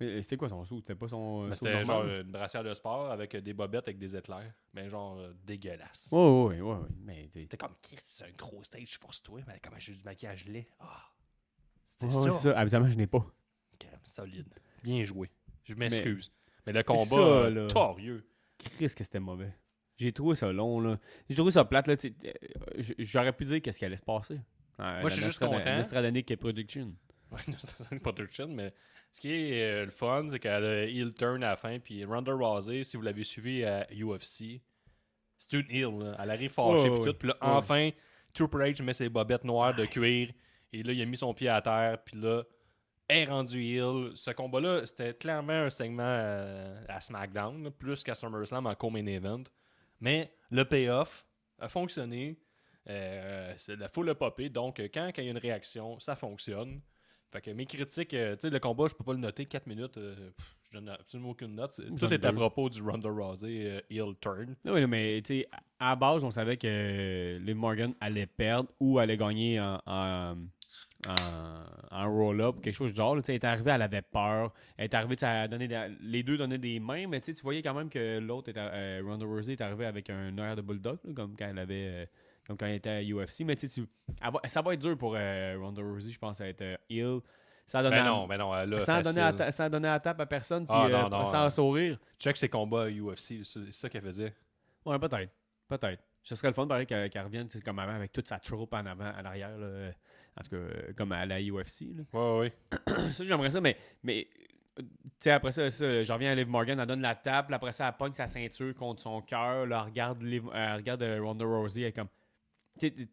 [0.00, 0.78] Mais C'était quoi son sou?
[0.80, 1.46] C'était pas son.
[1.48, 4.52] Ben, sou C'était genre une brassière de sport avec euh, des bobettes avec des éclairs.
[4.74, 6.08] Mais genre euh, dégueulasse.
[6.10, 6.88] Ouais, ouais, ouais, ouais.
[7.04, 7.46] Mais t'es.
[7.56, 9.40] Comme, Christ, c'est un gros stage, force-toi.
[9.46, 10.66] Mais comment j'ai du maquillage laid?
[10.80, 11.04] Ah!
[11.84, 12.32] C'était Ouais, ça.
[12.32, 12.58] c'est ça.
[12.58, 13.24] Habituellement, je n'ai pas.
[14.04, 14.52] Solide.
[14.82, 15.30] Bien joué.
[15.64, 16.32] Je m'excuse.
[16.66, 17.66] Mais, le combat, ça, euh, là.
[17.68, 18.26] torieux.
[18.78, 19.54] Qu'est-ce que c'était mauvais.
[19.98, 20.98] J'ai trouvé ça long, là.
[21.28, 21.94] J'ai trouvé ça plate, là.
[22.04, 24.40] euh, J'aurais pu dire qu'est-ce qui allait se passer.
[24.78, 25.76] Moi, je suis juste content.
[25.76, 26.94] Nostradanic Production.
[27.30, 28.74] Ouais, pas touching, mais
[29.10, 31.78] ce qui est euh, le fun, c'est qu'elle a heel turn à la fin.
[31.78, 34.60] Puis Ronda Rousey, si vous l'avez suivi à UFC,
[35.38, 35.98] c'est une heel.
[35.98, 36.16] là.
[36.20, 36.88] Elle arrive fâchée.
[36.90, 37.18] Ouais, puis tout.
[37.18, 37.90] Puis là, enfin,
[38.34, 40.30] Triple H met ses bobettes noires de cuir.
[40.72, 41.98] Et là, il a mis son pied à terre.
[42.04, 42.42] Puis là,
[43.08, 44.10] elle est rendue heel.
[44.14, 49.06] Ce combat-là, c'était clairement un segment euh, à SmackDown, là, plus qu'à SummerSlam en co-main
[49.06, 49.42] event.
[50.02, 51.26] Mais le payoff
[51.58, 52.38] a fonctionné.
[52.90, 54.50] Euh, c'est la foule a popé.
[54.50, 56.82] Donc, quand il y a une réaction, ça fonctionne.
[57.32, 59.66] Fait que mes critiques, euh, tu sais, le combat, je peux pas le noter 4
[59.66, 59.96] minutes.
[59.96, 61.80] euh, pff, je donne absolument aucune note.
[61.98, 64.54] Tout est à propos du Ronda Rousey euh, heel turn.
[64.66, 65.48] Non, oui, mais tu sais,
[65.78, 70.36] à base, on savait que Liv Morgan allait perdre ou allait gagner en, en,
[71.08, 73.16] en- en roll-up, quelque chose du genre.
[73.16, 73.22] là.
[73.28, 74.52] Elle est arrivée, elle avait peur.
[74.76, 77.74] Elle est arrivée, a donné des- les deux donnaient des mains, mais tu voyais quand
[77.74, 81.36] même que l'autre, euh, Ronda Rousey, est arrivée avec un air de bulldog, là, comme
[81.36, 81.86] quand elle avait.
[81.88, 82.06] euh,
[82.46, 83.44] comme quand elle était à UFC.
[83.44, 83.82] Mais tu sais,
[84.46, 87.20] ça va être dur pour euh, Ronda Rousey, je pense, à être heel.
[87.68, 90.26] Sans donner, à- non, ben non, a sans, donner à sans donner à tape à
[90.26, 91.98] personne, puis Ah, non, non, sans sourire.
[92.18, 94.34] Check ses combats à UFC, c'est ça qu'elle faisait.
[94.84, 95.30] Ouais, peut-être.
[95.68, 96.02] Peut-être.
[96.24, 98.84] Ce serait le fun, pareil, qu'elle qu'elle revienne comme avant avec toute sa troupe en
[98.84, 99.56] avant, à l'arrière.
[99.56, 99.92] là.
[100.38, 101.88] En tout cas, euh, comme à la UFC.
[101.94, 102.04] là.
[102.12, 102.52] Ouais, ouais.
[103.12, 104.26] ça, j'aimerais ça, mais, mais
[104.78, 104.86] euh, tu
[105.20, 107.72] sais, après ça, ça, je reviens à Liv Morgan, elle donne la tape, puis après
[107.72, 111.44] ça, elle pogne sa ceinture contre son cœur, elle regarde, Liv- elle regarde euh, Ronda
[111.44, 112.08] Rousey, elle est comme,
[112.80, 113.08] tu sais, t'es-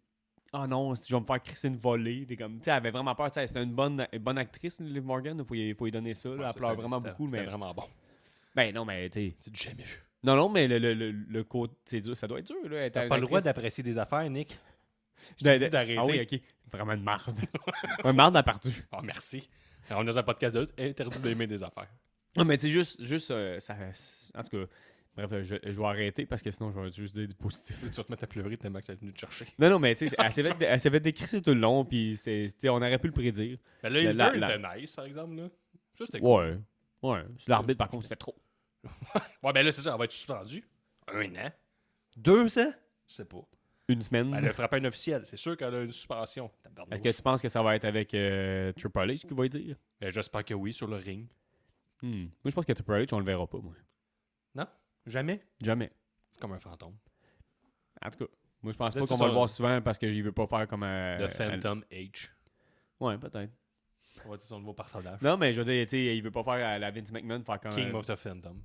[0.54, 2.26] oh non, je vais me faire crisser une volée.
[2.26, 5.04] T'es comme, tu sais, elle avait vraiment peur, c'était une bonne, une bonne actrice, Liv
[5.04, 7.44] Morgan, il faut, y- faut lui donner ça, là, elle ça, pleure vraiment beaucoup, mais,
[7.44, 7.84] vraiment bon.
[8.56, 10.02] ben non, mais tu C'est jamais vu.
[10.24, 13.08] non, non, mais le, le, le, le côté, dur, ça doit être dur, là, T'as
[13.10, 14.58] pas le droit d'apprécier des affaires, Nick.
[15.38, 15.98] Je t'ai de- dit d'arrêter.
[15.98, 16.40] Ah oui, ok.
[16.72, 17.38] Vraiment une marde.
[18.04, 18.72] une marde à partout.
[18.92, 19.50] Ah, merci.
[19.90, 21.90] Alors, on est dans un podcast de interdit d'aimer des affaires.
[22.38, 23.76] Non, mais tu sais, juste, juste euh, ça,
[24.36, 24.66] en tout cas,
[25.18, 27.78] bref, je, je vais arrêter parce que sinon, je vais juste dire du positif.
[27.82, 29.48] Tu vas te mettre à pleurer tellement que ça est venu te chercher.
[29.58, 31.84] Non, non, mais tu sais, elle s'est fait, elle s'est fait décrisser tout le long,
[31.86, 32.16] puis
[32.66, 33.58] on aurait pu le prédire.
[33.84, 35.36] Mais là, La- il la- turn la- était nice, par exemple.
[35.36, 35.50] Là.
[35.98, 36.22] Cool.
[36.22, 36.58] Ouais.
[37.02, 37.24] Ouais.
[37.38, 38.36] Sur l'arbitre, par contre, c'était trop.
[39.44, 40.64] Ouais, ben là, c'est ça, elle va être suspendue.
[41.12, 41.52] Un an.
[42.16, 42.72] Deux ans?
[43.08, 43.42] Je sais pas.
[43.90, 44.34] Une semaine.
[44.36, 45.26] Elle a frappé un officiel.
[45.26, 46.50] C'est sûr qu'elle a une suspension.
[46.92, 49.50] Est-ce que tu penses que ça va être avec euh, Triple H qui va y
[49.50, 49.76] dire?
[50.00, 51.28] Ben, J'espère que oui, sur le ring.
[52.02, 52.22] Hmm.
[52.24, 53.74] Moi, je pense que Triple H, on le verra pas, moi.
[54.56, 54.68] Non?
[55.06, 55.42] Jamais?
[55.62, 55.92] Jamais.
[56.32, 56.96] C'est comme un fantôme.
[58.02, 58.32] En tout cas,
[58.62, 60.68] moi, je pense Là, pas qu'on va le voir souvent parce qu'il veut pas faire
[60.68, 60.84] comme.
[60.84, 62.30] euh, Le euh, Phantom H.
[63.00, 63.52] Ouais, peut-être.
[64.26, 65.20] On va dire son nouveau personnage.
[65.22, 67.42] Non, mais je veux dire, tu sais, il veut pas faire à la Vince McMahon,
[67.44, 67.72] faire comme.
[67.72, 68.62] King euh, of the Phantom.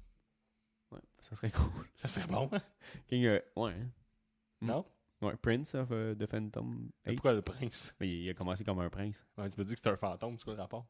[0.90, 1.86] Ouais, ça serait cool.
[1.96, 2.60] Ça serait bon, hein?
[3.08, 3.72] King, euh, ouais.
[3.72, 3.88] hein.
[4.60, 4.66] Hmm.
[4.66, 4.84] Non?
[5.22, 6.90] Ouais, Prince of euh, the Phantom.
[7.04, 7.94] Pourquoi le prince?
[8.00, 9.24] Mais il a commencé comme un prince.
[9.38, 10.86] Ouais, tu me dis que c'est un fantôme, c'est quoi le rapport?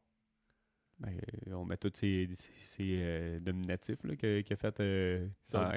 [0.98, 1.10] Ben,
[1.48, 4.80] euh, on met tous ces, ces, ces, euh, dominatifs là, que- qu'il a fait.
[4.80, 5.28] euh.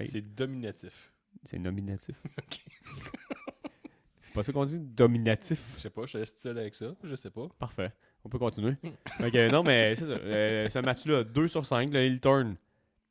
[0.06, 1.14] C'est dominatif.
[1.44, 2.16] C'est nominatif.
[2.38, 2.66] Ok.
[4.22, 5.74] C'est pas ça qu'on dit, dominatif.
[5.78, 6.94] Je sais pas, je te laisse seul avec ça.
[7.02, 7.48] Je sais pas.
[7.58, 7.92] Parfait.
[8.26, 8.74] On peut continuer.
[9.22, 10.12] Ok, non, mais c'est ça.
[10.12, 12.56] Euh, ce match-là, 2 sur 5, le heel turn.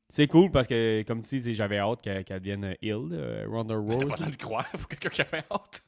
[0.09, 3.99] C'est cool parce que, comme tu dis, j'avais hâte qu'elle devienne heel, euh, Ronda T'as
[3.99, 4.21] pas Rose.
[4.21, 5.83] le de croire, faut quelqu'un qui avait hâte.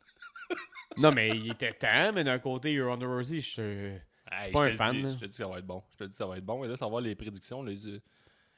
[0.97, 3.99] non, mais il était temps, mais d'un côté, Ronda Rousey, je
[4.31, 5.83] Hey, pas je un fan, dis, Je te dis que ça va être bon.
[5.93, 6.64] Je te dis que ça va être bon.
[6.64, 7.62] Et là, ça va voir les prédictions.
[7.62, 8.01] Les, euh,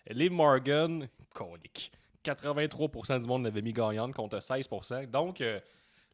[0.09, 1.93] les Morgan, colique.
[2.25, 5.07] 83% du monde l'avait mis gagnante contre 16%.
[5.11, 5.61] Donc, euh,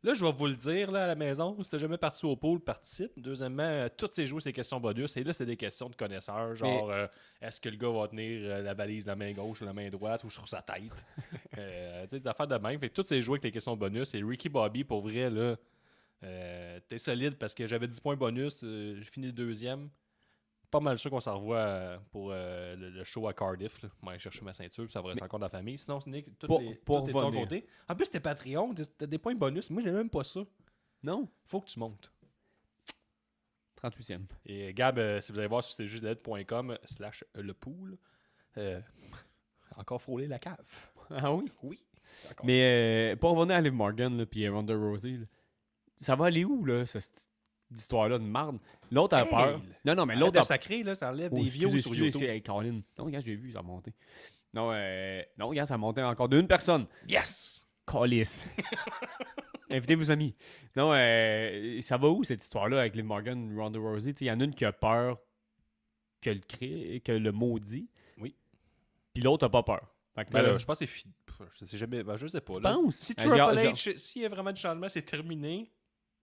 [0.06, 1.60] là, je vais vous le dire là, à la maison.
[1.62, 3.10] Si t'as jamais parti au pool, participe.
[3.16, 5.16] Deuxièmement, euh, toutes ces jeux, c'est questions bonus.
[5.16, 6.54] Et là, c'est des questions de connaisseurs.
[6.54, 7.06] Genre, euh,
[7.42, 9.72] est-ce que le gars va tenir euh, la balise de la main gauche ou la
[9.72, 11.04] main droite ou sur sa tête?
[11.58, 12.78] Euh, tu sais, des affaires de même.
[12.78, 14.14] Fait que toutes ces jeux avec les questions bonus.
[14.14, 15.56] Et Ricky Bobby, pour vrai, là,
[16.86, 18.60] t'es solide parce que j'avais 10 points bonus.
[18.60, 19.88] J'ai fini le deuxième.
[20.70, 23.82] Pas mal sûr qu'on s'en revoit euh, pour euh, le, le show à Cardiff.
[23.82, 23.88] Là.
[24.02, 25.78] On va aller chercher ma ceinture, ça va rester encore dans la famille.
[25.78, 27.66] Sinon, Nick, tout, Pour- les, pour tout est de ton côté.
[27.88, 29.70] En plus, t'es Patreon, t'as- des points bonus.
[29.70, 30.40] Moi, j'ai même pas ça.
[31.02, 31.28] Non.
[31.46, 32.12] Faut que tu montes.
[33.76, 34.26] 38e.
[34.46, 36.04] Et Gab, euh, si vous allez voir sur c'est juste
[36.86, 37.98] slash le pool,
[38.56, 38.80] euh,
[39.76, 40.56] encore frôler la cave.
[41.10, 41.44] Ah oui?
[41.62, 41.84] Oui.
[42.42, 45.26] Mais euh, pour revenir à Liv Morgan et puis Ronda Rousey, là,
[45.96, 46.98] ça va aller où, là, ce-
[47.70, 48.58] cette histoire-là de marde?
[48.90, 49.30] L'autre a Hey!
[49.30, 49.60] peur.
[49.84, 52.22] Non, non, mais l'autre a sacré, là, ça enlève Oh, des views sur excusez, YouTube.
[52.22, 52.80] hey, Colin.
[52.98, 53.92] Non, regarde, j'ai vu, ça a monté.
[54.54, 56.86] Non, euh, non, regarde, ça monté encore d'une personne.
[57.08, 57.62] Yes!
[57.84, 58.44] Colis.
[59.70, 60.34] Invitez vos amis.
[60.76, 64.12] Non, euh, ça va où cette histoire-là avec Liv Morgan Ronda Rousey?
[64.20, 65.18] Il y en a une qui a peur
[66.20, 67.02] que le, cré...
[67.04, 67.88] que le maudit.
[68.18, 68.34] Oui.
[69.12, 69.92] Puis l'autre n'a pas peur.
[70.32, 71.12] Ben là, je pense que c'est fini.
[71.60, 72.02] Je sais jamais.
[72.02, 72.54] Ben, je sais pas.
[72.90, 75.70] Si Euh, Triple genre- H, s'il y a vraiment du changement, c'est terminé.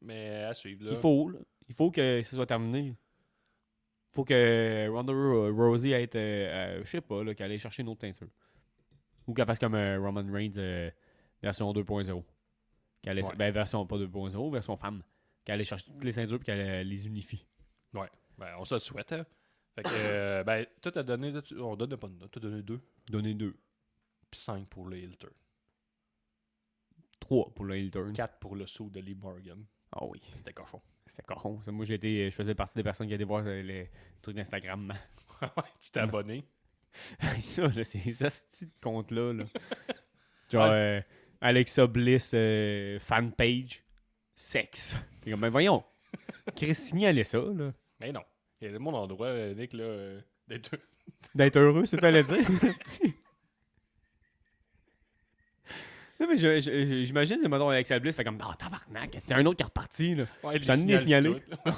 [0.04, 0.91] Mais à suivre, là.
[0.91, 1.39] Il faut, là.
[1.70, 2.88] Il faut que ça soit terminé.
[2.89, 7.60] Il faut que Ronda Ro- Rousey ait, euh, euh, je sais pas, là, qu'elle aille
[7.60, 8.28] chercher une autre teinture.
[9.26, 10.91] Ou qu'elle fasse comme euh, Roman Reigns euh,
[11.41, 12.24] version 2.0.
[13.01, 13.36] Qu'elle ait- Ouais.
[13.36, 15.01] Ben, version pas 2.0, version femme.
[15.45, 17.45] Qu'elle aille chercher toutes les ceintures et qu'elle euh, les unifie.
[17.93, 18.10] Ouais.
[18.38, 19.14] Ben, on se le souhaite.
[19.14, 19.26] Hein.
[19.76, 21.41] Fait que, euh, ben, toi, t'as donné.
[21.41, 22.30] tu- On donne pas note.
[22.32, 22.80] T'as donné 2
[23.10, 23.56] Donner deux.
[24.30, 25.28] puis 5 pour le Hilter.
[27.20, 28.12] Trois pour le Hilton.
[28.14, 29.64] 4 pour le saut de Lee Morgan.
[29.96, 30.22] Ah oui.
[30.36, 30.82] C'était cochon.
[31.06, 31.62] C'était cochon.
[31.62, 31.72] ça.
[31.72, 33.89] Moi, je faisais partie des personnes qui allaient voir euh, les
[34.22, 34.94] trucs d'Instagram.
[35.41, 36.46] Ouais, tu t'es abonné.
[37.41, 39.34] ça, là, c'est ça, ce petit compte-là.
[39.34, 39.44] là.
[40.52, 40.70] Genre, Ouais.
[40.72, 41.02] euh,
[41.41, 43.84] Alexa Bliss euh, fanpage,
[44.36, 44.96] sexe.
[45.20, 45.84] T'es comme, ben voyons.
[46.56, 47.74] Chris, signalez ça, là.
[48.00, 48.22] Mais non.
[48.62, 50.78] Il y a mon endroit, euh, Nick, là, euh, d'être.
[51.36, 52.48] D'être heureux, c'est t'allais dire.
[56.20, 56.38] Non, mais
[57.05, 60.26] j'imagine, mettons, Alexa Bliss fait comme, oh, tabarnak, c'est un autre qui est reparti, là.
[60.43, 61.36] Ouais, J'en ai signalé.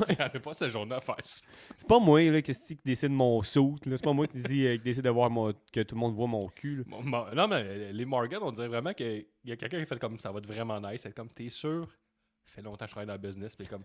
[0.09, 1.45] Il avait pas ce journée à faire ça.
[1.77, 3.75] C'est pas moi, là, qui qui décide mon saut.
[3.83, 6.13] C'est pas moi qui, dit, euh, qui décide de voir mon, que tout le monde
[6.13, 6.83] voit mon cul, là.
[6.86, 9.86] Bon, bon, non, mais euh, les Morgan, on dirait vraiment qu'il y a quelqu'un qui
[9.86, 11.01] fait comme ça va être vraiment nice.
[11.01, 11.88] C'est comme, t'es sûr?
[12.45, 13.55] Ça fait longtemps que je travaille dans le business.
[13.55, 13.83] Puis comme,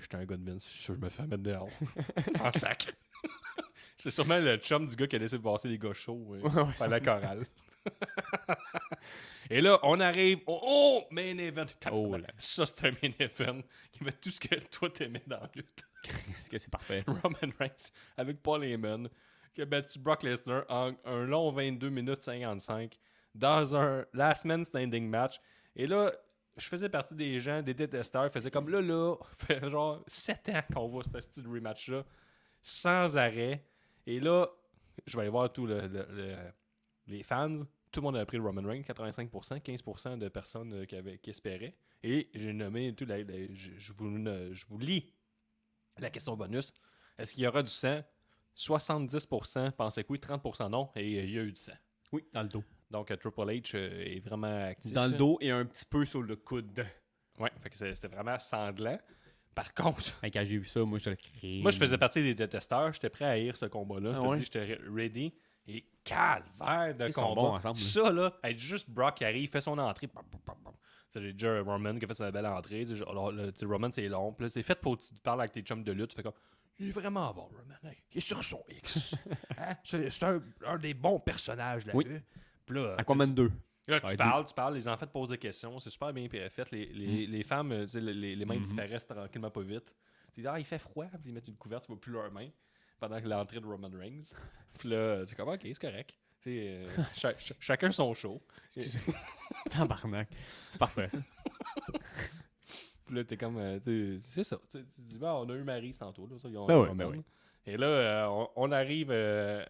[0.00, 0.54] j'étais un gars de.
[0.54, 1.68] Je suis sûr que je me fais mettre dehors.
[2.40, 2.94] en sac.
[3.96, 6.62] C'est sûrement le chum du gars qui a laissé passer les gars chauds euh, Ouais,
[6.62, 7.46] ouais, par la chorale.
[9.50, 11.64] Et là, on arrive au oh, main event.
[11.90, 12.28] Oh là.
[12.36, 13.60] Ça, c'est un main event
[13.90, 15.82] qui met tout ce que toi t'aimais dans la lutte.
[16.30, 17.02] Est-ce que c'est parfait?
[17.06, 19.08] Roman Reigns avec Paul Heyman
[19.54, 22.98] qui a battu Brock Lesnar en un long 22 minutes 55
[23.34, 25.40] dans un last man standing match.
[25.74, 26.12] Et là,
[26.56, 30.48] je faisais partie des gens, des détesteurs, ils faisaient comme là, là, fait genre 7
[30.50, 32.04] ans qu'on voit ce style rematch-là,
[32.62, 33.64] sans arrêt.
[34.06, 34.48] Et là,
[35.06, 36.36] je vais aller voir le- le- le-
[37.08, 37.56] les fans.
[37.90, 41.18] Tout le monde a pris le Roman Reigns, 85%, 15% de personnes euh, qui, avaient,
[41.18, 41.74] qui espéraient.
[42.02, 44.08] Et j'ai nommé tout, la- la- je, je vous,
[44.52, 45.12] je vous lis
[45.98, 46.72] la question bonus.
[47.18, 48.02] Est-ce qu'il y aura du sang?
[48.56, 51.72] 70% pensaient que oui, 30% non, et il y a eu du sang.
[52.12, 52.64] Oui, dans le dos.
[52.90, 54.92] Donc, euh, Triple H euh, est vraiment actif.
[54.92, 56.84] Dans le dos et un petit peu sur le coude.
[57.38, 58.98] Ouais, fait que c'était vraiment sanglant.
[59.54, 61.10] Par contre, Hey, quand j'ai vu ça, moi, je
[61.42, 62.92] le moi, je faisais partie des détesteurs.
[62.92, 64.12] J'étais prêt à haïr ce combat-là.
[64.12, 64.36] Je Ah te ouais?
[64.38, 65.34] dis, j'étais re- ready.
[65.68, 67.40] Et calvaire de Ils sont combat.
[67.42, 67.84] bons ensemble, là.
[67.84, 70.08] Ça, là, être juste Brock qui arrive, fait son entrée.
[71.14, 72.84] J'ai déjà Roman qui a fait sa belle entrée.
[73.08, 74.32] Alors, sais, Roman, c'est long.
[74.32, 76.10] Puis c'est fait pour que tu parles avec tes chums de lutte.
[76.10, 76.32] Tu fais comme,
[76.78, 77.74] il est vraiment bon, Roman.
[77.84, 79.14] Hey, il est sur son X.
[79.58, 79.76] Hein?
[79.84, 82.06] C'est un, un des bons personnages de la Oui.
[82.64, 83.50] Puis là, Aquaman 2.
[83.88, 86.28] Là, tu Ouais, parles, tu parles, les enfants te posent des questions, c'est super bien
[86.28, 86.70] fait.
[86.70, 88.62] Les, les, les femmes, les, les mains Mhm.
[88.62, 89.92] disparaissent tranquillement pas vite.
[90.34, 92.30] Tu dis, ah, il fait froid, puis ils mettent une couverte, tu vois plus leurs
[92.30, 92.48] mains
[92.98, 94.34] pendant que l'entrée de Roman Reigns.
[94.78, 96.14] Puis là, tu comme, ok, c'est correct.
[96.46, 98.40] Euh, cha- cha- chacun son show.
[99.70, 100.28] Tabarnak.
[100.72, 101.18] C'est parfait, ça.
[103.06, 104.58] Puis là, t'es comme, euh, c'est ça.
[104.70, 107.06] Tu, dis, bah, on a eu Marie tantôt, là, ça, ils ont Ben oui, ben
[107.06, 107.22] oui.
[107.66, 109.10] Et là, euh, on, on arrive,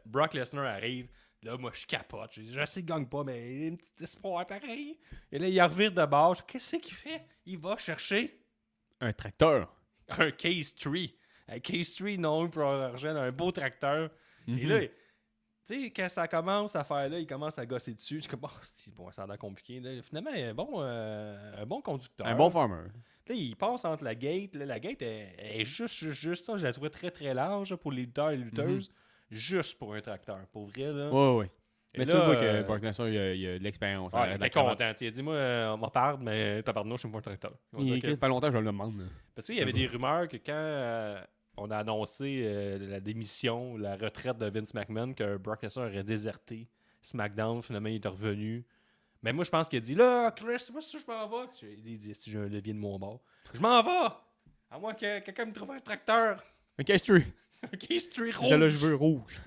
[0.05, 1.09] Brock Lesnar arrive.
[1.43, 2.31] Là, moi, je capote.
[2.33, 4.99] Je, dis, je sais qu'il gagne pas, mais il y a un petit espoir pareil.
[5.31, 7.25] Et là, il revire de dis, Qu'est-ce qu'il fait?
[7.47, 8.41] Il va chercher
[9.01, 9.73] Un tracteur.
[10.09, 10.95] un Case 3.
[11.49, 14.11] Un Case 3 non pour argent, un beau tracteur.
[14.47, 14.69] Et Mhm.
[14.69, 14.89] là, tu
[15.65, 18.17] sais, quand ça commence à faire là, il commence à gosser dessus.
[18.17, 18.49] Je suis comme, oh,
[18.97, 19.81] bon, ça a l'air compliqué.
[19.81, 22.27] Là, finalement, un bon, euh, un bon conducteur.
[22.27, 22.85] Un bon farmer.
[23.29, 24.55] Là, il passe entre la gate.
[24.55, 26.57] Là, la gate est, est juste, juste, juste ça.
[26.57, 28.91] Je la trouvais très, très large pour les lutteurs et les lutteuses.
[29.31, 30.39] Juste pour un tracteur.
[30.53, 31.09] Pour vrai, là.
[31.09, 31.13] Mhm.
[31.15, 31.51] Ouais, ouais.
[31.95, 33.65] Et Mais tu vois que euh, Brock Lesnar, il y a, il y a de
[33.65, 34.15] l'expérience.
[34.15, 34.93] Hein, il était content.
[35.01, 37.23] Il a dit, moi, euh, on m'en parle, mais t'as pardon, je suis pas un
[37.23, 37.53] tracteur.
[37.79, 39.07] Il que- écrit, pas longtemps, je le demande.
[39.37, 40.53] tu sais, il y avait des rumeurs que quand
[41.61, 46.05] on a annoncé euh, la démission, la retraite de Vince McMahon, que Brock Lesnar aurait
[46.05, 46.69] déserté
[47.03, 48.65] SmackDown, finalement il est revenu.
[49.23, 51.49] Mais moi, je pense qu'il a dit Là, Chris, moi, si je m'en vais.
[51.63, 53.21] Il a dit Si j'ai un levier de mon bord,
[53.53, 54.15] je m'en vais.
[54.71, 56.43] À moins que quelqu'un me trouve un tracteur.
[56.79, 57.27] Un cache-tu.
[57.65, 58.49] Un Keystreet rouge.
[58.51, 59.41] Celle-là, je veux rouge.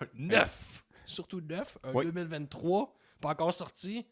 [0.00, 0.84] Un neuf.
[1.06, 1.78] Surtout neuf.
[1.84, 2.04] Un Ouais.
[2.04, 2.92] 2023.
[3.20, 4.04] Pas encore sorti.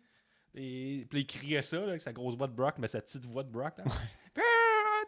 [0.54, 3.24] Et puis il criait ça, là, avec sa grosse voix de Brock, mais sa petite
[3.26, 3.78] voix de Brock.
[3.78, 3.84] Là.
[3.88, 4.40] Ah,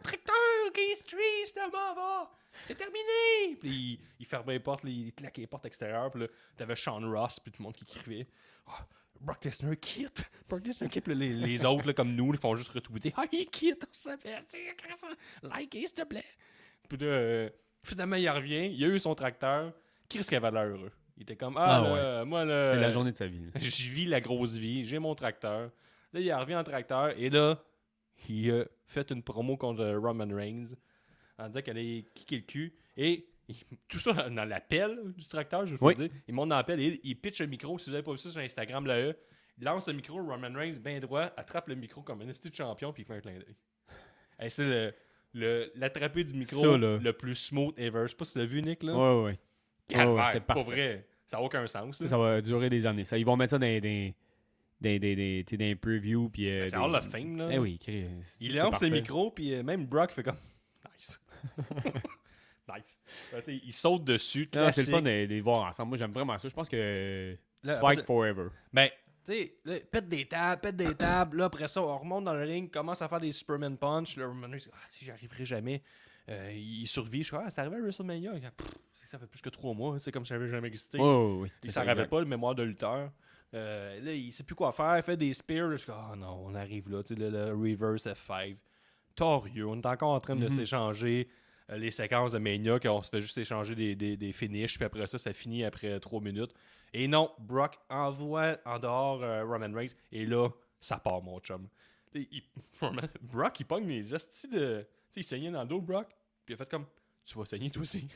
[0.02, 2.30] tracteur, Keystreet, c'est m'en va.
[2.64, 3.56] C'est terminé.
[3.60, 6.10] Puis il, il fermait les portes, il claquait les portes extérieures.
[6.10, 6.26] Puis là,
[6.56, 8.26] t'avais Sean Ross, puis tout le monde qui criait.
[8.66, 8.86] Ah,
[9.20, 10.24] Brock Lesnar quitte.
[10.48, 11.04] Brock Lesnar quitte.
[11.04, 13.12] Puis les, les autres, là, comme nous, ils font juste retweeter.
[13.16, 13.86] Ah, il quitte.
[13.92, 15.08] Ça fait, c'est ça.
[15.42, 16.24] Like, s'il te plaît.
[16.88, 17.50] Puis là, euh,
[17.82, 18.70] finalement, il revient.
[18.72, 19.72] Il a eu son tracteur.
[20.08, 20.92] Qu'est-ce qu'il avait l'air heureux?
[21.16, 22.74] Il était comme, ah, Ah là, moi, là.
[22.74, 23.50] C'est la journée de sa vie.
[23.56, 25.70] Je vis la grosse vie, j'ai mon tracteur.
[26.12, 27.62] Là, il revient en tracteur et là,
[28.28, 30.74] il a fait une promo contre Roman Reigns
[31.38, 32.74] en disant qu'elle allait kicker le cul.
[32.96, 33.56] Et il-
[33.88, 35.94] tout ça dans, dans la pelle du tracteur, je veux Oui.
[35.94, 36.08] dire.
[36.28, 37.78] Il monte dans la pelle et il, il pitch le micro.
[37.78, 39.12] Si vous n'avez pas vu ça sur Instagram, là,
[39.58, 42.92] il lance le micro, Roman Reigns, bien droit, attrape le micro comme un de champion
[42.92, 43.56] puis il fait un clin d'œil.
[44.38, 44.94] Hey, c'est
[45.32, 45.72] le.
[45.74, 48.02] L'attrapé du micro Ça, le plus smooth ever.
[48.04, 48.94] Je sais pas si tu l'as vu, Nick, là.
[48.94, 49.38] Ouais, ouais.
[50.06, 50.62] Ouais, c'est parfait.
[50.62, 51.08] vrai.
[51.26, 51.98] Ça n'a aucun sens.
[51.98, 53.02] Ça, ça va durer des années.
[53.04, 54.14] Ça, ils vont mettre ça dans des,
[54.84, 56.28] des, des, previews.
[56.30, 57.48] Puis, euh, Ben, c'est des- Hall of Fame, là.
[57.50, 58.04] Eh oui, Chris,
[58.40, 58.90] Il c'est lance le parfait.
[58.90, 60.36] micro, puis euh, même Brock fait comme.
[60.98, 61.20] Nice.
[62.68, 62.98] Nice.
[63.30, 64.48] Ben, ils sautent dessus.
[64.54, 65.90] Non, c'est le fun de, de les voir ensemble.
[65.90, 66.48] Moi, j'aime vraiment ça.
[66.48, 68.48] Je pense que Là, Fight ça- Forever.
[68.72, 68.88] Ben,
[69.24, 69.54] tu sais,
[69.90, 71.38] pète des tables, pète des tables.
[71.38, 74.16] Là, après ça, on remonte dans le ring, commence à faire des Superman Punch.
[74.16, 75.82] Là, Roman Reigns dit, ah, si j'y arriverai jamais.
[76.30, 77.22] Euh, il survit.
[77.22, 78.32] Je suis ah, c'est arrivé à WrestleMania.
[78.34, 78.66] Il Pff,
[79.02, 79.94] ça fait plus que trois mois.
[79.94, 80.98] hein, C'est comme si j'avais jamais existé.
[80.98, 81.52] Ouais, ouais.
[81.62, 83.10] Il s'en ça, rappelle pas, le mémoire de lutteur.
[83.54, 84.96] Euh, là, il sait plus quoi faire.
[84.96, 85.68] Il fait des spears.
[85.68, 87.02] Là, je suis comme, ah non, on arrive là.
[87.02, 88.56] Tu sais, le, le reverse F5.
[89.14, 89.66] Torieux.
[89.66, 90.56] On est encore en train de Mhm.
[90.56, 91.28] s'échanger
[91.70, 94.76] euh, les séquences de Mania, qu'on se fait juste échanger des, des, des finishes.
[94.76, 96.52] Puis après ça, ça finit après trois minutes.
[96.92, 99.94] Et non, Brock envoie en dehors euh, Roman Reigns.
[100.12, 100.48] Et là,
[100.80, 101.68] ça part, mon chum.
[102.14, 102.42] Il-
[103.22, 104.82] Brock, il pogne les hosties de.
[104.82, 106.08] Tu sais, il saignait dans le dos, Brock.
[106.44, 106.86] Puis il a fait comme,
[107.24, 108.06] tu vas saigner toi aussi.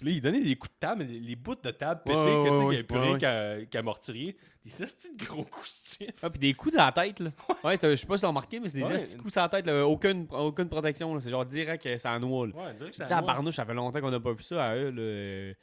[0.00, 2.24] Puis là, il donnait des coups de table, les, les bouts de table pétés, Ouais,
[2.24, 4.34] que, tu sais, ouais, qu'il n'y ouais, avait plus ouais, rien qu'à mortier.
[4.64, 6.08] Des hosties de gros coups stiffs.
[6.22, 7.30] Ah, puis des coups dans la tête, là.
[7.62, 9.86] Ouais, je sais pas si t'as remarqué, mais c'est des coups sur la tête, là.
[9.86, 11.20] Aucune, aucune protection, là.
[11.20, 12.52] C'est genre direct, euh, ça noie, là.
[12.54, 15.02] Ouais, à Tabarnouche, ça fait longtemps qu'on n'a pas vu ça à eux, là.
[15.02, 15.54] Euh,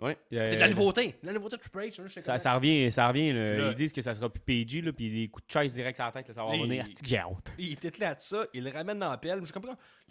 [0.00, 0.18] Ouais.
[0.28, 1.14] C'est de la nouveauté.
[1.22, 2.00] De la nouveauté de Triple H.
[2.00, 3.32] là, je sais Ça, ça revient, ça revient.
[3.32, 3.52] là.
[3.52, 5.72] Puis là- Ils disent que ça sera plus PG, là, puis des coups de chaise
[5.72, 6.82] direct sur la tête, là, ça va revenir.
[6.82, 7.52] que j'ai hâte.
[7.60, 9.38] Il était là de ça, il le ramène dans la pelle.
[9.38, 9.62] Je suis comme,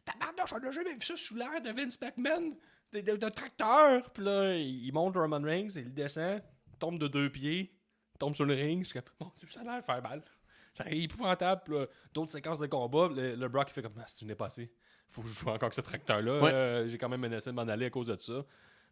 [0.05, 2.53] tabarnouche, on a jamais vu ça sous l'air de Vince McMahon,
[2.93, 4.09] de, de- de tracteur.
[4.11, 6.41] Puis là, il monte Roman Reigns, il descend,
[6.79, 7.73] tombe de deux pieds,
[8.19, 8.83] tombe sur le ring.
[8.83, 10.23] Je suis comme, mon Dieu, ça a l'air de faire mal.
[10.73, 11.87] Ça est épouvantable.
[12.13, 13.09] D'autres séquences de combat.
[13.13, 14.71] Le, le Brock, il fait comme, ah, c'est n'est pas assez.
[15.09, 16.41] Faut que je joue encore avec ce tracteur-là.
[16.41, 16.51] Ouais.
[16.53, 18.43] Euh, J'ai quand même menacé de m'en aller à cause de ça.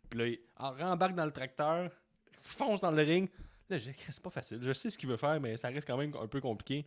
[0.10, 1.90] Puis là, il rembarque dans le tracteur,
[2.42, 3.30] fonce dans le ring.
[3.70, 4.60] Là, j'ai c'est pas facile.
[4.62, 6.86] Je sais ce qu'il veut faire, mais ça reste quand même un peu compliqué.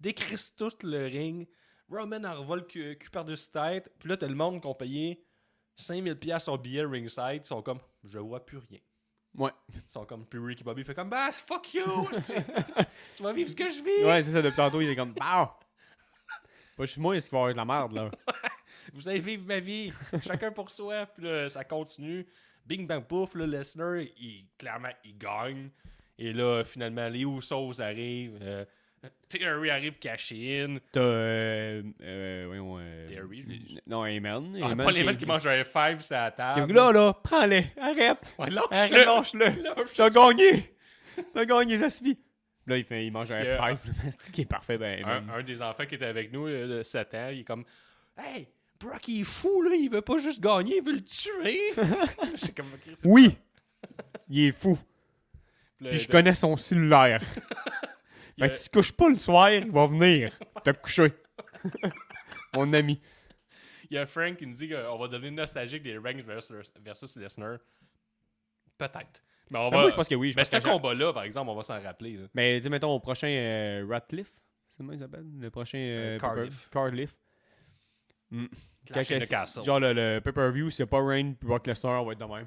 [0.00, 1.48] Décrisse tout le ring.
[1.88, 3.90] Roman en revole cul, cul par-dessus tête.
[3.98, 5.24] Puis là, t'as le monde qui ont payé
[5.78, 7.42] 5000$ piastres son billet ringside.
[7.44, 8.80] Ils sont comme, je vois plus rien.
[9.36, 9.50] Ouais.
[9.74, 12.08] Ils sont comme, puis Ricky Bobby fait comme, bah, fuck you!
[12.12, 12.32] tu
[13.14, 14.04] tu vas vivre ce que je vis!
[14.04, 15.58] Ouais, c'est ça, depuis tantôt, il est comme, bah!
[16.78, 18.10] Moi, je suis moi, est-ce qu'il va y avoir de la merde, là?
[18.92, 19.92] Vous allez vivre ma vie,
[20.22, 21.06] chacun pour soi.
[21.06, 22.26] Puis là, ça continue.
[22.64, 25.70] Bing bang pouf, là, Lesnar, il, clairement, il gagne.
[26.18, 28.38] Et là, finalement, les Usos arrivent.
[28.40, 28.64] Euh,
[29.28, 30.76] Theory arrive caché in.
[30.92, 31.00] T'as.
[31.00, 32.78] Euh, euh, voyons.
[32.78, 34.58] Euh, Theory, je l'ai- Non, Amen.
[34.62, 36.72] Ah, Amen pas les qui- mecs qui mangent un F5 sur la table.
[36.72, 38.34] Là, là, prends-les, arrête!
[38.38, 39.04] Ouais, lâche-le!
[39.04, 39.94] lâche-le!
[39.96, 40.74] T'as gagné!
[41.32, 42.18] T'as gagné, ça suffit!
[42.66, 43.58] Là, il, fait, il mange un Yeah.
[43.74, 43.78] F5,
[44.18, 45.04] c'est qui est parfait, ben.
[45.04, 45.34] un, ben.
[45.34, 47.64] un des enfants qui était avec nous, de 7 ans, il est comme
[48.18, 48.48] Hey,
[48.80, 51.60] Brock, il est fou, là, il veut pas juste gagner, il veut le tuer.
[52.56, 52.66] Comme
[53.04, 53.36] Oui!
[54.28, 54.76] Il est fou.
[55.78, 57.20] Puis je de- connais son cellulaire.
[58.38, 61.12] Que s'il couche pas le soir, il va venir te coucher.
[62.54, 63.00] Mon ami.
[63.90, 67.16] Il y a Frank qui nous dit qu'on va devenir nostalgique des Reigns versus, versus
[67.16, 67.58] Lesnar.
[68.78, 69.22] Peut-être.
[69.50, 69.82] Mais on Ben, va.
[69.82, 70.32] moi, je pense que oui.
[70.32, 72.16] Je mais ce combat-là, par exemple, on va s'en rappeler.
[72.16, 72.26] là.
[72.34, 74.32] Mais dis, mettons, au prochain euh, Ratcliffe,
[74.68, 75.24] c'est comment il s'appelle?
[75.38, 75.78] Le prochain.
[75.78, 76.68] Euh, euh, Cardiff.
[76.70, 77.14] Cardiff.
[78.30, 79.64] The Castle.
[79.64, 82.46] Genre le, le pay-per-view, c'est pas Rain puis Brock Lesnar, on va être de même.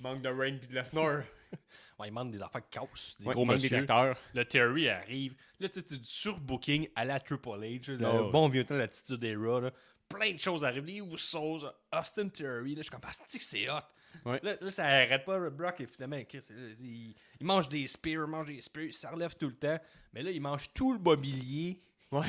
[0.00, 1.22] Manque de Rain puis de Lesnar.
[1.98, 3.16] Ouais, il manque des affaires qui cassent.
[3.20, 3.86] Des Ouais, gros monsieur.
[4.34, 5.36] Le Terry arrive.
[5.60, 7.92] Là, tu sais, c'est du surbooking à la Triple H.
[7.98, 9.60] là, Oh, le bon vieux temps, l'attitude des Raw.
[9.60, 9.70] là.
[10.08, 10.84] Plein de choses arrivent.
[10.86, 12.70] Les Usos, Austin Theory.
[12.74, 13.78] Là, je suis comme, ah, c'est que c'est hot?
[14.24, 14.40] Ouais.
[14.42, 15.50] Là, là, ça arrête pas.
[15.50, 16.44] Brock, et finalement, Chris,
[16.80, 19.78] il, il mange des spears, il mange des spears, il se relève tout le temps.
[20.12, 22.26] Mais là, il mange tout le mobilier Ouais.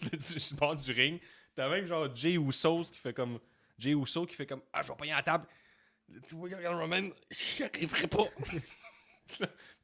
[0.10, 1.20] du bord du ring.
[1.54, 3.38] T'as même genre Jay Usos qui fait comme.
[3.78, 5.46] Jay Uso qui fait comme, ah, je vais pas y à la table.
[6.28, 8.24] Tu vois, regarde Roman, j'y arriverai pas.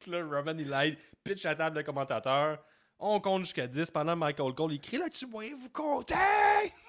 [0.01, 2.59] Puis là- Roman, il aide, pitch à la table de commentateur.
[3.01, 6.15] On compte jusqu'à 10 pendant que Michael Cole, il crie là-dessus, voyez-vous compter!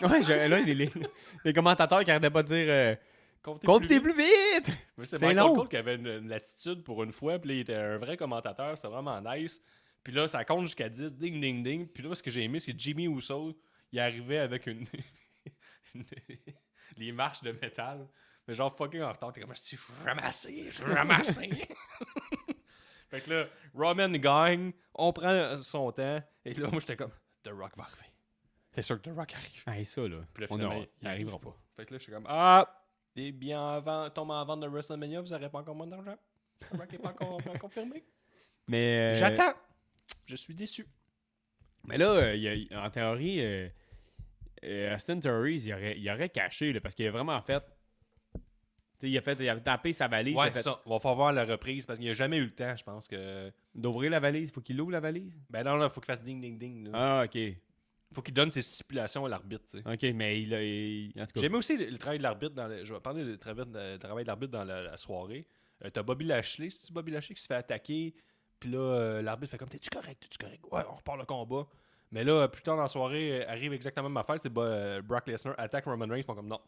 [0.01, 0.91] Ouais, je- là, les, les,
[1.45, 2.95] les commentateurs qui arrêtaient pas de dire euh,
[3.41, 5.55] Comptez plus vite Mais c'est C'est Michael long.
[5.55, 8.17] Cole qui avait une, une attitude pour une fois, puis là, il était un vrai
[8.17, 9.61] commentateur, c'était vraiment nice.
[10.03, 11.87] Puis là, ça compte jusqu'à 10, ding, ding, ding.
[11.87, 13.55] Puis là, ce que j'ai aimé, c'est que Jimmy Uso,
[13.91, 14.85] il arrivait avec une.
[15.95, 16.05] une-
[16.97, 18.07] les marches de métal.
[18.49, 19.31] Mais genre fucking en retard.
[19.31, 21.47] T'es comme, si je suis ramassé, je suis ramassé.
[23.09, 23.45] fait que là,
[23.75, 27.11] Roman gagne, on prend son temps, et là, moi, j'étais comme,
[27.43, 28.07] The Rock va arriver.
[28.73, 29.63] C'est sûr que The Rock arrive.
[29.67, 30.17] Hey, ça, là.
[30.33, 30.69] Puis là, on a-
[31.39, 31.55] pas.
[31.77, 32.83] Fait que là, je suis comme, ah,
[33.15, 36.17] et bien avant, tombe en vente de WrestleMania, vous n'aurez pas encore moins d'argent.
[36.59, 38.03] The Rock n'est pas encore confirmé.
[38.67, 39.13] Mais.
[39.13, 39.53] euh, J'attends.
[40.25, 40.87] Je suis déçu.
[41.85, 43.69] Mais là, euh, y a- en théorie, euh,
[44.63, 47.63] euh, Austin il aurait, il aurait caché, là, parce qu'il a vraiment fait.
[49.01, 50.35] Il a fait, il a tapé sa valise.
[50.35, 50.81] Ouais, fait- ça.
[50.85, 52.83] On va faire voir la reprise parce qu'il n'y a jamais eu le temps, je
[52.83, 53.51] pense que.
[53.75, 54.51] D'ouvrir la valise.
[54.51, 55.39] Faut qu'il ouvre la valise?
[55.49, 56.91] Ben non, il faut qu'il fasse ding ding ding.
[56.91, 57.19] là.
[57.21, 57.37] Ah, ok.
[58.11, 59.87] faut qu'il donne ses stipulations à l'arbitre, tu sais.
[59.87, 60.63] Ok, mais il a.
[60.63, 61.41] il- en tout cas.
[61.41, 63.97] J'aimais aussi le, le travail de l'arbitre dans le- Je vais parler du travail de,
[63.97, 65.45] travail de l'arbitre dans la, la soirée.
[65.85, 68.13] Euh, T'as Bobby Lashley, c'est Bobby Lashley qui se fait attaquer?
[68.59, 70.61] Puis là, euh, l'arbitre fait comme T'es-tu correct, t'es-tu correct?
[70.71, 71.67] Ouais, on repart le combat.
[72.11, 74.37] Mais là, plus tard dans la soirée, euh, arrive exactement ma affaire.
[74.41, 76.17] C'est euh, Brock Lesnar attaque Roman Reigns.
[76.17, 76.59] Ils font comme Non,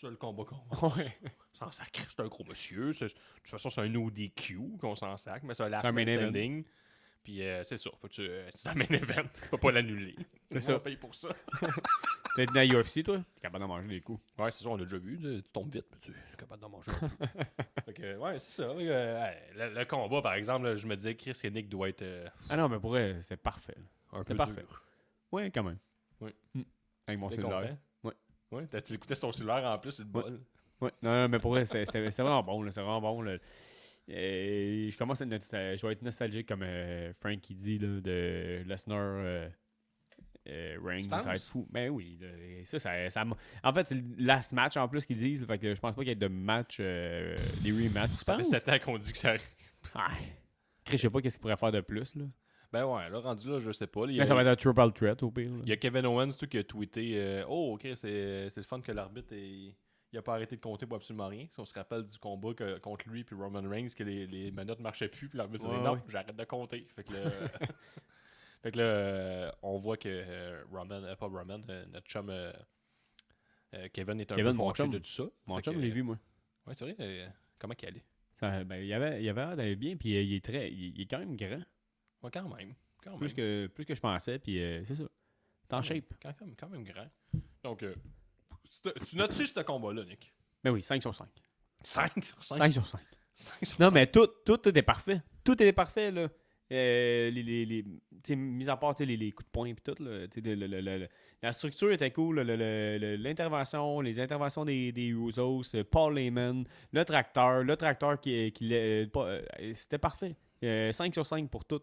[0.00, 1.18] C'est le combat qu'on Ouais.
[1.52, 2.00] s'en sacre.
[2.08, 2.90] C'est un gros monsieur.
[2.92, 3.14] De toute
[3.44, 6.22] façon, c'est un ODQ qu'on s'en sac, mais c'est un last man main event.
[6.30, 6.64] standing.
[7.22, 7.90] Puis euh, c'est ça.
[8.00, 9.24] Faut que tu, euh, c'est un main event.
[9.34, 10.16] Tu peux pas l'annuler.
[10.50, 10.80] C'est On ça.
[10.80, 11.28] paye pour ça.
[12.34, 13.18] T'es dans la UFC, toi?
[13.34, 14.20] T'es capable d'en manger des coups.
[14.38, 15.18] Ouais, c'est ça, on a déjà vu.
[15.20, 16.90] Tu tu tombes vite, mais tu es capable d'en manger.
[17.84, 18.62] Fait que, ouais, c'est ça.
[18.70, 22.02] Euh, le, le combat, par exemple, là, je me disais, Chris et Nick doit être
[22.02, 23.74] euh, Ah non, mais pour elle, c'était parfait.
[23.76, 24.18] là.
[24.20, 24.54] un peu parfait.
[24.62, 24.82] dur.
[25.30, 25.78] Ouais, quand même.
[26.20, 26.30] Oui.
[26.54, 26.62] Hmm.
[27.06, 27.76] Avec mon cellulaire.
[28.52, 28.66] Ouais.
[28.84, 30.40] Tu écoutais son cellulaire en plus, c'est le bol.
[30.80, 32.70] Ouais, non, non, mais pour vrai, c'est- vraiment bon.
[32.70, 33.22] C'est vraiment bon.
[33.22, 33.36] là.
[34.08, 38.62] Et je commence à je vais être nostalgique comme euh, Frank qui dit là, de
[38.66, 39.48] Lesnar euh,
[40.48, 41.02] euh, Reigns.
[41.02, 41.50] Tu Ça va être penses?
[41.50, 41.68] fou.
[41.70, 42.18] Ben oui.
[42.64, 45.46] ça, ça, ça m'a- en fait, c'est le last match en plus qu'ils disent.
[45.46, 48.10] fait que je pense pas qu'il y ait de match, euh, des rematchs.
[48.22, 48.50] Ça fait penses?
[48.50, 49.42] 7 ans qu'on dit que ça arrive.
[49.94, 50.08] Ah,
[50.90, 52.16] je sais pas qu'est-ce qu'il pourrait faire de plus.
[52.16, 52.24] Là.
[52.72, 54.06] Ben ouais, là, rendu là, je sais pas.
[54.06, 55.50] là, il y Mais ça va être un triple threat au pire.
[55.50, 55.58] là.
[55.64, 58.80] Il y a Kevin Owens tout, qui a tweeté euh, Oh, ok, c'est le fun
[58.80, 59.74] que l'arbitre ait-
[60.12, 61.46] il a pas arrêté de compter pour absolument rien.
[61.50, 64.50] Si on se rappelle du combat que- contre lui puis Roman Reigns, que les, les
[64.52, 65.98] menottes marchaient plus, puis l'arbitre Ouais, Non, ouais.
[66.08, 66.86] j'arrête de compter.
[66.94, 67.20] Fait que là,
[68.62, 72.32] fait que là euh, on voit que euh, Roman, euh, pas Roman, euh, notre chum
[73.92, 75.24] Kevin est un Kevin, peu fâché de tout ça.
[75.46, 76.18] Mon chum, je l'ai vu, moi.
[76.66, 77.32] Ouais, c'est vrai.
[77.58, 78.04] comment qu'il allait?
[78.34, 81.00] Ça, ben, il avait, il avait l'air d'aller bien, puis il est très, il, il
[81.02, 81.60] est quand même grand.
[82.22, 82.74] Ouais, quand même.
[83.02, 83.36] Quand Plus même.
[83.36, 85.04] que, plus que je pensais, puis euh, c'est ça.
[85.68, 86.04] T'es en shape.
[86.22, 87.06] Quand même, quand même grand.
[87.64, 87.94] Donc, euh,
[89.08, 90.32] tu notes-tu ce combat-là, Nick?
[90.62, 91.28] Ben oui, 5 sur 5.
[91.82, 92.58] 5 sur 5.
[92.58, 93.00] 5 sur 5.
[93.32, 93.94] 5 sur Non, 5.
[93.94, 95.22] mais tout, tout, tout est parfait.
[95.44, 96.28] Tout était parfait, là.
[96.72, 97.90] Euh, les, les, les, tu
[98.24, 101.08] sais, mis à part les, les coups de poing et tout, là, le- le- le-
[101.42, 102.40] la structure était cool.
[102.42, 108.68] L'intervention, les interventions des, des Usos, euh, Paul Heyman, le tracteur, le tracteur qui, qui
[108.72, 109.06] euh,
[109.74, 110.36] c'était parfait.
[110.62, 111.80] 5 sur 5 pour tout.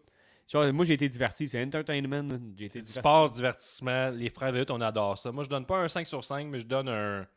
[0.48, 1.48] Genre, moi, j'ai été diverti.
[1.48, 2.30] C'est entertainment.
[2.58, 3.00] J'ai été C'est du diverti.
[3.00, 4.10] sport, divertissement.
[4.12, 5.32] Les frères de lutte, on adore ça.
[5.32, 7.28] Moi, je donne pas un 5 sur 5, mais je donne un.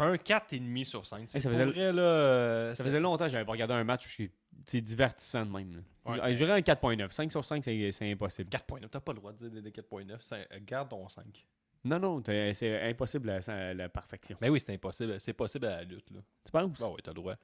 [0.00, 1.24] Un 4,5 sur 5.
[1.28, 2.74] C'est Hey, ça faisait- vrai, là.
[2.74, 4.18] Ça faisait longtemps que j'avais pas regardé un match.
[4.66, 5.82] C'est divertissant de même.
[6.04, 7.12] Ouais, mais- Je dirais un 4.9.
[7.12, 8.48] 5 sur 5, c'est impossible.
[8.50, 8.90] 4.9.
[8.90, 10.20] T'as pas le droit de dire des 4.9.
[10.22, 11.46] c'est- euh, Garde ton 5.
[11.84, 14.38] Non, non, c'est impossible à, à la perfection.
[14.40, 15.20] Ben oui, c'est impossible.
[15.20, 16.20] C'est possible à la lutte, là.
[16.44, 16.80] Tu penses?
[16.82, 17.34] Ah oui, t'as le droit.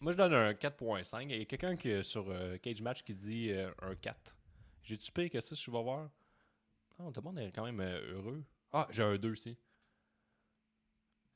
[0.00, 1.24] Moi, je donne un 4.5.
[1.30, 4.36] Il y a quelqu'un qui, sur euh, Cage Match qui dit euh, un 4.
[4.84, 6.10] J'ai-tu payé que ça, je vais voir?
[6.98, 8.44] Non, tout le monde est quand même euh, heureux.
[8.72, 9.56] Ah, j'ai un 2 aussi.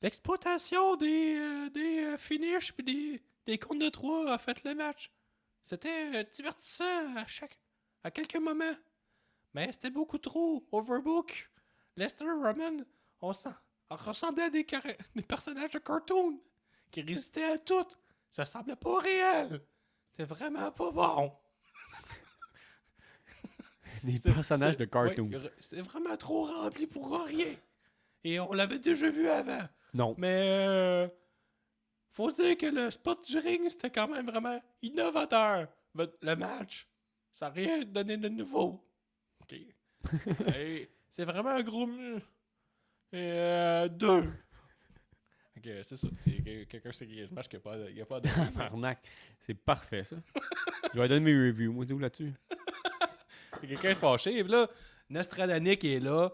[0.01, 5.11] L'exploitation des, des finishes puis des, des comptes de 3 a fait le match.
[5.61, 7.59] C'était divertissant à chaque
[8.05, 8.75] à quelques moments.
[9.53, 11.51] Mais c'était beaucoup trop overbook.
[11.97, 12.85] Lester Roman,
[13.21, 13.31] on,
[13.89, 14.65] on ressemblait à des,
[15.15, 16.39] des personnages de cartoon
[16.91, 17.87] qui résistaient à tout.
[18.29, 19.61] Ça semblait pas réel.
[20.11, 21.31] C'était vraiment pas bon.
[24.03, 25.29] Des C'est- personnages c'est- de cartoon.
[25.59, 27.55] c'est vraiment trop rempli pour rien.
[28.23, 29.67] Et on l'avait déjà vu avant.
[29.93, 30.15] Non.
[30.17, 31.07] Mais euh,
[32.11, 35.67] faut dire que le spot du ring, c'était quand même vraiment innovateur.
[35.95, 36.87] Mais le match,
[37.31, 38.85] ça n'a rien donné de nouveau.
[39.41, 39.55] OK.
[41.11, 41.87] C'est vraiment un gros.
[43.11, 44.31] Et euh, deux.
[45.59, 46.07] Ok, c'est ça.
[46.69, 47.89] Quelqu'un sait qu'il y a le match qu'il n'y a pas de.
[47.89, 48.29] il y a pas de
[48.59, 49.03] Arnaque.
[49.39, 50.15] C'est parfait, ça.
[50.93, 52.33] Je vais donner mes reviews, moi, tout là-dessus.
[53.61, 54.37] Quelqu'un est fâché.
[54.37, 54.69] Et là,
[55.09, 56.31] Nostradanik est là,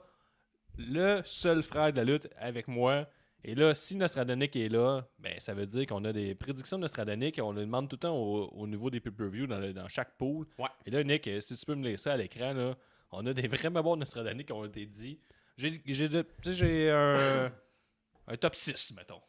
[0.78, 3.08] le seul frère de la lutte avec moi.
[3.44, 6.82] Et là, si Nostradanik est là, ben ça veut dire qu'on a des prédictions de
[6.82, 7.40] Nostradanik.
[7.42, 10.46] On le demande tout le temps au, au niveau des pay-per-view dans, chaque pool.
[10.60, 10.68] Ouais.
[10.86, 12.76] Et là, Nick, euh, si tu peux me ça à l'écran, là,
[13.12, 15.20] on a des vraiment bons Nostradanik qui ont été dit.
[15.58, 17.52] J'ai j'ai de- tu sais, j'ai un,
[18.28, 19.22] un top 6, mettons.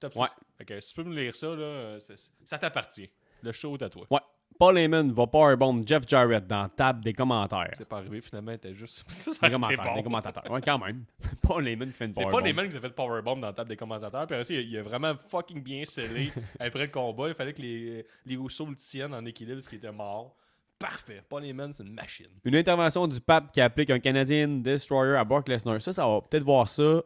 [0.00, 0.18] Top 6.
[0.20, 0.26] Ouais.
[0.58, 3.10] Fait que si tu peux me lire ça, là, c'est- ça t'appartient.
[3.42, 4.06] Le show est à toi.
[4.10, 4.20] Ouais.
[4.58, 7.70] Paul Heyman va powerbomb Jeff Jarrett dans la table des commentaires.
[7.76, 9.02] C'est pas arrivé, finalement, t'es juste.
[9.10, 9.94] ça Des a été commentateurs, bon.
[9.96, 10.50] des commentateurs.
[10.50, 11.04] Ouais, quand même.
[11.42, 12.44] Paul Heyman qui fait une C'est pas powerbomb.
[12.46, 14.26] des mecs qui ont fait le powerbomb dans la table des commentateurs.
[14.26, 17.28] Puis aussi, il, a vraiment fucking bien scellé après le combat.
[17.28, 20.36] Il fallait que les, les Usos le tiennent en équilibre parce qu'il était mort.
[20.82, 21.22] Parfait.
[21.28, 22.28] Paul Heyman, c'est une machine.
[22.44, 25.80] Une intervention du pape qui applique un Canadien Destroyer à Brock Lesnar.
[25.80, 27.02] Ça, ça va peut-être voir ça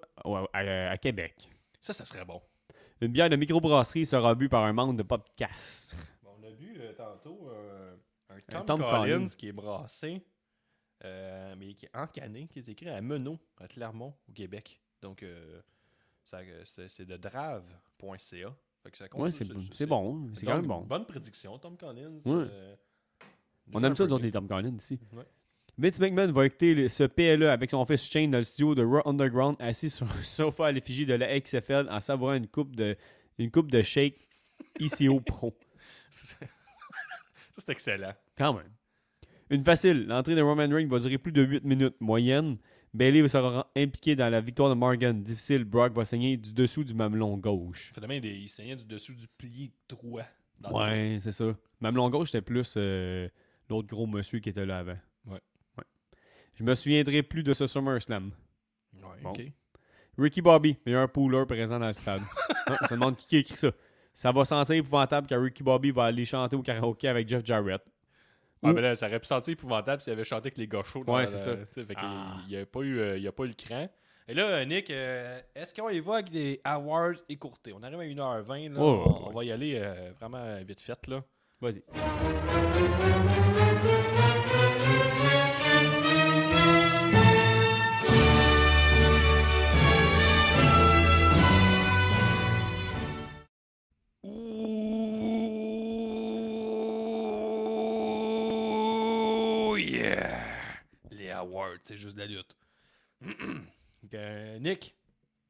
[0.52, 1.48] à, à Québec.
[1.80, 2.40] Ça, ça serait bon.
[3.00, 5.94] Une bière de microbrasserie sera bu par un membre de podcast.
[6.24, 7.50] Bon, on a vu euh, tantôt
[8.50, 9.26] un, Tom, Collins, Collins.
[9.36, 10.22] qui est brassé,
[11.04, 14.80] euh, mais qui est encanné, qui est écrit à Menot, à Clermont, au Québec.
[15.02, 15.60] Donc, euh,
[16.24, 16.38] ça,
[16.88, 18.54] c'est de drave.ca.
[18.82, 20.28] Fait que ça Ouais, continue, c'est c'est bon.
[20.34, 20.80] C'est quand Donc, même bon.
[20.82, 22.20] Bonne prédiction, Tom Collins.
[22.24, 22.46] Ouais.
[22.50, 22.76] euh,
[23.72, 24.18] On aime ça, mieux.
[24.18, 24.98] les Tom Collins ici.
[25.12, 25.24] Ouais.
[25.78, 29.02] Vince McMahon va écouter ce PLE avec son fils Shane dans le studio de Raw
[29.04, 32.96] Underground, assis sur un sofa à l'effigie de la XFL en savourant une coupe de,
[33.38, 34.28] une coupe de shake
[34.80, 35.54] ICO Pro.
[36.14, 36.36] Ça,
[37.58, 38.14] c'est excellent.
[38.38, 38.70] Quand même.
[39.50, 40.06] Une facile.
[40.06, 42.56] L'entrée de Roman Reigns va durer plus de 8 minutes moyenne,
[42.96, 45.22] Bailey sera impliqué dans la victoire de Morgan.
[45.22, 47.92] Difficile, Brock va saigner du dessous du mamelon gauche.
[47.94, 50.22] Finalement, il, saignait du dessus du plié droit.
[50.70, 51.54] Ouais, c'est ça.
[51.80, 53.28] Mamelon gauche, c'était plus euh,
[53.68, 54.96] l'autre gros monsieur qui était là avant.
[55.26, 55.40] Ouais.
[55.78, 55.84] ouais.
[56.54, 58.30] Je me souviendrai plus de ce SummerSlam.
[58.94, 59.30] Ouais, Bon.
[59.30, 59.42] ok.
[60.18, 62.22] Ricky Bobby, meilleur pooler présent dans le stade.
[62.68, 63.70] Ah, on se demande qui, a écrit ça.
[64.12, 67.80] Ça va sentir épouvantable quand Ricky Bobby va aller chanter au karaoké avec Jeff Jarrett.
[68.60, 70.82] Ah, Ou- mais là, ça aurait pu sentir épouvantable s'il avait chanté avec les gars
[70.82, 71.04] chauds.
[71.06, 71.56] Ouais, la- c'est ça.
[71.56, 72.38] Fait Ah.
[72.42, 73.88] il n'y a, pas eu, euh, il a pas eu le cran.
[74.26, 77.72] Et là, Nick, euh, est-ce qu'on y va avec des awards écourtés?
[77.72, 78.70] On arrive à 1h20.
[78.74, 81.06] Là, Oh, on, va y aller euh, vraiment vite fait.
[81.06, 81.22] Là.
[81.60, 81.82] Vas-y.
[98.88, 100.38] Oh yeah!
[101.10, 102.56] Les awards, c'est juste de la lutte.
[104.14, 104.94] Euh, Nick,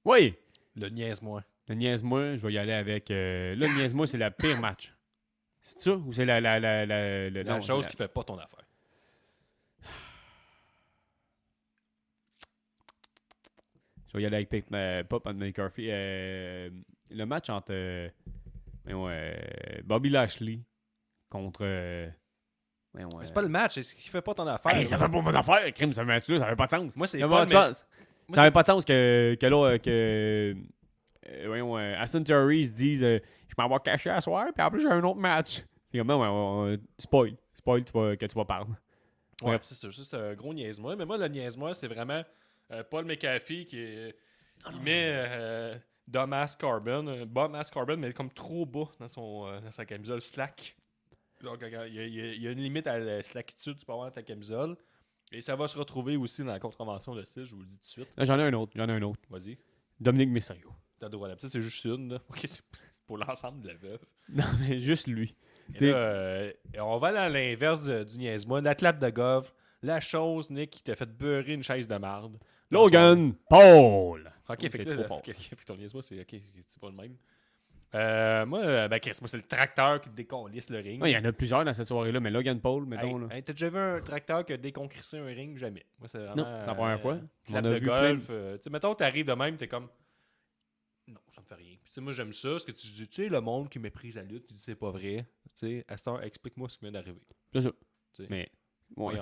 [0.06, 0.34] Oui!
[0.76, 1.44] le niaise-moi.
[1.68, 3.10] Le niaise-moi, je vais y aller avec.
[3.10, 4.92] euh, le niaise-moi, c'est le pire match.
[5.68, 5.90] C'est ça?
[5.96, 6.40] Ou c'est la.
[6.40, 8.62] la, la, la, la- La non, chose qui fait pas ton affaire.
[14.08, 15.88] Je vais y aller avec Pete, euh, pas Pat McCarthy.
[15.90, 16.70] euh,
[17.10, 18.08] le match entre euh,
[18.88, 19.34] euh,
[19.84, 20.60] Bobby Lashley
[21.28, 21.60] contre.
[21.64, 22.08] euh,
[23.24, 24.74] C'est pas le match, c'est ce qui fait pas ton affaire.
[24.74, 26.96] Hey, ça fait pas mon affaire, crime, ce match-là, ça avait pas de sens.
[26.96, 27.68] Moi, c'est Ça pas ma- vois,
[28.28, 30.56] Moi, Ça avait pas de sens que, que là, que.
[31.28, 34.64] Euh, voyons, euh, Aston Theory se dise euh, Je m'en vais cacher à soir, puis
[34.64, 35.62] en plus, j'ai un autre match.
[35.90, 37.36] C'est comme, non, ouais, ouais, ouais, spoil.
[37.54, 38.66] Spoil tu vas- que tu vas parler.
[39.42, 39.60] Ouais, Bref.
[39.64, 40.96] c'est ça, juste un gros niaise-moi.
[40.96, 42.22] Mais moi, le niaise-moi, c'est vraiment
[42.72, 44.16] euh, Paul McAfee qui est-
[44.72, 45.76] il met euh,
[46.08, 50.76] Dumbass Carbon, Bumbass Carbon, mais comme trop bas dans, son, euh, dans sa camisole slack.
[51.42, 54.08] Donc, il y, a, il y une limite à la slackitude que tu peux avoir
[54.08, 54.76] dans ta camisole.
[55.32, 57.76] Et ça va se retrouver aussi dans la contravention de style, je vous le dis
[57.76, 58.08] tout de suite.
[58.18, 59.20] J'en ai un autre, j'en ai un autre.
[59.28, 59.58] Vas-y,
[60.00, 60.72] Dominique Mysterio.
[61.00, 61.34] Là.
[61.38, 62.12] Ça, c'est juste une.
[62.14, 62.18] là.
[62.30, 62.62] Ok, c'est
[63.06, 64.00] pour l'ensemble de la veuve.
[64.28, 65.34] Non, mais juste lui.
[65.80, 68.60] Et là, euh, on va à l'inverse du niaise-moi.
[68.60, 69.52] L'athlète de Gov,
[69.82, 72.36] la chose, Nick, qui t'a fait beurrer une chaise de marde.
[72.70, 74.32] Logan Paul.
[74.48, 75.18] Ok, C'est fait que trop fort.
[75.18, 76.34] ok, ok, fait que ton niaise-moi, c'est ok,
[76.66, 77.16] c'est pas le même.
[77.94, 81.00] Euh, moi, euh, ben, Chris, moi, c'est le tracteur qui déconlisse le ring.
[81.00, 83.18] Ouais, Il y en a plusieurs dans cette soirée-là, mais Logan Paul, Hey, mettons.
[83.18, 83.28] là.
[83.30, 85.56] hey, T'as déjà vu un tracteur qui a déconcrissé un ring?
[85.56, 85.84] Jamais.
[86.00, 86.34] Moi, c'est vraiment.
[86.36, 87.18] Non, c'est la première fois.
[87.44, 88.26] Clap On a de vu golf.
[88.30, 89.88] euh, mettons, t'arrives de même, t'es comme.
[91.50, 91.76] Me fait rien.
[91.82, 92.58] Puis, moi, j'aime ça.
[92.58, 94.74] Ce que tu dis, tu sais, le monde qui méprise la lutte, tu dis, c'est
[94.74, 95.26] pas vrai.
[95.58, 97.20] Tu sais, à cette heure, explique-moi ce qui vient d'arriver.
[97.52, 97.70] C'est ça.
[98.28, 98.48] Mais.
[98.96, 99.14] Ouais.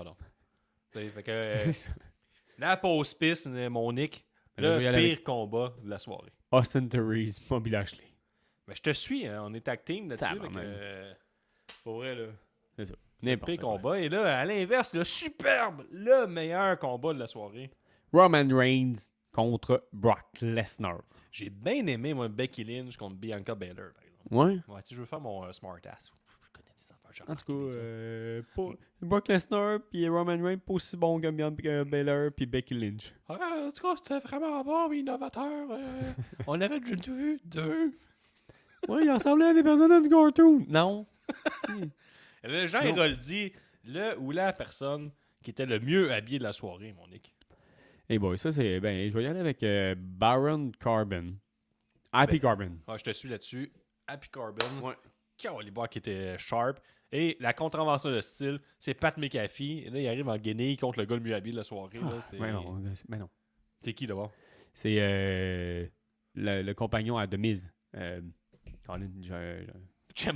[0.93, 1.31] Fait que.
[1.31, 1.91] euh, C'est ça.
[2.59, 4.25] la pause piste, euh, mon Nick,
[4.57, 6.33] le pire avec combat de la soirée.
[6.53, 8.05] Austin Theory, Bobby Lashley.
[8.67, 10.39] Mais je te suis, hein, on est tag team là-dessus.
[10.57, 11.13] euh,
[11.83, 12.27] Pour vrai, là.
[12.77, 12.95] C'est ça.
[13.23, 13.77] N'importe pire quoi.
[13.77, 14.01] combat.
[14.01, 17.71] Et là, à l'inverse, le superbe, le meilleur combat de la soirée.
[18.13, 18.95] Roman Reigns
[19.35, 21.01] contre Brock Lesnar.
[21.31, 24.35] J'ai bien aimé, moi, Becky Lynch contre Bianca Belair, par exemple.
[24.35, 24.75] Ouais.
[24.75, 26.11] Ouais, tu sais, je veux faire mon euh, smart ass.
[26.31, 27.11] Je connais des affaires.
[27.13, 28.71] j'ai En tout cas, des euh, pas-
[29.03, 33.13] Brock Lesnar puis Roman Reigns pas aussi bon que Bianca Belair puis Becky Lynch.
[33.29, 33.47] affaires.
[33.53, 35.71] Ah, en tout cas, c'était vraiment bon, innovateur.
[35.71, 36.13] euh,
[36.47, 37.41] on avait déjà tout vu.
[37.45, 37.93] Deux.
[38.89, 40.65] Ouais, il ressemblait à des personnages du cartoon.
[40.69, 41.07] Non.
[41.67, 41.73] si.
[42.45, 42.89] Et là, Jean Non.
[42.97, 43.53] Héroldi,
[43.85, 45.11] le ou la personne
[45.43, 47.34] qui était le mieux habillé de la soirée, mon Nick.
[48.09, 48.81] Eh boy, ça c'est.
[48.81, 51.35] Ben, je vais y aller avec euh, Baron Carbon.
[52.13, 52.79] Happy Ben, Carbon.
[52.87, 53.73] Ah, je te suis là-dessus.
[54.07, 54.67] Happy Carbon.
[54.83, 54.95] Ouais.
[55.39, 56.79] Calibar qui était sharp.
[57.11, 59.85] Et la contravention de style, c'est Pat McAfee.
[59.87, 61.99] Et là, il arrive en guenille contre le gars le mieux habillé de la soirée.
[61.99, 62.21] là.
[62.23, 63.29] C'est Mais non, mais non.
[63.83, 64.33] c'est qui d'abord?
[64.73, 65.87] C'est euh,
[66.35, 67.73] le, le compagnon à Demise.
[67.97, 68.21] Euh,
[68.87, 69.65] Colin, je-
[70.17, 70.31] je-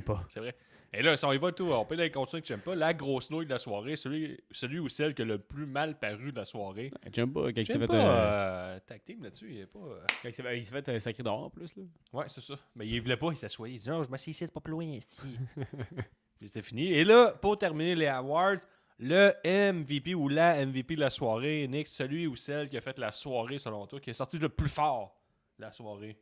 [0.00, 0.24] pas.
[0.28, 0.54] C'est vrai.
[0.92, 2.74] Et là, si on y va tout, on peut aller continuer que j'aime pas.
[2.74, 5.98] La grosse nouille de la soirée, celui, celui ou celle qui a le plus mal
[5.98, 6.90] paru de la soirée.
[7.12, 7.52] J'aime pas.
[7.52, 9.48] Quand il s'est fait, pas euh, euh, tag team là-dessus.
[9.50, 9.80] Il est pas.
[9.80, 11.76] euh, quand il s'est fait, il s'est fait euh, sacré dehors en plus.
[11.76, 11.82] Là.
[12.14, 12.54] Ouais, c'est ça.
[12.74, 13.74] Mais il voulait pas, il s'assoyait.
[13.74, 15.20] Il dit non, je m'assieds ici, c'est pas plus loin ici.
[16.38, 16.86] Puis c'était fini.
[16.92, 18.56] Et là, pour terminer les awards,
[18.98, 22.98] le MVP ou la MVP de la soirée, Nick, celui ou celle qui a fait
[22.98, 25.20] la soirée selon toi, qui est sorti le plus fort
[25.58, 26.16] de la soirée?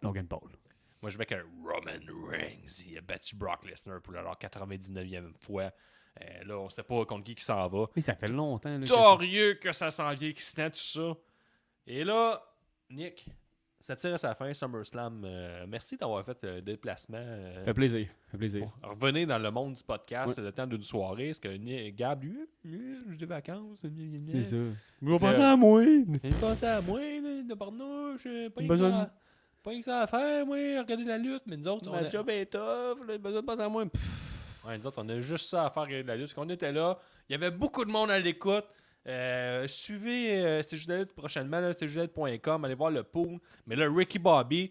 [0.00, 0.50] Logan Paul.
[1.02, 2.84] Moi, je vais avec un Roman Reigns.
[2.88, 5.70] Il a battu Brock Lesnar pour leur 99e fois.
[6.20, 7.86] Euh, là, on sait pas contre qui qui s'en va.
[7.96, 8.70] Oui, ça fait longtemps.
[8.78, 11.14] Là, que ça- Torieux que ça s'en vient, excitant, tout ça.
[11.86, 12.40] Et là,
[12.90, 13.26] Nick,
[13.80, 15.22] ça tire à sa fin, SummerSlam.
[15.24, 17.16] Euh, merci d'avoir fait le déplacement.
[17.18, 18.08] euh, fait plaisir.
[18.30, 18.70] Fait plaisir.
[18.82, 21.30] revenir dans le monde du podcast le temps d'une soirée.
[21.30, 23.80] Est-ce que Gab, lui, lui, j'ai des vacances.
[23.80, 24.56] C'est ça.
[24.56, 25.82] Il va Puis, penser euh, à moi.
[25.82, 28.22] Il pensait à moi, de barnouche.
[28.26, 28.62] euh, Pas
[29.62, 31.42] de- pas que ça à faire, moi, regarder la lutte.
[31.46, 32.10] Mais nous autres, on Ma a...
[32.10, 33.06] job est tough.
[33.06, 33.84] Là, besoin de à moi.
[34.64, 36.34] Ouais, nous autres, on a juste ça à faire, regarder la lutte.
[36.34, 36.98] Parce qu'on était là,
[37.28, 38.64] il y avait beaucoup de monde à l'écoute.
[39.06, 41.88] Euh, suivez euh, C'est juste la lutte prochainement, c'est
[42.64, 43.40] allez voir le pool.
[43.66, 44.70] Mais là, Ricky Bobby,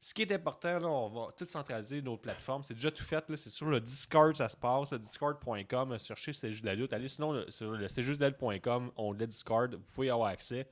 [0.00, 2.62] ce qui est important, là, on va tout centraliser nos plateformes.
[2.62, 3.28] C'est déjà tout fait.
[3.28, 4.92] là, C'est sur le Discord, ça se passe.
[4.94, 5.98] Discord.com.
[5.98, 6.92] Cherchez C'est juste la lutte.
[6.92, 9.74] Allez sinon sur le C'est juste la lutte.com, on le Discord.
[9.74, 10.68] Vous pouvez y avoir accès.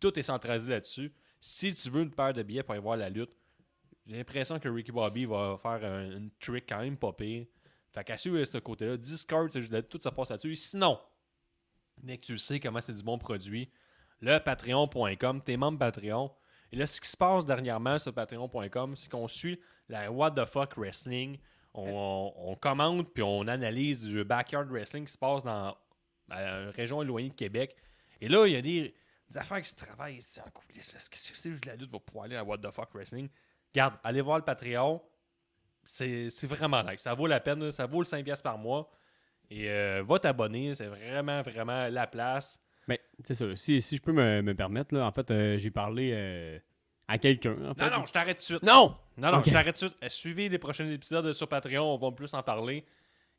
[0.00, 1.12] Tout est centralisé là-dessus.
[1.46, 3.30] Si tu veux une paire de billets pour aller voir la lutte,
[4.06, 7.44] j'ai l'impression que Ricky Bobby va faire un, une trick quand même pas pire.
[7.92, 10.56] Fait qu'à suivre ce côté-là, Discord, c'est juste lutte, tout ça passe là-dessus.
[10.56, 10.98] Sinon,
[12.02, 13.70] dès que tu sais comment c'est du bon produit,
[14.22, 16.32] le patreon.com, t'es membre Patreon.
[16.72, 19.60] Et là, ce qui se passe dernièrement sur patreon.com, c'est qu'on suit
[19.90, 21.36] la What the fuck Wrestling.
[21.74, 25.76] On, commente puis on analyse le backyard wrestling qui se passe dans
[26.28, 27.76] la région éloignée de Québec.
[28.22, 28.94] Et là, il y a des,
[29.34, 30.92] des affaires qui se travaillent ici en coulisses.
[30.94, 31.00] là.
[31.10, 33.28] Qu'est-ce que c'est juste la lutte va pouvoir aller à What the fuck Wrestling?
[33.74, 35.02] Garde, allez voir le Patreon.
[35.86, 37.00] C'est vraiment nice.
[37.02, 37.62] Ça vaut la peine.
[37.62, 37.72] là.
[37.72, 38.90] Ça vaut le 5$ par mois.
[39.50, 40.74] Et euh, va t'abonner.
[40.74, 42.58] C'est vraiment, vraiment la place.
[42.88, 43.44] Mais c'est ça.
[43.56, 46.58] Si, si je peux me, me permettre, là, en fait, euh, j'ai parlé euh,
[47.08, 47.56] à quelqu'un.
[47.70, 47.90] en fait.
[47.90, 48.62] Non, non, je t'arrête tout de suite.
[48.62, 48.96] Non!
[49.16, 50.02] Non, non, je t'arrête tout de suite.
[50.02, 52.84] Euh, Suivez les prochains épisodes sur Patreon, on va plus en parler.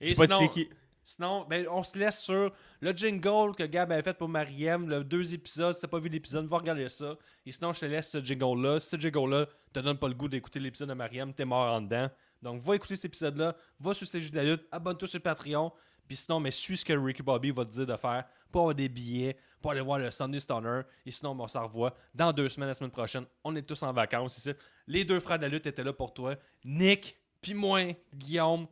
[0.02, 0.70] Je Et sais sinon, qui.
[1.06, 2.52] Sinon ben, on se laisse sur
[2.82, 5.74] le jingle que Gab avait fait pour Mariem, le deux épisodes.
[5.74, 7.16] Si t'as pas vu l'épisode, va regarder ça.
[7.46, 8.80] Et sinon, je te laisse ce jingle-là.
[8.80, 11.82] Si ce jingle-là te donne pas le goût d'écouter l'épisode de Mariem, t'es mort en
[11.82, 12.10] dedans.
[12.42, 15.72] Donc, va écouter cet épisode-là, va sur juste de la lutte, abonne-toi sur Patreon.
[16.08, 18.76] Puis sinon, mais suis ce que Ricky Bobby va te dire de faire pour avoir
[18.76, 20.82] des billets, pour aller voir le Sunday Stoner.
[21.06, 23.26] Et sinon, ben, on s'en revoit dans deux semaines, la semaine prochaine.
[23.44, 24.52] On est tous en vacances ici.
[24.88, 26.36] Les deux frères de la lutte étaient là pour toi.
[26.64, 27.82] Nick, puis moi,
[28.14, 28.68] Guillaume.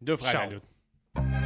[0.00, 0.50] Deux frères à Ciao.
[0.50, 1.43] lutte.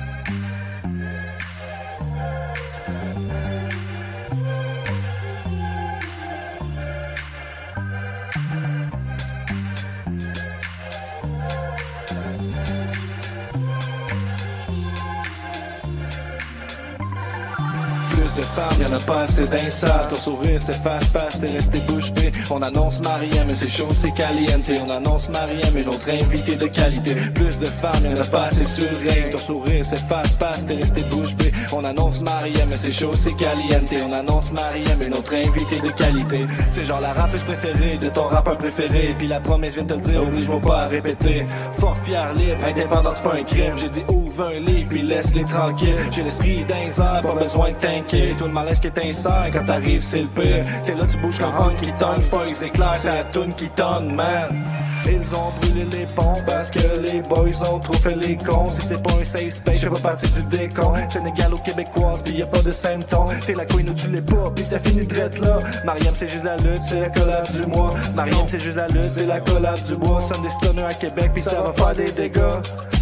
[18.39, 20.09] De femmes, y'en a pas assez d'un sale.
[20.11, 22.31] Ton sourire s'efface, passe, t'es resté bouche bée.
[22.51, 24.71] On annonce Mariem, mais c'est chaud, c'est caliente.
[24.87, 27.15] On annonce Mariem, une autre invitée de qualité.
[27.35, 29.31] Plus de femmes, y'en a pas assez sur le ring.
[29.33, 31.53] Ton sourire s'efface, passe, t'es resté bouche bée.
[31.73, 33.93] On annonce Mariem, mais c'est chaud, c'est caliente.
[34.09, 36.47] On annonce Mariem, une autre invitée de qualité.
[36.71, 39.15] C'est genre la rappeuse préférée de ton rappeur préféré.
[39.19, 41.47] Puis la promesse vient de te le dire, oblige-moi pas à répéter.
[41.79, 43.77] Fort fier, libre, indépendant, c'est pas un crime.
[43.77, 46.07] J'ai dit ouvre un livre, puis laisse-les tranquilles.
[46.13, 46.89] J'ai l'esprit d'un
[47.23, 48.28] pas besoin de t'inquiéter.
[48.37, 50.65] Tout le malaise que t'insères quand t'arrives, c'est le pire.
[50.85, 53.69] T'es là, tu bouges comme Honky Tonk, c'est pas les éclairs, c'est la toune qui
[53.71, 54.65] tonne, man.
[55.07, 58.73] Ils ont brûlé les ponts parce que les boys ont trop fait les cons.
[58.75, 60.93] Si c'est pas un safe space, je fais pas partie du décon.
[61.09, 63.35] Sénégal ou québécoise, pis y a pas de symptômes.
[63.47, 65.59] T'es la queen ou tu l'es pas, pis ça finit drette là.
[65.85, 67.95] Mariam, c'est juste la lutte, c'est la collab du mois.
[68.15, 70.21] Mariam, c'est juste la lutte, c'est la collab du bois.
[70.21, 72.98] Sunday Stunner à Québec, pis ça va faire des dégâts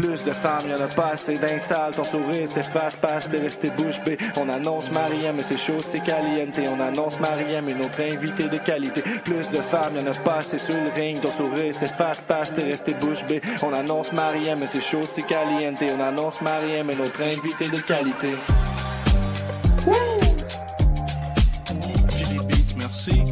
[0.00, 3.38] plus de femmes, y en a pas assez d'un sale, ton sourire s'efface, passe, t'es
[3.38, 4.16] resté bouche bée.
[4.36, 6.58] On annonce Mariam, mais c'est chaud, c'est caliente.
[6.74, 9.02] On annonce Mariam, une autre invitée de qualité.
[9.24, 12.54] Plus de femmes, y en a pas assez sur le ring, ton sourire s'efface, passe,
[12.54, 13.40] t'es resté bouche bée.
[13.62, 15.82] On annonce Mariam, mais c'est chaud, c'est caliente.
[15.82, 18.34] On annonce Mariam, une autre invitée de qualité.
[19.86, 19.94] Woo!
[22.76, 23.22] Merci.